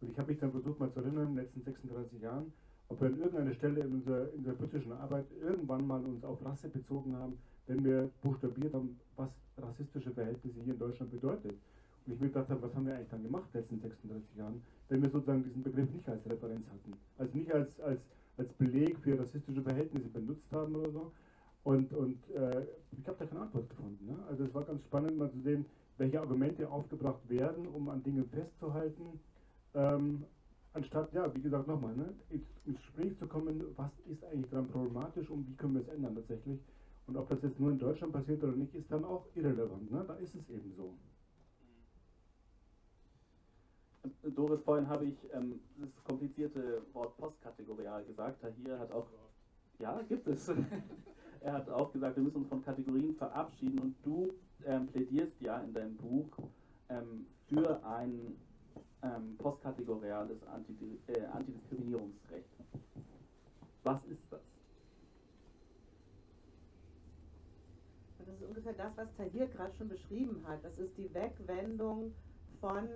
[0.00, 2.52] Und ich habe mich dann versucht mal zu erinnern, in den letzten 36 Jahren,
[2.88, 6.42] ob wir an irgendeiner Stelle in unserer, in unserer politischen Arbeit irgendwann mal uns auf
[6.44, 11.54] Rasse bezogen haben, wenn wir buchstabiert haben, was rassistische Verhältnisse hier in Deutschland bedeutet.
[12.08, 14.36] Und ich mir gedacht habe, was haben wir eigentlich dann gemacht in den letzten 36
[14.38, 16.94] Jahren, wenn wir sozusagen diesen Begriff nicht als Referenz hatten.
[17.18, 18.00] Also nicht als, als,
[18.38, 21.12] als Beleg für rassistische Verhältnisse benutzt haben oder so.
[21.64, 22.64] Und, und äh,
[22.98, 24.06] ich habe da keine Antwort gefunden.
[24.06, 24.16] Ne?
[24.26, 25.66] Also es war ganz spannend mal zu sehen,
[25.98, 29.20] welche Argumente aufgebracht werden, um an Dingen festzuhalten.
[29.74, 30.24] Ähm,
[30.72, 35.28] anstatt, ja, wie gesagt, nochmal, ne, ins, Gespräch zu kommen, was ist eigentlich daran problematisch
[35.28, 36.58] und wie können wir es ändern tatsächlich.
[37.06, 39.90] Und ob das jetzt nur in Deutschland passiert oder nicht, ist dann auch irrelevant.
[39.90, 40.04] Ne?
[40.06, 40.94] Da ist es eben so.
[44.22, 48.44] Doris, vorhin habe ich ähm, das komplizierte Wort postkategorial gesagt.
[48.62, 49.06] Hier hat auch,
[49.78, 50.48] ja, gibt es.
[51.40, 54.32] er hat auch gesagt, wir müssen uns von Kategorien verabschieden und du
[54.64, 56.28] ähm, plädierst ja in deinem Buch
[56.88, 58.36] ähm, für ein
[59.02, 62.48] ähm, postkategoriales Anti äh, Antidiskriminierungsrecht.
[63.84, 64.40] Was ist das?
[68.18, 70.62] Das ist ungefähr das, was Tahir gerade schon beschrieben hat.
[70.64, 72.12] Das ist die Wegwendung
[72.60, 72.88] von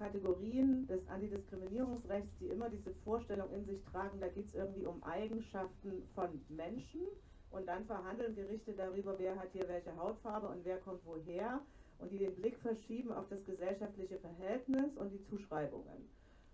[0.00, 5.02] Kategorien des Antidiskriminierungsrechts, die immer diese Vorstellung in sich tragen, da geht es irgendwie um
[5.04, 7.02] Eigenschaften von Menschen
[7.50, 11.60] und dann verhandeln Gerichte darüber, wer hat hier welche Hautfarbe und wer kommt woher
[11.98, 16.08] und die den Blick verschieben auf das gesellschaftliche Verhältnis und die Zuschreibungen.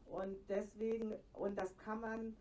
[0.07, 2.37] Und deswegen, und das kann man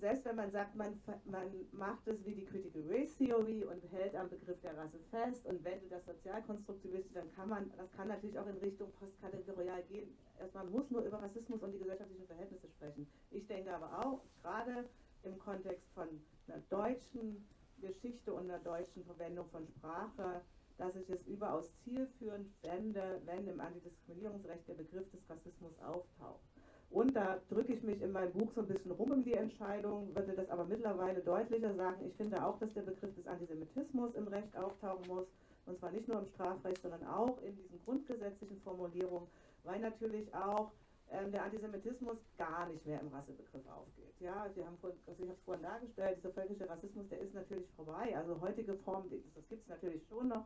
[0.00, 4.14] selbst wenn man sagt, man, man macht es wie die Critical Race Theory und hält
[4.14, 8.38] am Begriff der Rasse fest und wendet das sozialkonstruktivistisch, dann kann man, das kann natürlich
[8.38, 10.08] auch in Richtung postkategorial gehen.
[10.54, 13.06] man muss nur über Rassismus und die gesellschaftlichen Verhältnisse sprechen.
[13.30, 14.88] Ich denke aber auch, gerade
[15.22, 16.08] im Kontext von
[16.48, 17.46] einer deutschen
[17.80, 20.42] Geschichte und einer deutschen Verwendung von Sprache,
[20.78, 26.49] dass ich es überaus zielführend fände, wenn im Antidiskriminierungsrecht der Begriff des Rassismus auftaucht.
[26.90, 30.14] Und da drücke ich mich in meinem Buch so ein bisschen rum um die Entscheidung,
[30.14, 32.04] würde das aber mittlerweile deutlicher sagen.
[32.04, 35.26] Ich finde auch, dass der Begriff des Antisemitismus im Recht auftauchen muss.
[35.66, 39.28] Und zwar nicht nur im Strafrecht, sondern auch in diesen grundgesetzlichen Formulierungen,
[39.62, 40.72] weil natürlich auch
[41.12, 44.14] ähm, der Antisemitismus gar nicht mehr im Rassebegriff aufgeht.
[44.18, 47.34] Ja, Sie haben vor, also ich habe es vorhin dargestellt, dieser völkische Rassismus, der ist
[47.34, 48.16] natürlich vorbei.
[48.16, 50.44] Also heutige Formen, das gibt es natürlich schon noch,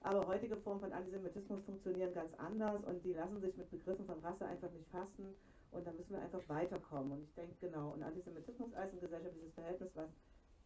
[0.00, 4.18] aber heutige Formen von Antisemitismus funktionieren ganz anders und die lassen sich mit Begriffen von
[4.20, 5.36] Rasse einfach nicht fassen
[5.74, 7.12] und da müssen wir einfach weiterkommen.
[7.12, 10.08] Und ich denke, genau, und Antisemitismus als ein gesellschaftliches Verhältnis, was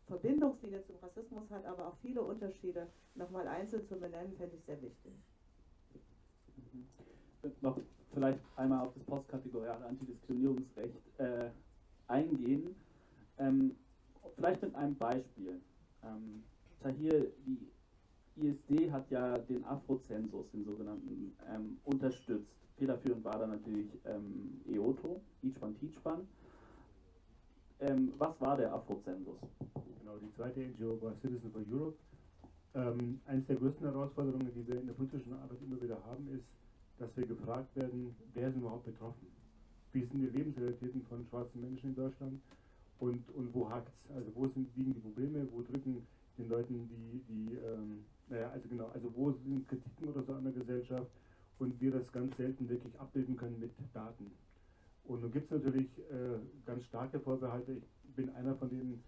[0.06, 4.80] Verbindungslinie zum Rassismus hat, aber auch viele Unterschiede nochmal einzeln zu benennen, fände ich sehr
[4.80, 5.12] wichtig.
[6.56, 6.88] Mhm.
[7.60, 7.78] Noch
[8.12, 11.50] vielleicht einmal auf das postkategoriale Antidiskriminierungsrecht äh,
[12.08, 12.74] eingehen.
[13.38, 13.76] Ähm,
[14.36, 15.60] vielleicht mit einem Beispiel.
[16.02, 16.44] Ähm,
[16.80, 17.70] Tahir, die
[18.40, 22.54] ISD hat ja den Afrozensus, den sogenannten, ähm, unterstützt.
[22.76, 25.60] Federführend war da natürlich ähm, EOTO, Teach
[26.04, 26.26] One.
[27.80, 29.38] Ähm, was war der Afrozensus?
[30.00, 31.96] Genau, die zweite NGO war Citizen for Europe.
[32.74, 36.46] Ähm, eines der größten Herausforderungen, die wir in der politischen Arbeit immer wieder haben, ist,
[36.98, 39.26] dass wir gefragt werden, wer ist überhaupt betroffen?
[39.92, 42.40] Wie sind die Lebensrealitäten von schwarzen Menschen in Deutschland
[42.98, 44.10] und, und wo es?
[44.14, 46.06] Also wo sind, liegen die Probleme, wo drücken
[46.38, 50.44] den Leuten die, die ähm, naja, also genau, also wo sind Kritiken oder so an
[50.44, 51.10] der Gesellschaft
[51.58, 54.30] und wir das ganz selten wirklich abbilden können mit Daten.
[55.04, 57.72] Und nun gibt es natürlich äh, ganz starke Vorbehalte.
[57.72, 59.02] Ich bin einer von denen,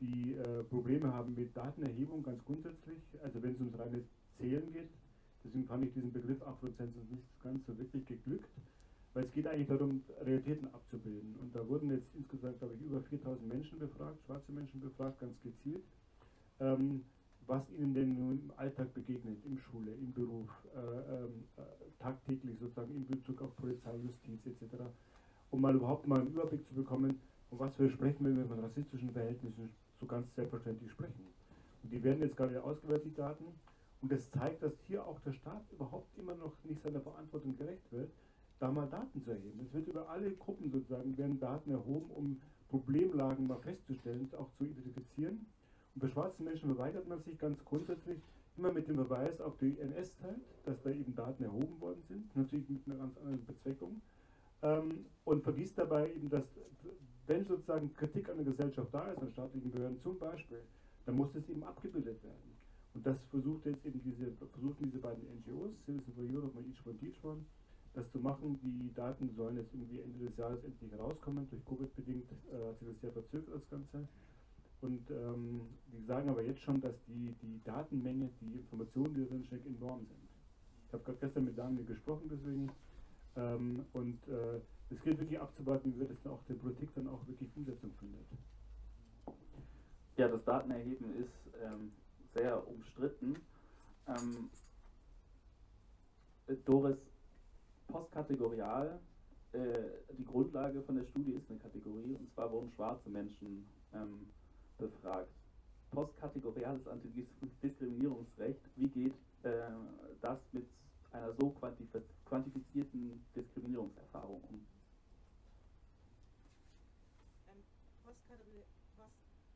[0.00, 2.98] die äh, Probleme haben mit Datenerhebung ganz grundsätzlich.
[3.24, 4.02] Also wenn es ums reine
[4.38, 4.90] Zählen geht,
[5.46, 8.48] Deswegen fand ich diesen Begriff Afrozensus nicht ganz so wirklich geglückt,
[9.14, 11.36] weil es geht eigentlich darum, Realitäten abzubilden.
[11.40, 15.34] Und da wurden jetzt insgesamt, glaube ich, über 4000 Menschen befragt, schwarze Menschen befragt, ganz
[15.42, 15.84] gezielt,
[16.60, 17.04] ähm,
[17.46, 21.28] was ihnen denn nun im Alltag begegnet, in Schule, im Beruf, äh, äh,
[21.98, 24.82] tagtäglich sozusagen in Bezug auf Polizei, Justiz etc.,
[25.50, 27.20] um mal überhaupt mal einen Überblick zu bekommen,
[27.50, 29.70] um was wir sprechen, wenn wir von rassistischen Verhältnissen
[30.00, 31.26] so ganz selbstverständlich sprechen.
[31.82, 33.44] Und die werden jetzt gerade ausgewertet, die Daten.
[34.02, 37.90] Und das zeigt, dass hier auch der Staat überhaupt immer noch nicht seiner Verantwortung gerecht
[37.92, 38.10] wird,
[38.58, 39.60] da mal Daten zu erheben.
[39.64, 44.64] Es wird über alle Gruppen sozusagen werden Daten erhoben, um Problemlagen mal festzustellen, auch zu
[44.64, 45.46] identifizieren.
[45.96, 48.20] Und bei schwarzen Menschen verweigert man sich ganz grundsätzlich
[48.58, 52.68] immer mit dem Verweis auf die NS-Zeit, dass da eben Daten erhoben worden sind, natürlich
[52.68, 54.02] mit einer ganz anderen Bezweckung.
[54.60, 56.44] Ähm, und vergisst dabei eben, dass
[57.26, 60.60] wenn sozusagen Kritik an der Gesellschaft da ist, an staatlichen Behörden zum Beispiel,
[61.06, 62.56] dann muss das eben abgebildet werden.
[62.92, 66.86] Und das versucht jetzt eben diese, versuchen diese beiden NGOs, Citizen for Europe und Each
[66.86, 67.42] One Teach One,
[67.94, 68.58] das zu machen.
[68.62, 71.48] Die Daten sollen jetzt irgendwie Ende des Jahres endlich rauskommen.
[71.50, 74.08] Durch Covid bedingt äh, hat sich das sehr verzögert, das Ganze.
[74.80, 75.62] Und ähm,
[75.92, 80.00] die sagen aber jetzt schon, dass die, die Datenmenge, die Informationen, die darin stecken, enorm
[80.00, 80.28] sind.
[80.86, 82.70] Ich habe gerade gestern mit Daniel gesprochen, deswegen.
[83.36, 87.08] Ähm, und äh, es gilt wirklich abzuwarten, wie wird es dann auch der Politik dann
[87.08, 88.26] auch wirklich Umsetzung findet.
[90.16, 91.92] Ja, das Datenerheben ist ähm,
[92.34, 93.36] sehr umstritten.
[94.06, 94.50] Ähm,
[96.64, 96.96] Doris,
[97.88, 99.00] postkategorial,
[99.52, 99.58] äh,
[100.16, 104.28] die Grundlage von der Studie ist eine Kategorie, und zwar wurden schwarze Menschen ähm,
[104.78, 105.28] befragt.
[105.90, 109.70] Postkategoriales Antidiskriminierungsrecht, wie geht äh,
[110.20, 110.66] das mit
[111.12, 111.54] einer so
[112.24, 114.66] quantifizierten Diskriminierungserfahrung um?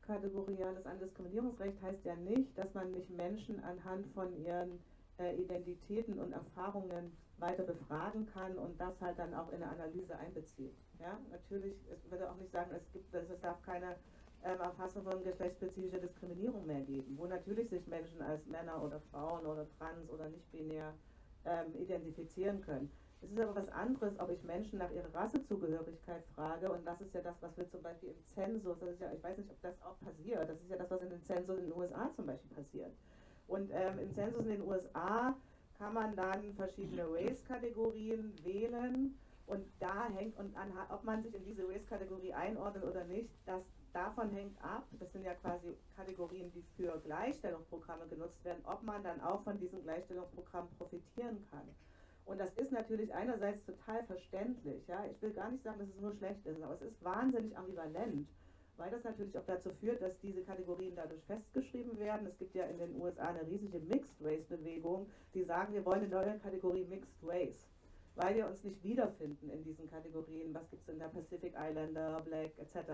[0.01, 4.79] kategoriales Antidiskriminierungsrecht heißt ja nicht, dass man nicht Menschen anhand von ihren
[5.19, 10.17] äh, Identitäten und Erfahrungen weiter befragen kann und das halt dann auch in eine Analyse
[10.17, 10.73] einbezieht.
[10.99, 13.95] Ja, natürlich, ich würde auch nicht sagen, es gibt, es darf keine
[14.43, 19.45] ähm, Erfassung von geschlechtsspezifischer Diskriminierung mehr geben, wo natürlich sich Menschen als Männer oder Frauen
[19.45, 20.93] oder trans oder nicht binär
[21.45, 22.91] ähm, identifizieren können.
[23.21, 26.71] Es ist aber was anderes, ob ich Menschen nach ihrer Rassezugehörigkeit frage.
[26.71, 29.23] Und das ist ja das, was wir zum Beispiel im Zensus, das ist ja, ich
[29.23, 31.65] weiß nicht, ob das auch passiert, das ist ja das, was in den Zensus in
[31.65, 32.91] den USA zum Beispiel passiert.
[33.47, 35.35] Und ähm, im Zensus in den USA
[35.77, 39.15] kann man dann verschiedene Race-Kategorien wählen.
[39.47, 43.63] Und da hängt, und an, ob man sich in diese Race-Kategorie einordnet oder nicht, das
[43.93, 49.03] davon hängt ab, das sind ja quasi Kategorien, die für Gleichstellungsprogramme genutzt werden, ob man
[49.03, 51.67] dann auch von diesem Gleichstellungsprogramm profitieren kann.
[52.25, 54.87] Und das ist natürlich einerseits total verständlich.
[54.87, 55.05] Ja?
[55.11, 58.27] Ich will gar nicht sagen, dass es nur schlecht ist, aber es ist wahnsinnig ambivalent,
[58.77, 62.27] weil das natürlich auch dazu führt, dass diese Kategorien dadurch festgeschrieben werden.
[62.27, 66.03] Es gibt ja in den USA eine riesige Mixed Race Bewegung, die sagen, wir wollen
[66.03, 67.67] eine neue Kategorie Mixed Race,
[68.21, 70.53] weil wir uns nicht wiederfinden in diesen Kategorien.
[70.53, 72.91] Was gibt es in der Pacific Islander, Black etc.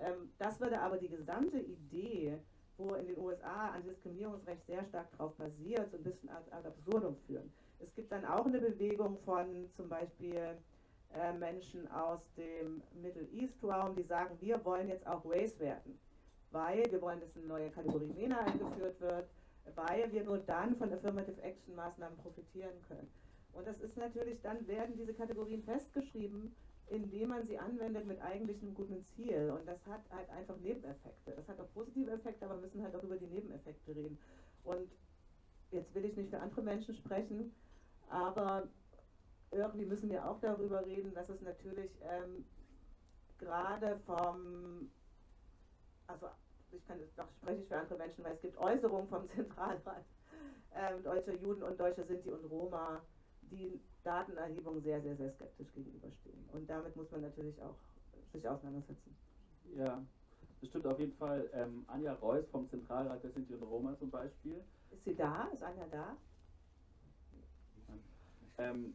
[0.00, 2.38] Ähm, das würde aber die gesamte Idee,
[2.76, 7.16] wo in den USA Antidiskriminierungsrecht sehr stark darauf basiert, so ein bisschen ad, ad absurdum
[7.26, 7.52] führen.
[7.78, 10.56] Es gibt dann auch eine Bewegung von zum Beispiel
[11.14, 15.98] äh, Menschen aus dem Middle East Raum, die sagen, wir wollen jetzt auch Race werden,
[16.50, 19.28] weil wir wollen, dass eine neue Kategorie MENA eingeführt wird,
[19.76, 23.08] weil wir nur dann von Affirmative Action Maßnahmen profitieren können.
[23.52, 26.54] Und das ist natürlich, dann werden diese Kategorien festgeschrieben,
[26.88, 29.50] indem man sie anwendet mit eigentlich einem guten Ziel.
[29.50, 31.32] Und das hat halt einfach Nebeneffekte.
[31.32, 34.18] Das hat auch positive Effekte, aber wir müssen halt auch über die Nebeneffekte reden.
[34.64, 34.90] Und
[35.70, 37.54] jetzt will ich nicht für andere Menschen sprechen,
[38.08, 38.68] aber
[39.50, 42.44] irgendwie müssen wir auch darüber reden, dass es natürlich ähm,
[43.38, 44.90] gerade vom,
[46.06, 46.26] also
[46.72, 50.04] ich kann doch spreche ich für andere Menschen, weil es gibt Äußerungen vom Zentralrat
[50.74, 53.02] äh, deutscher Juden und deutscher Sinti und Roma,
[53.52, 56.44] die Datenerhebung sehr, sehr, sehr skeptisch gegenüberstehen.
[56.52, 57.76] Und damit muss man natürlich auch
[58.32, 59.16] sich auseinandersetzen.
[59.76, 60.02] Ja,
[60.60, 61.48] das stimmt auf jeden Fall.
[61.52, 64.64] Ähm, Anja Reuss vom Zentralrat der Sinti und Roma zum Beispiel.
[64.90, 65.48] Ist sie da?
[65.52, 66.16] Ist Anja da?
[68.58, 68.94] Ähm,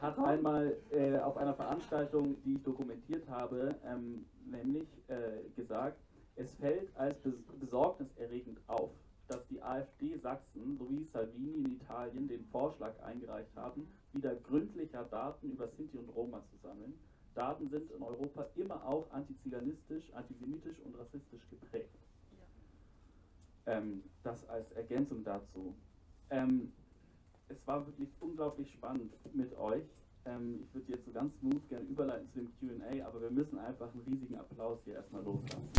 [0.00, 5.98] hat einmal äh, auf einer Veranstaltung, die ich dokumentiert habe, ähm, nämlich äh, gesagt,
[6.36, 7.16] es fällt als
[7.60, 8.90] besorgniserregend auf,
[9.32, 15.52] dass die AfD Sachsen sowie Salvini in Italien den Vorschlag eingereicht haben, wieder gründlicher Daten
[15.52, 16.92] über Sinti und Roma zu sammeln.
[17.34, 21.94] Daten sind in Europa immer auch antiziganistisch, antisemitisch und rassistisch geprägt.
[23.64, 25.74] Ähm, das als Ergänzung dazu.
[26.28, 26.70] Ähm,
[27.48, 29.84] es war wirklich unglaublich spannend mit euch.
[30.26, 33.58] Ähm, ich würde jetzt so ganz smooth gerne überleiten zu dem QA, aber wir müssen
[33.58, 35.70] einfach einen riesigen Applaus hier erstmal loslassen.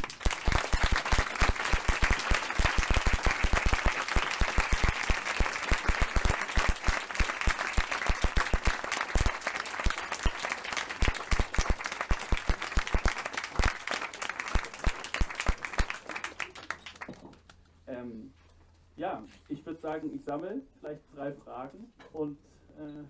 [19.04, 22.38] ja, ich würde sagen, ich sammle vielleicht drei Fragen und
[22.78, 23.04] äh,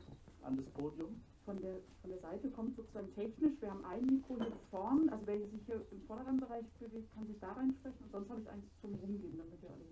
[0.46, 1.22] an das Podium.
[1.46, 3.54] Von der, von der Seite kommt sozusagen technisch.
[3.62, 7.28] Wir haben ein Mikro hier vorn, also wer sich hier im vorderen Bereich bewegt, kann
[7.28, 9.84] sich da reinsprechen und sonst habe ich eins zum Rumgehen, damit wir alle.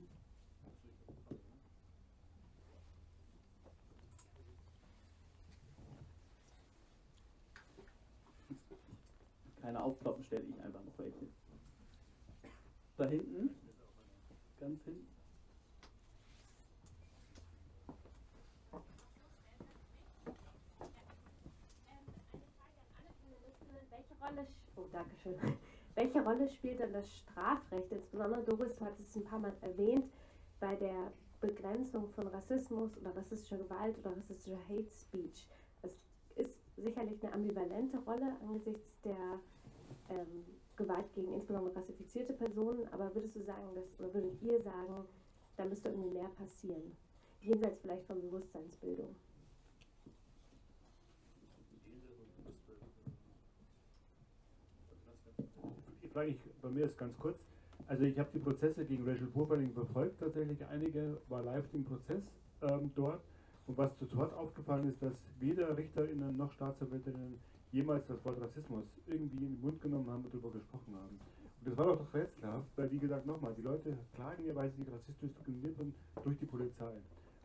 [9.62, 11.28] Keine aufploppen, stelle ich einfach noch welche.
[12.98, 13.49] Da hinten,
[14.60, 15.12] ganz hinten.
[24.22, 25.35] Rolle, oh, Dankeschön.
[25.95, 30.05] Welche Rolle spielt denn das Strafrecht, insbesondere Doris, du hattest es ein paar Mal erwähnt,
[30.59, 31.11] bei der
[31.41, 35.47] Begrenzung von Rassismus oder rassistischer Gewalt oder rassistischer Hate Speech?
[35.81, 35.99] Es
[36.35, 39.39] ist sicherlich eine ambivalente Rolle angesichts der
[40.09, 40.45] ähm,
[40.76, 45.05] Gewalt gegen insbesondere rassifizierte Personen, aber würdest du sagen, dass, oder würdet ihr sagen,
[45.57, 46.95] da müsste irgendwie mehr passieren?
[47.41, 49.15] Jenseits vielleicht von Bewusstseinsbildung.
[56.12, 57.38] Frage ich bei mir ist ganz kurz.
[57.88, 62.24] Also ich habe die Prozesse gegen Racial Profiling verfolgt, tatsächlich einige, war live im Prozess
[62.62, 63.22] ähm, dort.
[63.68, 67.40] Und was sofort aufgefallen ist, dass weder RichterInnen noch Staatsanwältinnen
[67.72, 71.20] jemals das Wort Rassismus irgendwie in den Mund genommen haben und darüber gesprochen haben.
[71.60, 74.72] Und das war doch doch rätselhaft, weil wie gesagt nochmal, die Leute klagen ja, weil
[74.72, 75.94] sie rassistisch diskriminiert werden
[76.24, 76.94] durch die Polizei.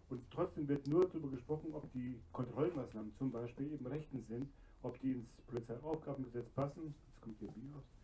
[0.08, 4.48] Und trotzdem wird nur darüber gesprochen, ob die Kontrollmaßnahmen zum Beispiel eben rechtens sind,
[4.82, 6.94] ob die ins Polizeiaufgabengesetz passen.
[7.08, 7.95] Jetzt kommt hier Bier aus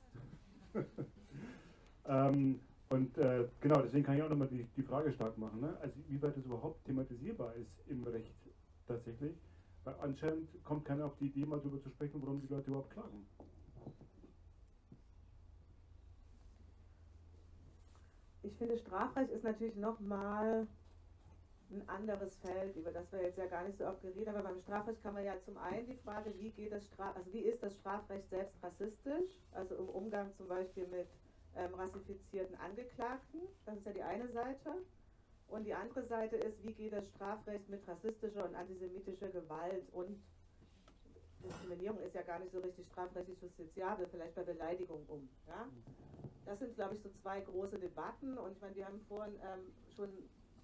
[2.06, 5.76] ähm, und äh, genau, deswegen kann ich auch nochmal die, die Frage stark machen, ne?
[5.80, 8.34] also wie weit das überhaupt thematisierbar ist im Recht
[8.86, 9.34] tatsächlich,
[9.84, 12.90] weil anscheinend kommt keiner auf die Idee, mal darüber zu sprechen, warum die Leute überhaupt
[12.90, 13.26] klagen.
[18.42, 20.66] Ich finde, Strafrecht ist natürlich nochmal
[21.72, 24.36] ein anderes Feld, über das wir jetzt ja gar nicht so oft geredet haben.
[24.36, 27.32] Aber beim Strafrecht kann man ja zum einen die Frage, wie geht das Straf also
[27.32, 31.08] wie ist das Strafrecht selbst rassistisch, also im Umgang zum Beispiel mit
[31.56, 34.70] ähm, rassifizierten Angeklagten, das ist ja die eine Seite.
[35.48, 40.18] Und die andere Seite ist, wie geht das Strafrecht mit rassistischer und antisemitischer Gewalt und
[41.44, 45.28] Diskriminierung ist ja gar nicht so richtig strafrechtlich justiziabel, vielleicht bei Beleidigung um.
[45.48, 45.68] Ja?
[46.46, 49.72] Das sind, glaube ich, so zwei große Debatten und ich meine, wir haben vorhin ähm,
[49.94, 50.08] schon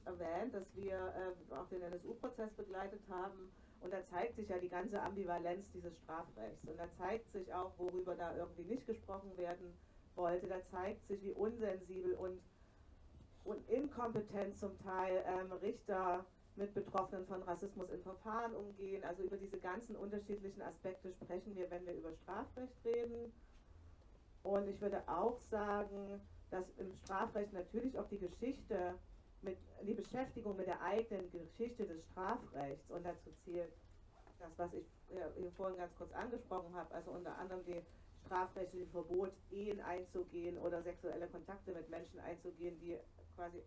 [0.09, 3.51] erwähnt, dass wir äh, auch den NSU-Prozess begleitet haben.
[3.81, 6.67] Und da zeigt sich ja die ganze Ambivalenz dieses Strafrechts.
[6.67, 9.73] Und da zeigt sich auch, worüber da irgendwie nicht gesprochen werden
[10.17, 10.49] wollte.
[10.49, 12.41] Da zeigt sich, wie unsensibel und,
[13.45, 16.25] und inkompetent zum Teil ähm, Richter
[16.57, 19.05] mit Betroffenen von Rassismus in Verfahren umgehen.
[19.05, 23.33] Also über diese ganzen unterschiedlichen Aspekte sprechen wir, wenn wir über Strafrecht reden.
[24.43, 26.21] Und ich würde auch sagen,
[26.51, 28.95] dass im Strafrecht natürlich auch die Geschichte
[29.43, 33.73] mit die Beschäftigung mit der eigenen Geschichte des Strafrechts und dazu zählt
[34.39, 37.83] das, was ich hier vorhin ganz kurz angesprochen habe, also unter anderem die
[38.25, 42.99] strafrechtliche Verbot, Ehen einzugehen oder sexuelle Kontakte mit Menschen einzugehen, die
[43.35, 43.63] quasi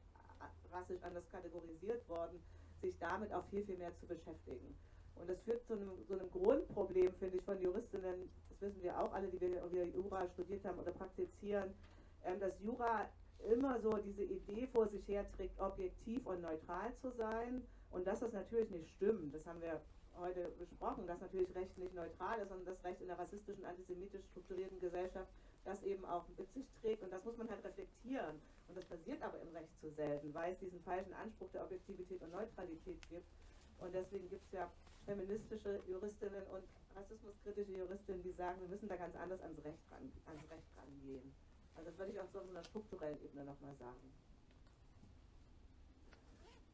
[0.72, 2.42] rassisch anders kategorisiert wurden,
[2.82, 4.76] sich damit auch viel, viel mehr zu beschäftigen.
[5.16, 8.98] Und das führt zu einem, so einem Grundproblem, finde ich, von Juristinnen, das wissen wir
[9.00, 11.74] auch alle, die wir, Jura studiert haben oder praktizieren,
[12.24, 13.10] ähm, dass Jura
[13.44, 17.64] immer so diese Idee vor sich herträgt, objektiv und neutral zu sein.
[17.92, 19.82] Und dass das natürlich nicht stimmt, das haben wir
[20.18, 24.24] heute besprochen, dass natürlich Recht nicht neutral ist, sondern das Recht in der rassistischen, antisemitisch
[24.32, 25.28] strukturierten Gesellschaft
[25.64, 27.04] das eben auch mit sich trägt.
[27.04, 28.42] Und das muss man halt reflektieren.
[28.68, 32.22] Und das passiert aber im Recht zu selten, weil es diesen falschen Anspruch der Objektivität
[32.22, 33.28] und Neutralität gibt.
[33.80, 34.72] Und deswegen gibt es ja
[35.06, 36.64] feministische Juristinnen und
[36.96, 41.34] rassismuskritische Juristinnen, die sagen, wir müssen da ganz anders ans Recht, ran, ans Recht rangehen.
[41.76, 44.14] Also das würde ich auch so auf einer strukturellen Ebene nochmal sagen.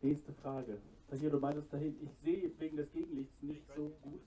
[0.01, 0.79] Nächste Frage.
[1.11, 4.21] Hier, du meintest dahin, ich sehe wegen des Gegenlichts nicht so gut.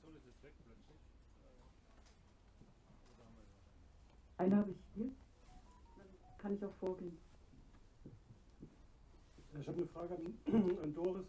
[4.38, 5.10] Eine habe ich hier.
[5.96, 7.18] Dann kann ich auch vorgehen.
[9.60, 11.26] Ich habe eine Frage an, an Doris.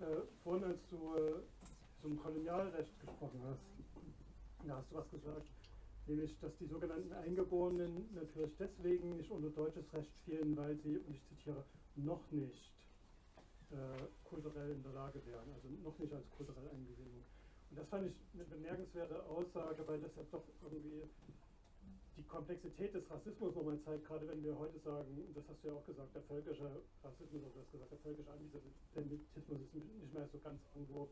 [0.00, 0.04] Äh,
[0.42, 1.40] vorhin, als du äh,
[2.02, 5.46] zum Kolonialrecht gesprochen hast, da hast du was gesagt,
[6.06, 11.14] nämlich, dass die sogenannten Eingeborenen natürlich deswegen nicht unter deutsches Recht fielen, weil sie, und
[11.14, 11.64] ich zitiere,
[11.96, 12.72] noch nicht
[13.70, 17.24] äh, kulturell in der Lage wären, also noch nicht als kulturell angesehen.
[17.70, 21.02] Und das fand ich eine bemerkenswerte Aussage, weil das ja doch irgendwie
[22.16, 25.74] die Komplexität des Rassismus nochmal zeigt, gerade wenn wir heute sagen, das hast du ja
[25.74, 26.70] auch gesagt, der völkische
[27.02, 31.08] Rassismus, oder du hast gesagt, der völkische Antisemitismus ist nicht mehr so ganz irgendwo,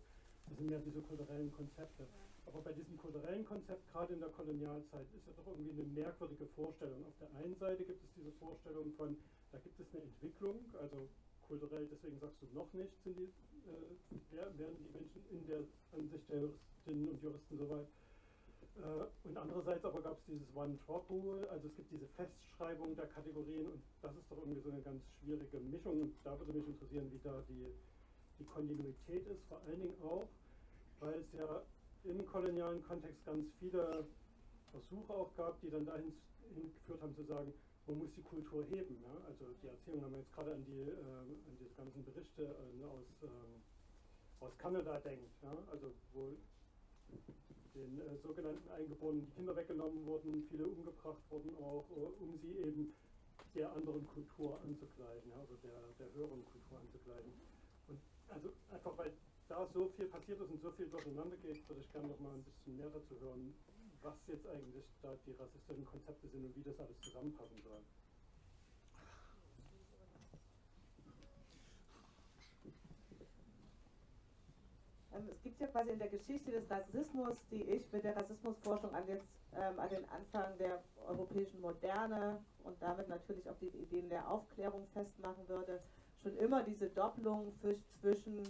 [0.47, 2.06] das sind mehr diese kulturellen Konzepte.
[2.47, 6.47] Aber bei diesem kulturellen Konzept, gerade in der Kolonialzeit, ist ja doch irgendwie eine merkwürdige
[6.56, 7.06] Vorstellung.
[7.06, 9.16] Auf der einen Seite gibt es diese Vorstellung von,
[9.52, 11.09] da gibt es eine Entwicklung, also
[11.47, 13.31] kulturell, deswegen sagst du noch nicht, sind die,
[13.69, 15.62] äh, werden die Menschen in der
[15.93, 17.86] Ansicht der Juristinnen und Juristen soweit.
[18.77, 23.66] Äh, und andererseits aber gab es dieses One-Drop-Rule, also es gibt diese Festschreibung der Kategorien
[23.66, 26.01] und das ist doch irgendwie so eine ganz schwierige Mischung.
[26.01, 27.66] Und da würde mich interessieren, wie da die,
[28.38, 30.26] die Kontinuität ist, vor allen Dingen auch,
[31.00, 31.62] weil es ja
[32.04, 34.06] im kolonialen Kontext ganz viele
[34.70, 36.12] Versuche auch gab, die dann dahin
[36.54, 37.52] geführt haben zu sagen,
[37.86, 39.02] man muss die Kultur heben.
[39.02, 39.14] Ja?
[39.26, 42.84] Also die Erzählung, wenn man jetzt gerade an die, äh, an diese ganzen Berichte äh,
[42.84, 45.56] aus, äh, aus Kanada denkt, ja?
[45.70, 46.36] also wo
[47.74, 52.59] den äh, sogenannten Eingeborenen die Kinder weggenommen wurden, viele umgebracht wurden auch, äh, um sie
[52.59, 52.94] eben
[53.54, 55.38] der anderen Kultur anzugleichen, ja?
[55.38, 57.32] also der, der höheren Kultur anzugleichen.
[58.32, 59.12] Also einfach weil
[59.48, 62.32] da so viel passiert ist und so viel durcheinander geht, würde ich gerne noch mal
[62.32, 63.54] ein bisschen mehr dazu hören,
[64.00, 67.82] was jetzt eigentlich da die rassistischen Konzepte sind und wie das alles zusammenpassen soll.
[75.14, 78.94] Ähm, es gibt ja quasi in der Geschichte des Rassismus, die ich mit der Rassismusforschung
[78.94, 84.09] an, jetzt, ähm, an den Anfang der europäischen Moderne und damit natürlich auch die Ideen
[84.09, 85.82] der Aufklärung festmachen würde,
[86.23, 87.53] schon immer diese Doppelung
[88.01, 88.43] zwischen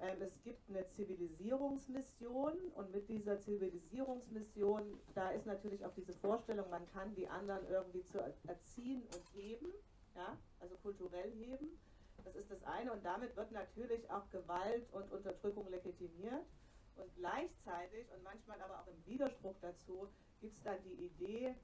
[0.00, 4.82] ähm, es gibt eine Zivilisierungsmission und mit dieser Zivilisierungsmission,
[5.14, 9.68] da ist natürlich auch diese Vorstellung, man kann die anderen irgendwie zu erziehen und heben,
[10.14, 11.78] ja, also kulturell heben.
[12.24, 16.46] Das ist das eine und damit wird natürlich auch Gewalt und Unterdrückung legitimiert.
[16.96, 20.08] Und gleichzeitig und manchmal aber auch im Widerspruch dazu
[20.40, 21.54] gibt es dann die Idee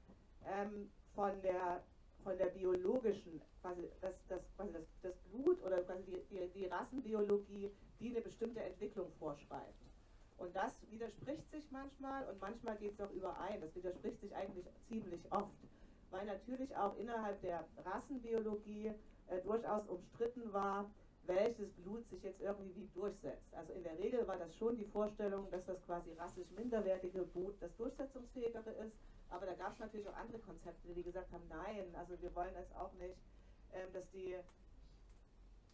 [0.44, 1.84] ähm, von der
[2.22, 6.66] von der biologischen, quasi das, das, quasi das, das Blut oder quasi die, die, die
[6.66, 9.74] Rassenbiologie, die eine bestimmte Entwicklung vorschreibt.
[10.38, 13.60] Und das widerspricht sich manchmal und manchmal geht es auch überein.
[13.60, 15.52] Das widerspricht sich eigentlich ziemlich oft,
[16.10, 18.92] weil natürlich auch innerhalb der Rassenbiologie
[19.26, 20.90] äh, durchaus umstritten war,
[21.26, 23.52] welches Blut sich jetzt irgendwie wie durchsetzt.
[23.52, 27.54] Also in der Regel war das schon die Vorstellung, dass das quasi rassisch minderwertige Blut
[27.60, 28.96] das durchsetzungsfähigere ist.
[29.30, 32.54] Aber da gab es natürlich auch andere Konzepte, die gesagt haben, nein, also wir wollen
[32.56, 33.16] es auch nicht,
[33.72, 34.36] ähm, dass die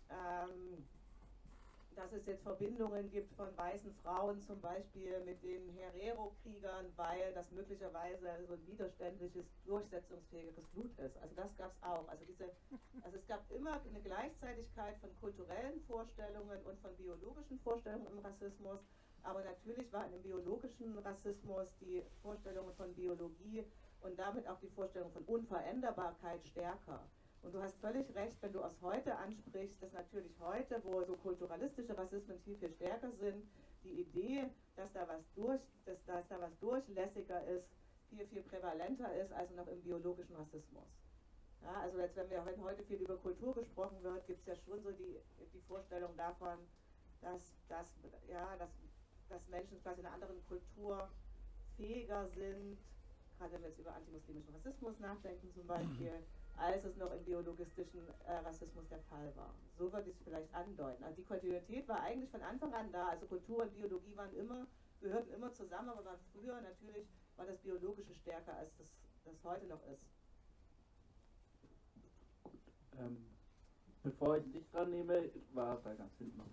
[0.08, 0.86] ähm,
[1.96, 7.50] dass es jetzt Verbindungen gibt von weißen Frauen zum Beispiel mit den Herero-Kriegern, weil das
[7.50, 11.16] möglicherweise so ein widerständliches, durchsetzungsfähiges Blut ist.
[11.22, 12.06] Also das gab es auch.
[12.08, 12.50] Also, diese,
[13.02, 18.80] also es gab immer eine Gleichzeitigkeit von kulturellen Vorstellungen und von biologischen Vorstellungen im Rassismus.
[19.26, 23.64] Aber natürlich war im biologischen Rassismus die Vorstellung von Biologie
[24.00, 27.00] und damit auch die Vorstellung von Unveränderbarkeit stärker.
[27.42, 31.16] Und du hast völlig recht, wenn du aus heute ansprichst, dass natürlich heute, wo so
[31.16, 33.44] kulturalistische Rassismen viel, viel stärker sind,
[33.82, 37.66] die Idee, dass da was, durch, dass, dass da was durchlässiger ist,
[38.08, 40.86] viel, viel prävalenter ist als noch im biologischen Rassismus.
[41.62, 44.80] Ja, also jetzt, wenn wir heute viel über Kultur gesprochen wird, gibt es ja schon
[44.84, 45.18] so die,
[45.52, 46.58] die Vorstellung davon,
[47.20, 47.88] dass, dass,
[48.28, 48.70] ja, dass,
[49.28, 51.08] dass Menschen quasi in einer anderen Kultur
[51.76, 52.78] fähiger sind,
[53.38, 56.12] gerade wenn wir jetzt über antimuslimischen Rassismus nachdenken zum Beispiel,
[56.56, 59.54] als es noch im biologistischen äh, Rassismus der Fall war.
[59.78, 61.04] So würde ich es vielleicht andeuten.
[61.04, 63.08] Also die Kontinuität war eigentlich von Anfang an da.
[63.08, 64.66] Also Kultur und Biologie waren immer,
[65.00, 68.88] gehörten immer zusammen, aber waren früher natürlich war das Biologische stärker, als das,
[69.24, 70.02] das heute noch ist.
[72.98, 73.26] Ähm,
[74.02, 76.46] bevor ich dich dran nehme, war da ganz hinten noch.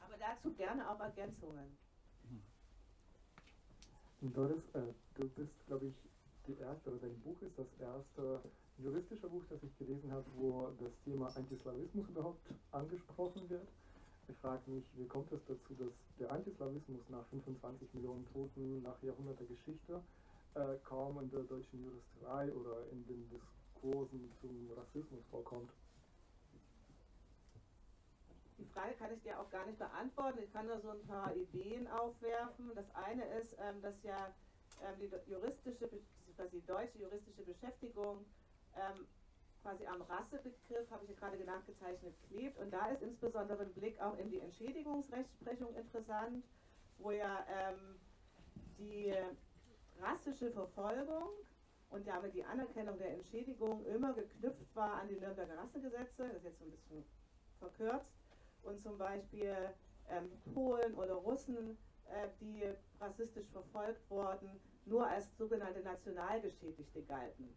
[0.00, 1.76] Aber dazu gerne auch Ergänzungen.
[4.22, 4.80] Doris, äh,
[5.14, 5.94] du bist, glaube ich,
[6.46, 8.40] die erste, oder dein Buch ist das erste
[8.78, 12.40] juristische Buch, das ich gelesen habe, wo das Thema Antislawismus überhaupt
[12.72, 13.68] angesprochen wird.
[14.28, 19.00] Ich frage mich, wie kommt es dazu, dass der Antislawismus nach 25 Millionen Toten, nach
[19.02, 20.00] Jahrhunderter Geschichte,
[20.54, 25.70] äh, kaum in der deutschen Juristerei oder in den Diskursen zum Rassismus vorkommt?
[28.58, 30.38] Die Frage kann ich dir auch gar nicht beantworten.
[30.42, 32.70] Ich kann nur so ein paar Ideen aufwerfen.
[32.74, 34.34] Das eine ist, ähm, dass ja
[34.82, 38.24] ähm, die juristische, die deutsche juristische Beschäftigung
[38.74, 39.06] ähm,
[39.62, 42.58] quasi am Rassebegriff, habe ich ja gerade nachgezeichnet, klebt.
[42.58, 46.44] Und da ist insbesondere ein Blick auch in die Entschädigungsrechtsprechung interessant,
[46.98, 47.44] wo ja
[48.78, 49.12] die
[50.00, 51.28] rassische Verfolgung
[51.90, 56.44] und damit die Anerkennung der Entschädigung immer geknüpft war an die Nürnberger Rassegesetze, das ist
[56.44, 57.04] jetzt so ein bisschen
[57.58, 58.15] verkürzt,
[58.66, 59.54] und zum Beispiel
[60.10, 61.78] ähm, Polen oder Russen,
[62.08, 62.62] äh, die
[63.00, 67.54] rassistisch verfolgt wurden, nur als sogenannte Nationalgeschädigte galten.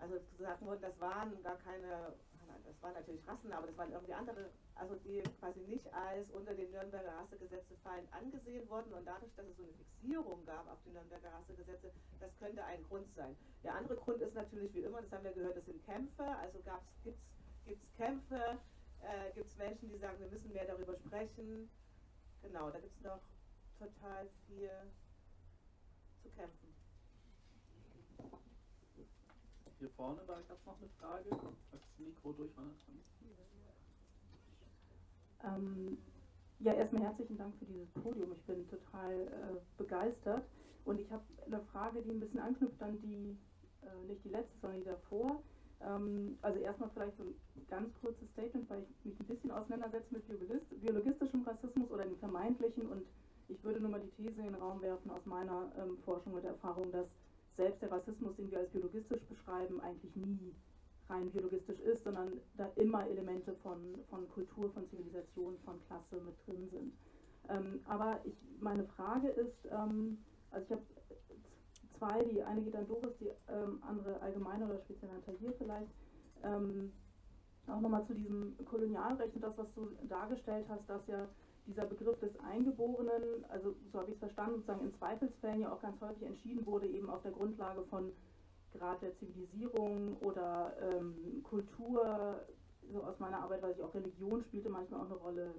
[0.00, 2.12] Also gesagt wurde, das waren gar keine,
[2.64, 6.52] das waren natürlich Rassen, aber das waren irgendwie andere, also die quasi nicht als unter
[6.52, 10.78] den Nürnberger Rassegesetze fallend angesehen wurden und dadurch, dass es so eine Fixierung gab auf
[10.84, 13.36] die Nürnberger Rassegesetze, das könnte ein Grund sein.
[13.62, 16.58] Der andere Grund ist natürlich wie immer, das haben wir gehört, das sind Kämpfe, also
[17.04, 18.58] gibt es Kämpfe,
[19.04, 21.68] äh, gibt es Menschen, die sagen, wir müssen mehr darüber sprechen.
[22.42, 23.20] Genau, da gibt es noch
[23.78, 24.70] total viel
[26.22, 26.74] zu kämpfen.
[29.78, 32.76] Hier vorne, da gab es noch eine Frage, als das Mikro durchwandert.
[35.44, 35.98] Ähm,
[36.60, 38.32] ja, erstmal herzlichen Dank für dieses Podium.
[38.32, 40.44] Ich bin total äh, begeistert.
[40.84, 43.36] Und ich habe eine Frage, die ein bisschen anknüpft an die,
[43.82, 45.42] äh, nicht die letzte, sondern die davor.
[45.86, 47.34] Ähm, also erstmal vielleicht ein
[47.68, 52.86] ganz kurzes Statement, weil ich mich ein bisschen auseinandersetze mit biologistischem Rassismus oder dem vermeintlichen.
[52.88, 53.06] Und
[53.48, 56.44] ich würde nur mal die These in den Raum werfen aus meiner ähm, Forschung und
[56.44, 57.08] Erfahrung, dass
[57.56, 60.54] selbst der Rassismus, den wir als biologistisch beschreiben, eigentlich nie
[61.08, 63.78] rein biologistisch ist, sondern da immer Elemente von,
[64.08, 66.92] von Kultur, von Zivilisation, von Klasse mit drin sind.
[67.48, 70.18] Ähm, aber ich, meine Frage ist, ähm,
[70.50, 70.82] also ich habe
[71.98, 75.90] zwei, die eine geht an Doris, die ähm, andere allgemein oder speziell an Tahir vielleicht.
[76.42, 76.92] Ähm,
[77.66, 81.26] auch nochmal zu diesem Kolonialrecht und das, was du dargestellt hast, dass ja
[81.66, 85.80] dieser Begriff des Eingeborenen, also so habe ich es verstanden, sozusagen in Zweifelsfällen ja auch
[85.80, 88.12] ganz häufig entschieden wurde, eben auf der Grundlage von
[88.74, 92.40] Grad der Zivilisierung oder ähm, Kultur,
[92.92, 95.54] so aus meiner Arbeit weiß ich auch, Religion spielte manchmal auch eine Rolle,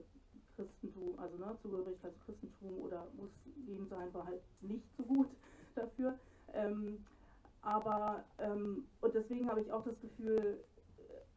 [0.56, 5.28] Christentum, also ne, Zugehörigkeit zu Christentum oder Muslim sein war halt nicht so gut
[5.76, 6.20] dafür.
[6.54, 7.06] Ähm,
[7.62, 10.64] aber, ähm, und deswegen habe ich auch das Gefühl,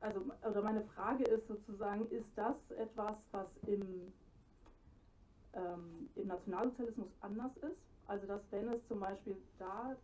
[0.01, 4.13] also, oder meine Frage ist sozusagen, ist das etwas, was im
[5.55, 7.81] ähm, im Nationalsozialismus anders ist.
[8.07, 9.97] Also dass wenn es zum Beispiel da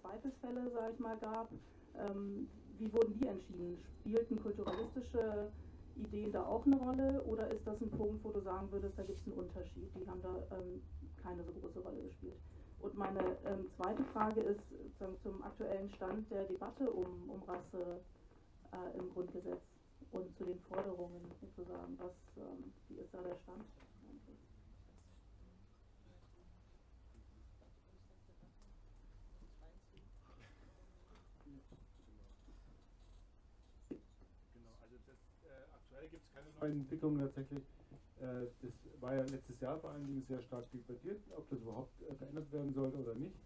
[0.00, 1.50] Zweifelsfälle, sage ich mal, gab,
[1.94, 2.48] ähm,
[2.78, 3.82] wie wurden die entschieden?
[4.00, 5.50] Spielten kulturalistische
[5.94, 9.02] Ideen da auch eine Rolle oder ist das ein Punkt, wo du sagen würdest, da
[9.02, 9.90] gibt es einen Unterschied?
[9.94, 10.82] Die haben da ähm,
[11.22, 12.36] keine so große Rolle gespielt.
[12.80, 14.60] Und meine ähm, zweite Frage ist
[15.22, 18.00] zum aktuellen Stand der Debatte um, um Rasse
[18.72, 19.62] äh, im Grundgesetz
[20.12, 21.98] und zu den Forderungen sozusagen.
[21.98, 23.64] Was, ähm, wie ist da der Stand?
[36.60, 37.64] neuen Entwicklungen tatsächlich.
[38.20, 41.92] Äh, das war ja letztes Jahr vor allen Dingen sehr stark debattiert, ob das überhaupt
[42.02, 43.36] äh, verändert werden sollte oder nicht.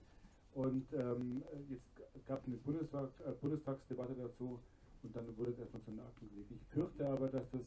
[0.55, 4.61] Und ähm, jetzt gab es eine Bundestag, äh, Bundestagsdebatte dazu
[5.03, 6.51] und dann wurde es erstmal zu den Akten gelegt.
[6.51, 7.61] Ich fürchte aber, dass das,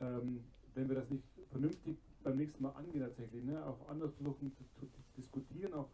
[0.00, 0.44] ähm,
[0.74, 4.64] wenn wir das nicht vernünftig beim nächsten Mal angehen, tatsächlich, ne, auch anders versuchen zu,
[4.78, 4.86] zu,
[5.16, 5.88] diskutieren, auch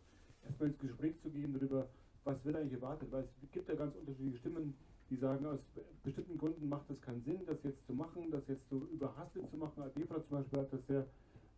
[0.44, 1.88] erstmal ins Gespräch zu gehen darüber,
[2.24, 4.74] was wird eigentlich erwartet, weil es gibt ja ganz unterschiedliche Stimmen,
[5.10, 5.60] die sagen, aus
[6.02, 9.56] bestimmten Gründen macht es keinen Sinn, das jetzt zu machen, das jetzt so überhastet zu
[9.56, 9.82] machen.
[9.82, 11.06] Adefra zum Beispiel hat das sehr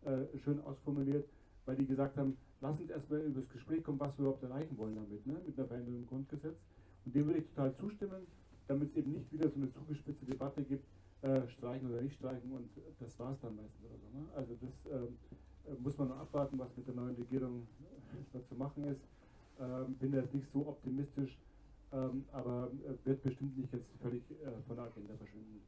[0.05, 1.27] äh, schön ausformuliert,
[1.65, 4.77] weil die gesagt haben, lass uns erstmal über das Gespräch kommen, was wir überhaupt erreichen
[4.77, 6.57] wollen damit, ne, mit einer Veränderung im Grundgesetz.
[7.05, 8.27] Und dem würde ich total zustimmen,
[8.67, 10.85] damit es eben nicht wieder so eine zugespitzte Debatte gibt,
[11.21, 12.69] äh, streichen oder nicht streichen und
[12.99, 14.17] das war es dann meistens oder so.
[14.17, 14.25] Ne?
[14.35, 17.67] Also das äh, muss man noch abwarten, was mit der neuen Regierung
[18.33, 19.01] äh, zu machen ist.
[19.59, 21.37] Ähm, bin jetzt nicht so optimistisch,
[21.91, 25.61] ähm, aber äh, wird bestimmt nicht jetzt völlig äh, von der Agenda verschwinden.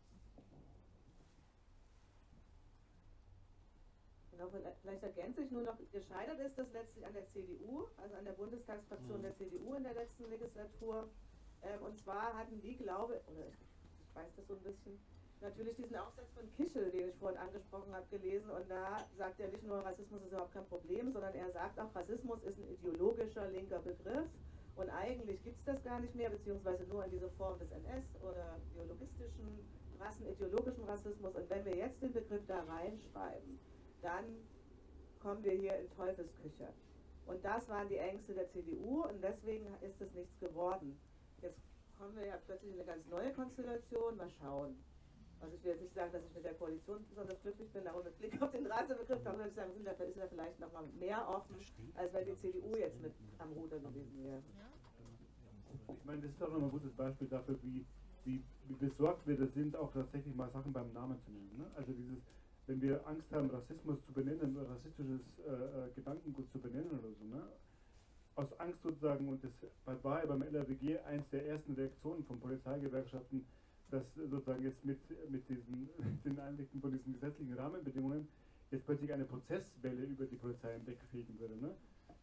[4.31, 4.49] Genau,
[4.81, 8.31] vielleicht ergänze ich nur noch, gescheitert ist das letztlich an der CDU, also an der
[8.33, 9.23] Bundestagsfraktion mhm.
[9.23, 11.09] der CDU in der letzten Legislatur.
[11.61, 14.99] Ähm, und zwar hatten die, glaube oder ich, ich weiß das so ein bisschen,
[15.41, 18.49] natürlich diesen Aufsatz von Kischel, den ich vorhin angesprochen habe, gelesen.
[18.49, 21.93] Und da sagt er nicht nur, Rassismus ist überhaupt kein Problem, sondern er sagt auch,
[21.93, 24.29] Rassismus ist ein ideologischer linker Begriff.
[24.81, 28.03] Und eigentlich gibt es das gar nicht mehr, beziehungsweise nur in dieser Form des NS
[28.23, 29.59] oder biologistischen,
[29.99, 31.35] rassenideologischen Rassismus.
[31.35, 33.59] Und wenn wir jetzt den Begriff da reinschreiben,
[34.01, 34.25] dann
[35.19, 36.69] kommen wir hier in Teufelsküche.
[37.27, 40.99] Und das waren die Ängste der CDU und deswegen ist es nichts geworden.
[41.43, 41.61] Jetzt
[41.99, 44.17] kommen wir ja plötzlich in eine ganz neue Konstellation.
[44.17, 44.75] Mal schauen.
[45.41, 48.03] Also ich will jetzt nicht sagen, dass ich mit der Koalition besonders glücklich bin, aber
[48.03, 51.27] mit Blick auf den Ratsebegriff kann man sagen, sind ist da vielleicht noch mal mehr
[51.27, 51.55] offen,
[51.95, 54.41] als wenn die CDU jetzt mit am Ruder gewesen wäre.
[55.97, 57.85] Ich meine, das ist auch nochmal ein gutes Beispiel dafür, wie,
[58.25, 61.57] wie, wie besorgt wir das sind, auch tatsächlich mal Sachen beim Namen zu nennen.
[61.57, 61.65] Ne?
[61.75, 62.19] Also dieses,
[62.67, 67.25] wenn wir Angst haben, Rassismus zu benennen, rassistisches äh, äh Gedankengut zu benennen oder so,
[67.25, 67.43] ne?
[68.35, 73.45] aus Angst sozusagen, und das war ja beim LRWG eins der ersten Reaktionen von Polizeigewerkschaften,
[73.89, 74.99] dass sozusagen jetzt mit,
[75.29, 75.89] mit diesen
[76.23, 78.27] den Einblicken von diesen gesetzlichen Rahmenbedingungen
[78.71, 81.57] jetzt plötzlich eine Prozesswelle über die Polizei hinwegfegen würde.
[81.57, 81.75] Ne?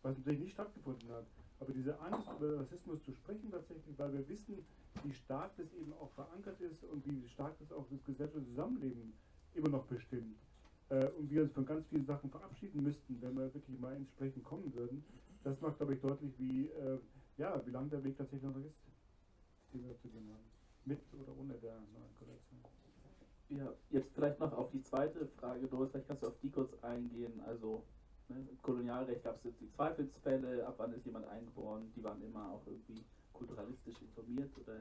[0.02, 1.26] Was natürlich nicht stattgefunden hat.
[1.60, 4.64] Aber diese Angst, über Rassismus zu sprechen tatsächlich, weil wir wissen,
[5.02, 9.12] wie stark das eben auch verankert ist und wie stark das auch das gesellschaftliche Zusammenleben
[9.54, 10.36] immer noch bestimmt.
[10.90, 14.44] Äh, und wir uns von ganz vielen Sachen verabschieden müssten, wenn wir wirklich mal entsprechend
[14.44, 15.04] kommen würden.
[15.44, 16.98] Das macht, glaube ich, deutlich, wie, äh,
[17.36, 18.76] ja, wie lang der Weg tatsächlich noch ist,
[19.72, 22.60] den wir zu gehen haben mit oder ohne der neuen Koalition.
[23.50, 26.72] Ja, jetzt vielleicht noch auf die zweite Frage, Doris, vielleicht kannst du auf die kurz
[26.82, 27.40] eingehen.
[27.46, 27.82] Also
[28.28, 32.52] ne, im Kolonialrecht gab es die Zweifelsfälle, ab wann ist jemand eingeboren, die waren immer
[32.52, 34.80] auch irgendwie kulturalistisch informiert oder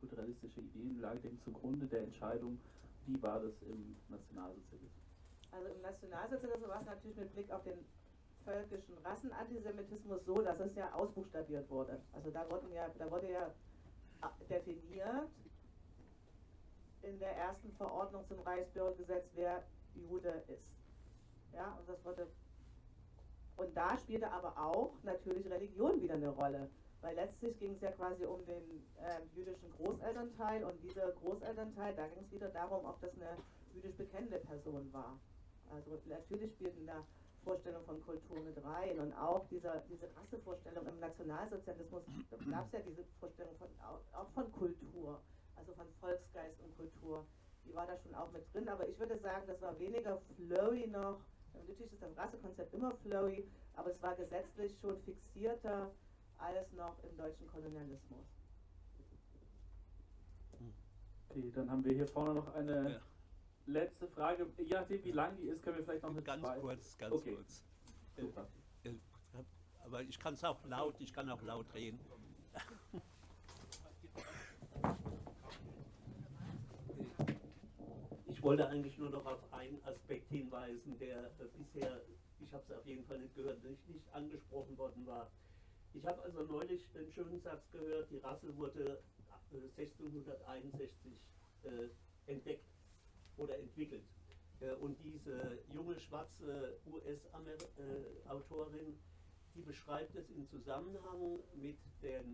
[0.00, 2.58] kulturalistische Ideen lagen dem zugrunde der Entscheidung.
[3.06, 4.90] Wie war das im Nationalsozialismus?
[5.50, 7.78] Also im Nationalsozialismus war es natürlich mit Blick auf den
[8.44, 12.00] völkischen Rassenantisemitismus so, dass es ja ausbuchstabiert wurde.
[12.12, 13.54] Also da, wurden ja, da wurde ja
[14.48, 15.30] definiert
[17.02, 19.62] in der ersten Verordnung zum Reichsbürgergesetz, wer
[19.94, 20.68] Jude ist.
[21.52, 22.26] Ja, und das wurde
[23.56, 26.68] und da spielte aber auch natürlich Religion wieder eine Rolle,
[27.00, 32.06] weil letztlich ging es ja quasi um den äh, jüdischen Großelternteil und dieser Großelternteil, da
[32.08, 33.36] ging es wieder darum, ob das eine
[33.74, 35.18] jüdisch bekennende Person war.
[35.70, 37.04] Also natürlich spielten da
[37.44, 42.72] Vorstellung von Kultur mit rein und auch dieser, diese Rassevorstellung im Nationalsozialismus, da gab es
[42.72, 43.68] ja diese Vorstellung von,
[44.12, 45.20] auch von Kultur,
[45.56, 47.26] also von Volksgeist und Kultur,
[47.64, 50.86] die war da schon auch mit drin, aber ich würde sagen, das war weniger flowy
[50.86, 51.20] noch,
[51.54, 55.90] natürlich ist das Rassekonzept immer flowy, aber es war gesetzlich schon fixierter
[56.38, 58.26] als noch im deutschen Kolonialismus.
[61.28, 63.00] Okay, dann haben wir hier vorne noch eine ja
[63.66, 64.46] letzte Frage.
[64.58, 66.58] Je nachdem, wie lang die ist, können wir vielleicht noch eine Ganz zwei.
[66.58, 67.34] kurz, ganz okay.
[67.34, 67.64] kurz.
[68.16, 68.46] Super.
[69.84, 71.98] Aber ich kann es auch laut, ich kann auch laut reden.
[78.42, 82.00] Ich wollte eigentlich nur noch auf einen Aspekt hinweisen, der bisher,
[82.40, 85.30] ich habe es auf jeden Fall nicht gehört, nicht, nicht angesprochen worden war.
[85.94, 89.00] Ich habe also neulich den schönen Satz gehört, die Rasse wurde
[89.78, 91.12] 1661
[91.62, 92.66] äh, entdeckt
[93.36, 94.02] oder entwickelt.
[94.58, 98.98] Äh, und diese junge schwarze US-Autorin,
[99.54, 102.24] die beschreibt es im Zusammenhang mit der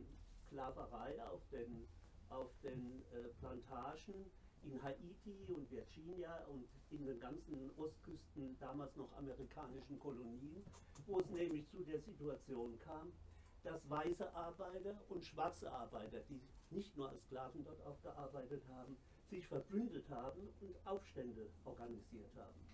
[0.47, 1.86] Sklaverei auf den,
[2.30, 4.24] auf den äh, Plantagen
[4.64, 10.64] in Haiti und Virginia und in den ganzen Ostküsten damals noch amerikanischen Kolonien,
[11.06, 13.12] wo es nämlich zu der Situation kam,
[13.62, 16.40] dass weiße Arbeiter und schwarze Arbeiter, die
[16.70, 18.97] nicht nur als Sklaven dort auch gearbeitet haben,
[19.30, 22.68] sich verbündet haben und Aufstände organisiert haben.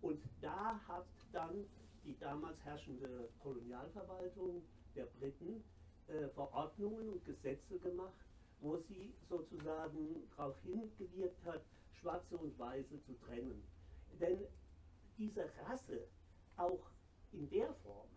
[0.00, 1.66] Und da hat dann
[2.04, 4.62] die damals herrschende Kolonialverwaltung
[4.94, 5.62] der Briten
[6.06, 8.27] äh, Verordnungen und Gesetze gemacht,
[8.60, 13.62] wo sie sozusagen darauf hingewirkt hat, Schwarze und Weiße zu trennen.
[14.20, 14.46] Denn
[15.16, 16.06] diese Rasse,
[16.56, 16.90] auch
[17.32, 18.08] in der Form,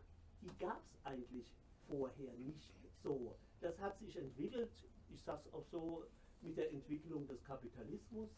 [0.41, 1.45] die gab es eigentlich
[1.87, 2.73] vorher nicht
[3.03, 3.35] so.
[3.59, 4.71] Das hat sich entwickelt,
[5.09, 6.05] ich sage es auch so,
[6.41, 8.29] mit der Entwicklung des Kapitalismus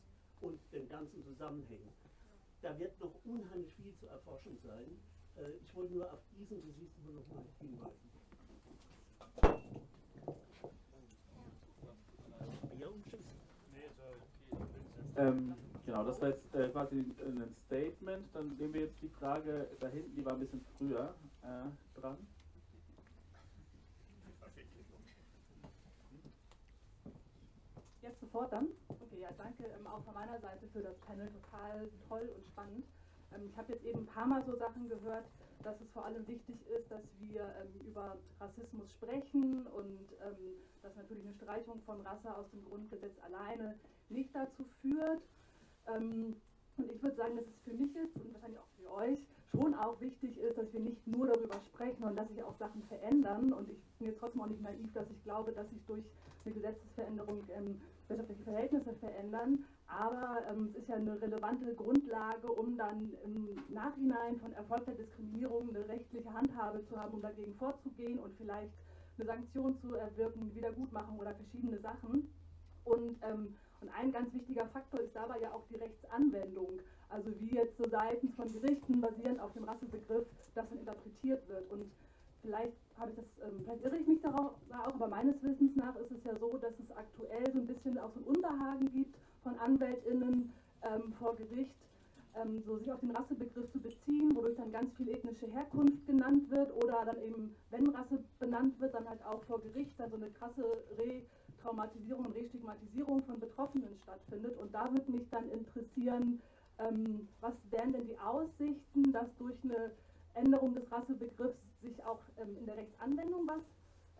[0.41, 1.93] und den ganzen Zusammenhängen.
[2.61, 4.99] Da wird noch unheimlich viel zu erforschen sein.
[5.37, 8.12] Äh, ich wollte nur auf diesen Gesichtspunkt nochmal hinweisen.
[15.15, 18.35] Ähm, genau, das war jetzt äh, quasi ein Statement.
[18.35, 22.17] Dann nehmen wir jetzt die Frage da hinten, die war ein bisschen früher äh, dran.
[28.33, 28.67] sofort dann?
[28.89, 31.29] Okay, ja, danke ähm, auch von meiner Seite für das Panel.
[31.31, 32.83] Total toll und spannend.
[33.31, 35.25] Ähm, ich habe jetzt eben ein paar Mal so Sachen gehört,
[35.63, 40.95] dass es vor allem wichtig ist, dass wir ähm, über Rassismus sprechen und ähm, dass
[40.95, 43.75] natürlich eine Streichung von Rasse aus dem Grundgesetz alleine
[44.09, 45.21] nicht dazu führt.
[45.87, 46.35] Ähm,
[46.77, 49.19] und ich würde sagen, dass es für mich jetzt und wahrscheinlich auch für euch
[49.51, 52.81] schon auch wichtig ist, dass wir nicht nur darüber sprechen und dass sich auch Sachen
[52.83, 53.53] verändern.
[53.53, 56.03] Und ich bin jetzt trotzdem auch nicht naiv, dass ich glaube, dass sich durch
[56.45, 59.65] eine Gesetzesveränderung ähm, wirtschaftliche Verhältnisse verändern.
[59.87, 65.69] Aber ähm, es ist ja eine relevante Grundlage, um dann im Nachhinein von erfolgter Diskriminierung
[65.69, 68.73] eine rechtliche Handhabe zu haben, um dagegen vorzugehen und vielleicht
[69.17, 72.29] eine Sanktion zu erwirken, Wiedergutmachung oder verschiedene Sachen.
[72.85, 76.79] Und, ähm, und ein ganz wichtiger Faktor ist dabei ja auch die Rechtsanwendung.
[77.09, 81.69] Also wie jetzt so seitens von Gerichten basierend auf dem Rassebegriff das dann interpretiert wird.
[81.71, 81.91] Und
[82.41, 85.95] vielleicht habe ich das, ähm, vielleicht irre ich mich darauf auch, aber meines Wissens nach
[85.95, 89.15] ist es ja so, dass es aktuell so ein bisschen auch so ein Unbehagen gibt
[89.43, 90.51] von AnwältInnen
[90.83, 91.75] ähm, vor Gericht,
[92.35, 96.49] ähm, so sich auf den Rassebegriff zu beziehen, wodurch dann ganz viel ethnische Herkunft genannt
[96.49, 100.17] wird oder dann eben, wenn Rasse benannt wird, dann halt auch vor Gericht dann so
[100.17, 100.63] eine krasse
[100.97, 104.57] Retraumatisierung und Restigmatisierung von Betroffenen stattfindet.
[104.57, 106.41] Und da würde mich dann interessieren,
[106.79, 109.91] ähm, was wären denn die Aussichten, dass durch eine
[110.33, 113.61] Änderung des Rassebegriffs sich auch ähm, in der Rechtsanwendung was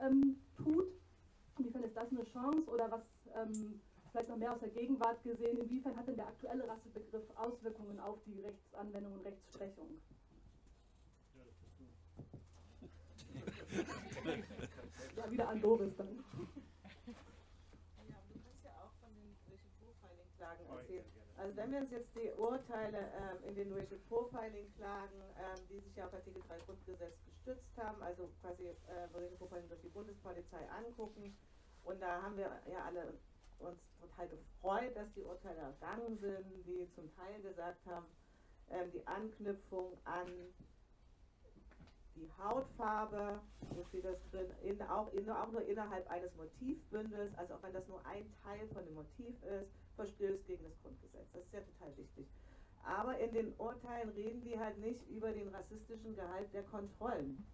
[0.07, 0.85] ähm, tut?
[1.57, 3.01] Inwiefern ist das eine Chance oder was
[3.35, 3.79] ähm,
[4.11, 4.37] vielleicht noch
[5.03, 10.01] Gegenwart gesehen, inwiefern hat denn der aktuelle Rassebegriff Auswirkungen auf die Rechtsanwendung und Rechtsprechung?
[15.15, 16.07] Ja, wieder an Doris dann.
[16.07, 16.23] Ja,
[18.33, 21.05] du kannst ja auch von den Racial Profiling-Klagen erzählen.
[21.37, 25.95] Also wenn wir uns jetzt die Urteile ähm, in den Racial Profiling-Klagen, ähm, die sich
[25.95, 30.67] ja auf Artikel 3 Grundgesetz gestützt haben, also quasi äh, Racial Profiling durch die Bundespolizei
[30.71, 31.37] angucken,
[31.83, 33.13] und da haben wir ja alle
[33.63, 38.05] uns total gefreut, dass die Urteile ergangen sind, die zum Teil gesagt haben,
[38.69, 40.27] ähm, die Anknüpfung an
[42.15, 43.39] die Hautfarbe,
[43.71, 47.73] wo steht das drin, in, auch, in, auch nur innerhalb eines Motivbündels, also auch wenn
[47.73, 51.27] das nur ein Teil von dem Motiv ist, verstößt gegen das Grundgesetz.
[51.33, 52.27] Das ist ja total wichtig.
[52.83, 57.45] Aber in den Urteilen reden die halt nicht über den rassistischen Gehalt der Kontrollen.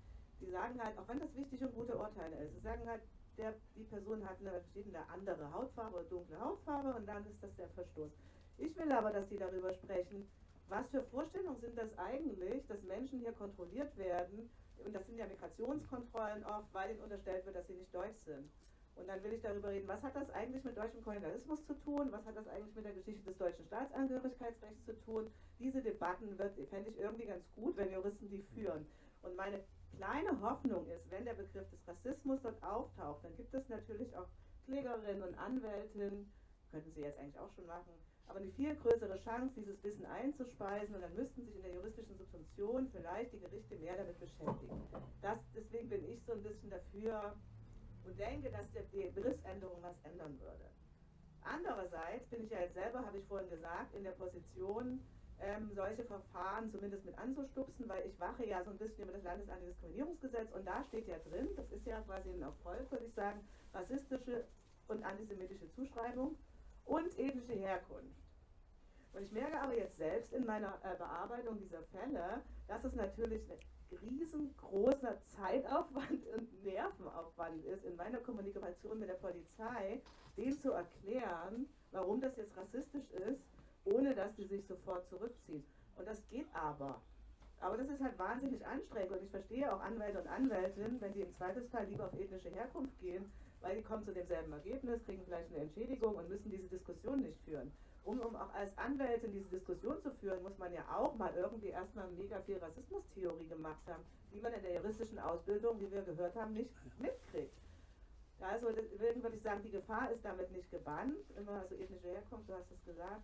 [0.42, 3.02] Die sagen halt, auch wenn das wichtig und gute Urteile ist, sie sagen halt,
[3.38, 7.70] der, die Person hat eine verschiedene andere Hautfarbe dunkle Hautfarbe und dann ist das der
[7.70, 8.12] Verstoß.
[8.58, 10.28] Ich will aber, dass die darüber sprechen,
[10.68, 14.50] was für Vorstellungen sind das eigentlich, dass Menschen hier kontrolliert werden,
[14.86, 18.50] und das sind ja Migrationskontrollen oft, weil ihnen unterstellt wird, dass sie nicht deutsch sind.
[18.96, 22.12] Und dann will ich darüber reden, was hat das eigentlich mit deutschem Kolonialismus zu tun,
[22.12, 25.32] was hat das eigentlich mit der Geschichte des deutschen Staatsangehörigkeitsrechts zu tun.
[25.58, 26.36] Diese Debatten
[26.70, 28.86] fände ich irgendwie ganz gut, wenn Juristen die führen.
[29.22, 29.64] Und meine
[29.98, 34.28] kleine Hoffnung ist, wenn der Begriff des Rassismus dort auftaucht, dann gibt es natürlich auch
[34.66, 36.32] Klägerinnen und Anwältinnen,
[36.72, 37.94] könnten sie jetzt eigentlich auch schon machen,
[38.28, 42.16] aber eine viel größere Chance, dieses Wissen einzuspeisen und dann müssten sich in der juristischen
[42.18, 44.80] Subsumption vielleicht die Gerichte mehr damit beschäftigen.
[45.22, 47.36] Das, deswegen bin ich so ein bisschen dafür
[48.06, 50.70] und denke, dass die Begriffsänderung was ändern würde.
[51.42, 55.02] Andererseits bin ich ja jetzt selber, habe ich vorhin gesagt, in der Position,
[55.42, 59.24] ähm, solche Verfahren zumindest mit anzustupsen, weil ich wache ja so ein bisschen über das
[59.24, 63.40] Landesantidiskriminierungsgesetz und da steht ja drin, das ist ja quasi ein Erfolg, würde ich sagen,
[63.74, 64.46] rassistische
[64.88, 66.36] und antisemitische Zuschreibung
[66.86, 68.20] und ethnische Herkunft.
[69.14, 73.42] Und ich merke aber jetzt selbst in meiner äh, Bearbeitung dieser Fälle, dass es natürlich
[73.50, 73.58] ein
[73.98, 80.02] riesengroßer Zeitaufwand und Nervenaufwand ist, in meiner Kommunikation mit der Polizei,
[80.38, 83.42] denen zu erklären, warum das jetzt rassistisch ist
[83.94, 85.64] ohne dass die sich sofort zurückziehen.
[85.98, 87.02] Und das geht aber.
[87.62, 91.22] Aber das ist halt wahnsinnig anstrengend und ich verstehe auch Anwälte und Anwältinnen, wenn die
[91.22, 93.30] im Zweifelsfall lieber auf ethnische Herkunft gehen,
[93.62, 97.40] weil die kommen zu demselben Ergebnis, kriegen vielleicht eine Entschädigung und müssen diese Diskussion nicht
[97.44, 97.72] führen.
[98.06, 101.68] Um, um auch als Anwältin diese Diskussion zu führen, muss man ja auch mal irgendwie
[101.68, 104.04] erstmal mega viel Rassismustheorie gemacht haben,
[104.34, 107.54] die man in der juristischen Ausbildung, wie wir gehört haben, nicht mitkriegt.
[108.40, 112.48] Also deswegen würde ich sagen, die Gefahr ist damit nicht gebannt, immer so ethnische Herkunft,
[112.48, 113.22] du hast es gesagt,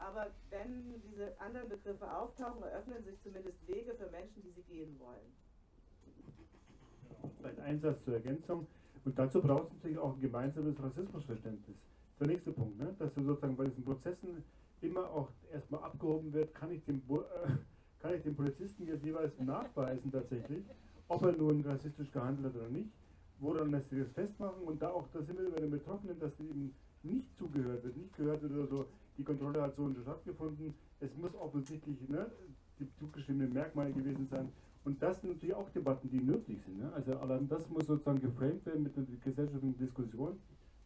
[0.00, 4.98] aber wenn diese anderen Begriffe auftauchen, eröffnen sich zumindest Wege für Menschen, die sie gehen
[4.98, 5.30] wollen.
[7.44, 8.66] Ein Einsatz zur Ergänzung.
[9.04, 11.76] Und dazu braucht es natürlich auch ein gemeinsames Rassismusverständnis.
[12.18, 12.94] Der nächste Punkt, ne?
[12.98, 14.42] dass du sozusagen bei diesen Prozessen
[14.82, 17.50] immer auch erstmal abgehoben wird, kann ich dem, äh,
[18.00, 20.64] kann ich dem Polizisten jetzt jeweils nachweisen tatsächlich,
[21.08, 22.90] ob er nun rassistisch gehandelt hat oder nicht,
[23.38, 26.32] woran lässt sich das festmachen und da auch, da sind wir bei den Betroffenen, dass
[26.40, 28.86] eben nicht zugehört wird, nicht gehört wird oder so,
[29.20, 32.30] die Kontrolle hat so und so stattgefunden, es muss offensichtlich ne,
[32.78, 34.50] die zugeschriebenen Merkmale gewesen sein.
[34.82, 36.78] Und das sind natürlich auch Debatten, die nötig sind.
[36.78, 36.90] Ne?
[36.94, 40.38] Also allein das muss sozusagen geframed werden mit einer gesellschaftlichen Diskussion.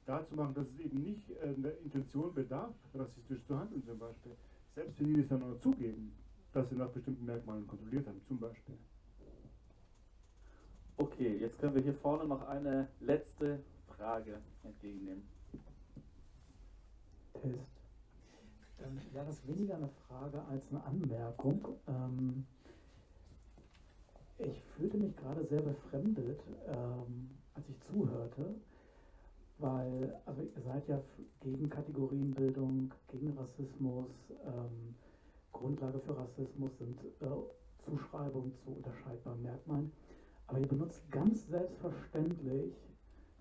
[0.05, 4.33] dazu machen, dass es eben nicht äh, der Intention bedarf, rassistisch zu handeln zum Beispiel.
[4.75, 6.13] Selbst wenn die es dann auch zugeben,
[6.53, 8.75] dass sie nach bestimmten Merkmalen kontrolliert haben, zum Beispiel.
[10.97, 15.23] Okay, jetzt können wir hier vorne noch eine letzte Frage entgegennehmen.
[17.41, 17.74] Test.
[18.85, 21.65] Ähm, ja, das ist weniger eine Frage als eine Anmerkung.
[21.87, 22.47] Ähm,
[24.39, 28.55] ich fühlte mich gerade sehr befremdet, ähm, als ich zuhörte,
[29.59, 31.01] weil, also ihr seid ja
[31.41, 34.11] gegen Kategorienbildung, gegen Rassismus,
[34.45, 34.95] ähm,
[35.53, 37.27] Grundlage für Rassismus sind äh,
[37.85, 39.93] Zuschreibungen zu unterscheidbaren Merkmalen,
[40.49, 42.75] aber ihr benutzt ganz selbstverständlich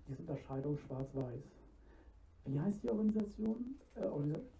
[0.06, 1.42] diese Unterscheidung schwarz-weiß.
[2.44, 3.74] Wie heißt die Organisation?
[3.96, 4.53] Äh, Organisation?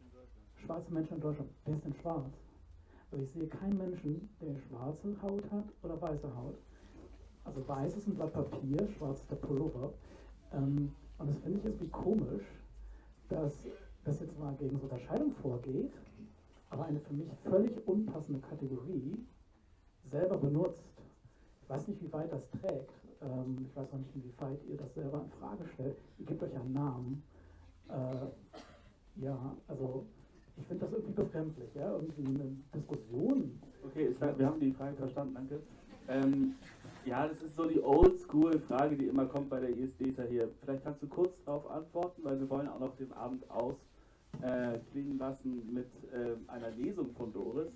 [0.65, 1.51] Schwarze Menschen in Deutschland.
[1.67, 2.33] Wer ist denn schwarz?
[3.11, 6.57] Also ich sehe keinen Menschen, der schwarze Haut hat oder weiße Haut.
[7.45, 9.93] Also weiß ist ein Blatt Papier, schwarz ist der Pullover.
[10.53, 12.45] Ähm, und das finde ich irgendwie komisch,
[13.29, 13.53] dass
[14.05, 15.93] das jetzt mal gegen so Unterscheidung vorgeht,
[16.71, 19.19] aber eine für mich völlig unpassende Kategorie
[20.05, 20.83] selber benutzt.
[21.63, 22.91] Ich weiß nicht, wie weit das trägt.
[23.21, 25.97] Ähm, ich weiß auch nicht, inwieweit ihr das selber in Frage stellt.
[26.19, 27.23] Ihr gebt euch einen Namen.
[27.89, 30.07] Äh, ja, also
[30.57, 33.61] ich finde das irgendwie befremdlich, ja, irgendwie eine Diskussion.
[33.85, 35.61] Okay, ist, wir haben die Frage verstanden, danke.
[36.09, 36.55] Ähm,
[37.05, 40.49] ja, das ist so die Oldschool-Frage, die immer kommt bei der ISD hier.
[40.63, 45.19] Vielleicht kannst du kurz darauf antworten, weil wir wollen auch noch den Abend ausklingen äh,
[45.19, 47.73] lassen mit äh, einer Lesung von Doris.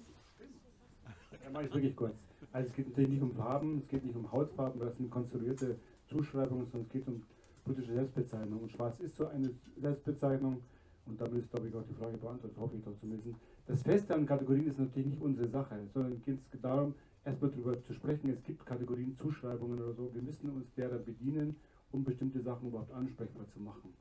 [1.44, 2.14] Ja, mache ich wirklich kurz.
[2.52, 5.76] Also es geht natürlich nicht um Farben, es geht nicht um Hautfarben, das sind konstruierte
[6.08, 7.22] Zuschreibungen, sondern es geht um
[7.64, 8.62] politische Selbstbezeichnung.
[8.62, 10.62] Und schwarz ist so eine Selbstbezeichnung
[11.08, 13.36] und damit ist, glaube ich, auch die Frage beantwortet, hoffe ich doch zumindest.
[13.66, 16.94] Das Feste an Kategorien ist natürlich nicht unsere Sache, sondern geht es darum,
[17.24, 21.56] erstmal darüber zu sprechen, es gibt Kategorien, Zuschreibungen oder so, wir müssen uns derer bedienen,
[21.92, 23.92] um bestimmte Sachen überhaupt ansprechbar zu machen.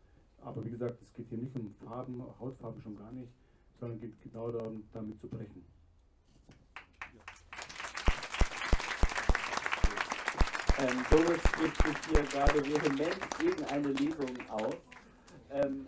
[0.42, 3.32] Aber wie gesagt, es geht hier nicht um Farben, Hautfarben schon gar nicht,
[3.80, 5.64] sondern geht genau darum, damit zu brechen.
[10.80, 14.76] Ähm, Doris spricht sich hier gerade vehement gegen eine Lesung aus.
[15.50, 15.88] Ähm,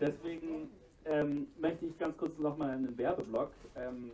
[0.00, 0.70] deswegen
[1.04, 4.12] ähm, möchte ich ganz kurz nochmal einen Werbeblock ähm,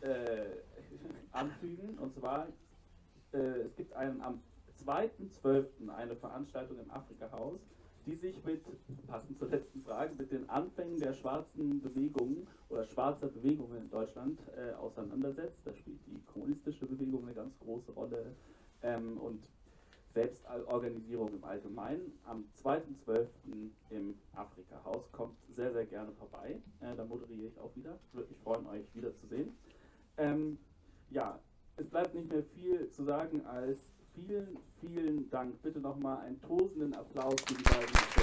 [0.00, 0.46] äh,
[1.32, 1.98] anfügen.
[1.98, 2.48] Und zwar,
[3.32, 4.40] äh, es gibt einen, am
[4.84, 5.88] 2.12.
[5.96, 7.60] eine Veranstaltung im Afrika-Haus,
[8.06, 8.62] die sich mit,
[9.06, 14.38] passend zur letzten Frage, mit den Anfängen der schwarzen Bewegung oder schwarzer Bewegungen in Deutschland
[14.56, 15.58] äh, auseinandersetzt.
[15.64, 18.26] Da spielt die kommunistische Bewegung eine ganz große Rolle
[18.82, 19.42] ähm, und
[20.14, 22.18] Selbstorganisierung im Allgemeinen.
[22.24, 23.26] Am 2.12.
[23.90, 26.60] im Afrika-Haus kommt sehr, sehr gerne vorbei.
[26.80, 27.98] Äh, da moderiere ich auch wieder.
[28.12, 29.56] Würde mich freuen, euch wiederzusehen.
[30.16, 30.58] Ähm,
[31.10, 31.38] ja,
[31.76, 33.78] es bleibt nicht mehr viel zu sagen als
[34.14, 35.60] vielen, vielen Dank.
[35.62, 38.14] Bitte nochmal einen tosenden Applaus für die beiden.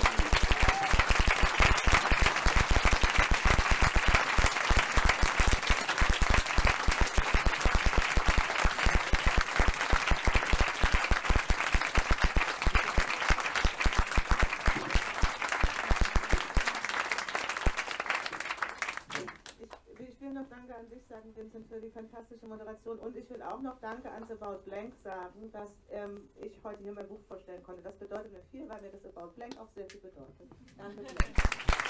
[21.11, 22.99] sagen, Vincent, für die fantastische Moderation.
[22.99, 26.93] Und ich will auch noch Danke an About Blank sagen, dass ähm, ich heute hier
[26.93, 27.81] mein Buch vorstellen konnte.
[27.81, 30.49] Das bedeutet mir viel, weil mir das About Blank auch sehr viel bedeutet.
[30.77, 31.80] Danke.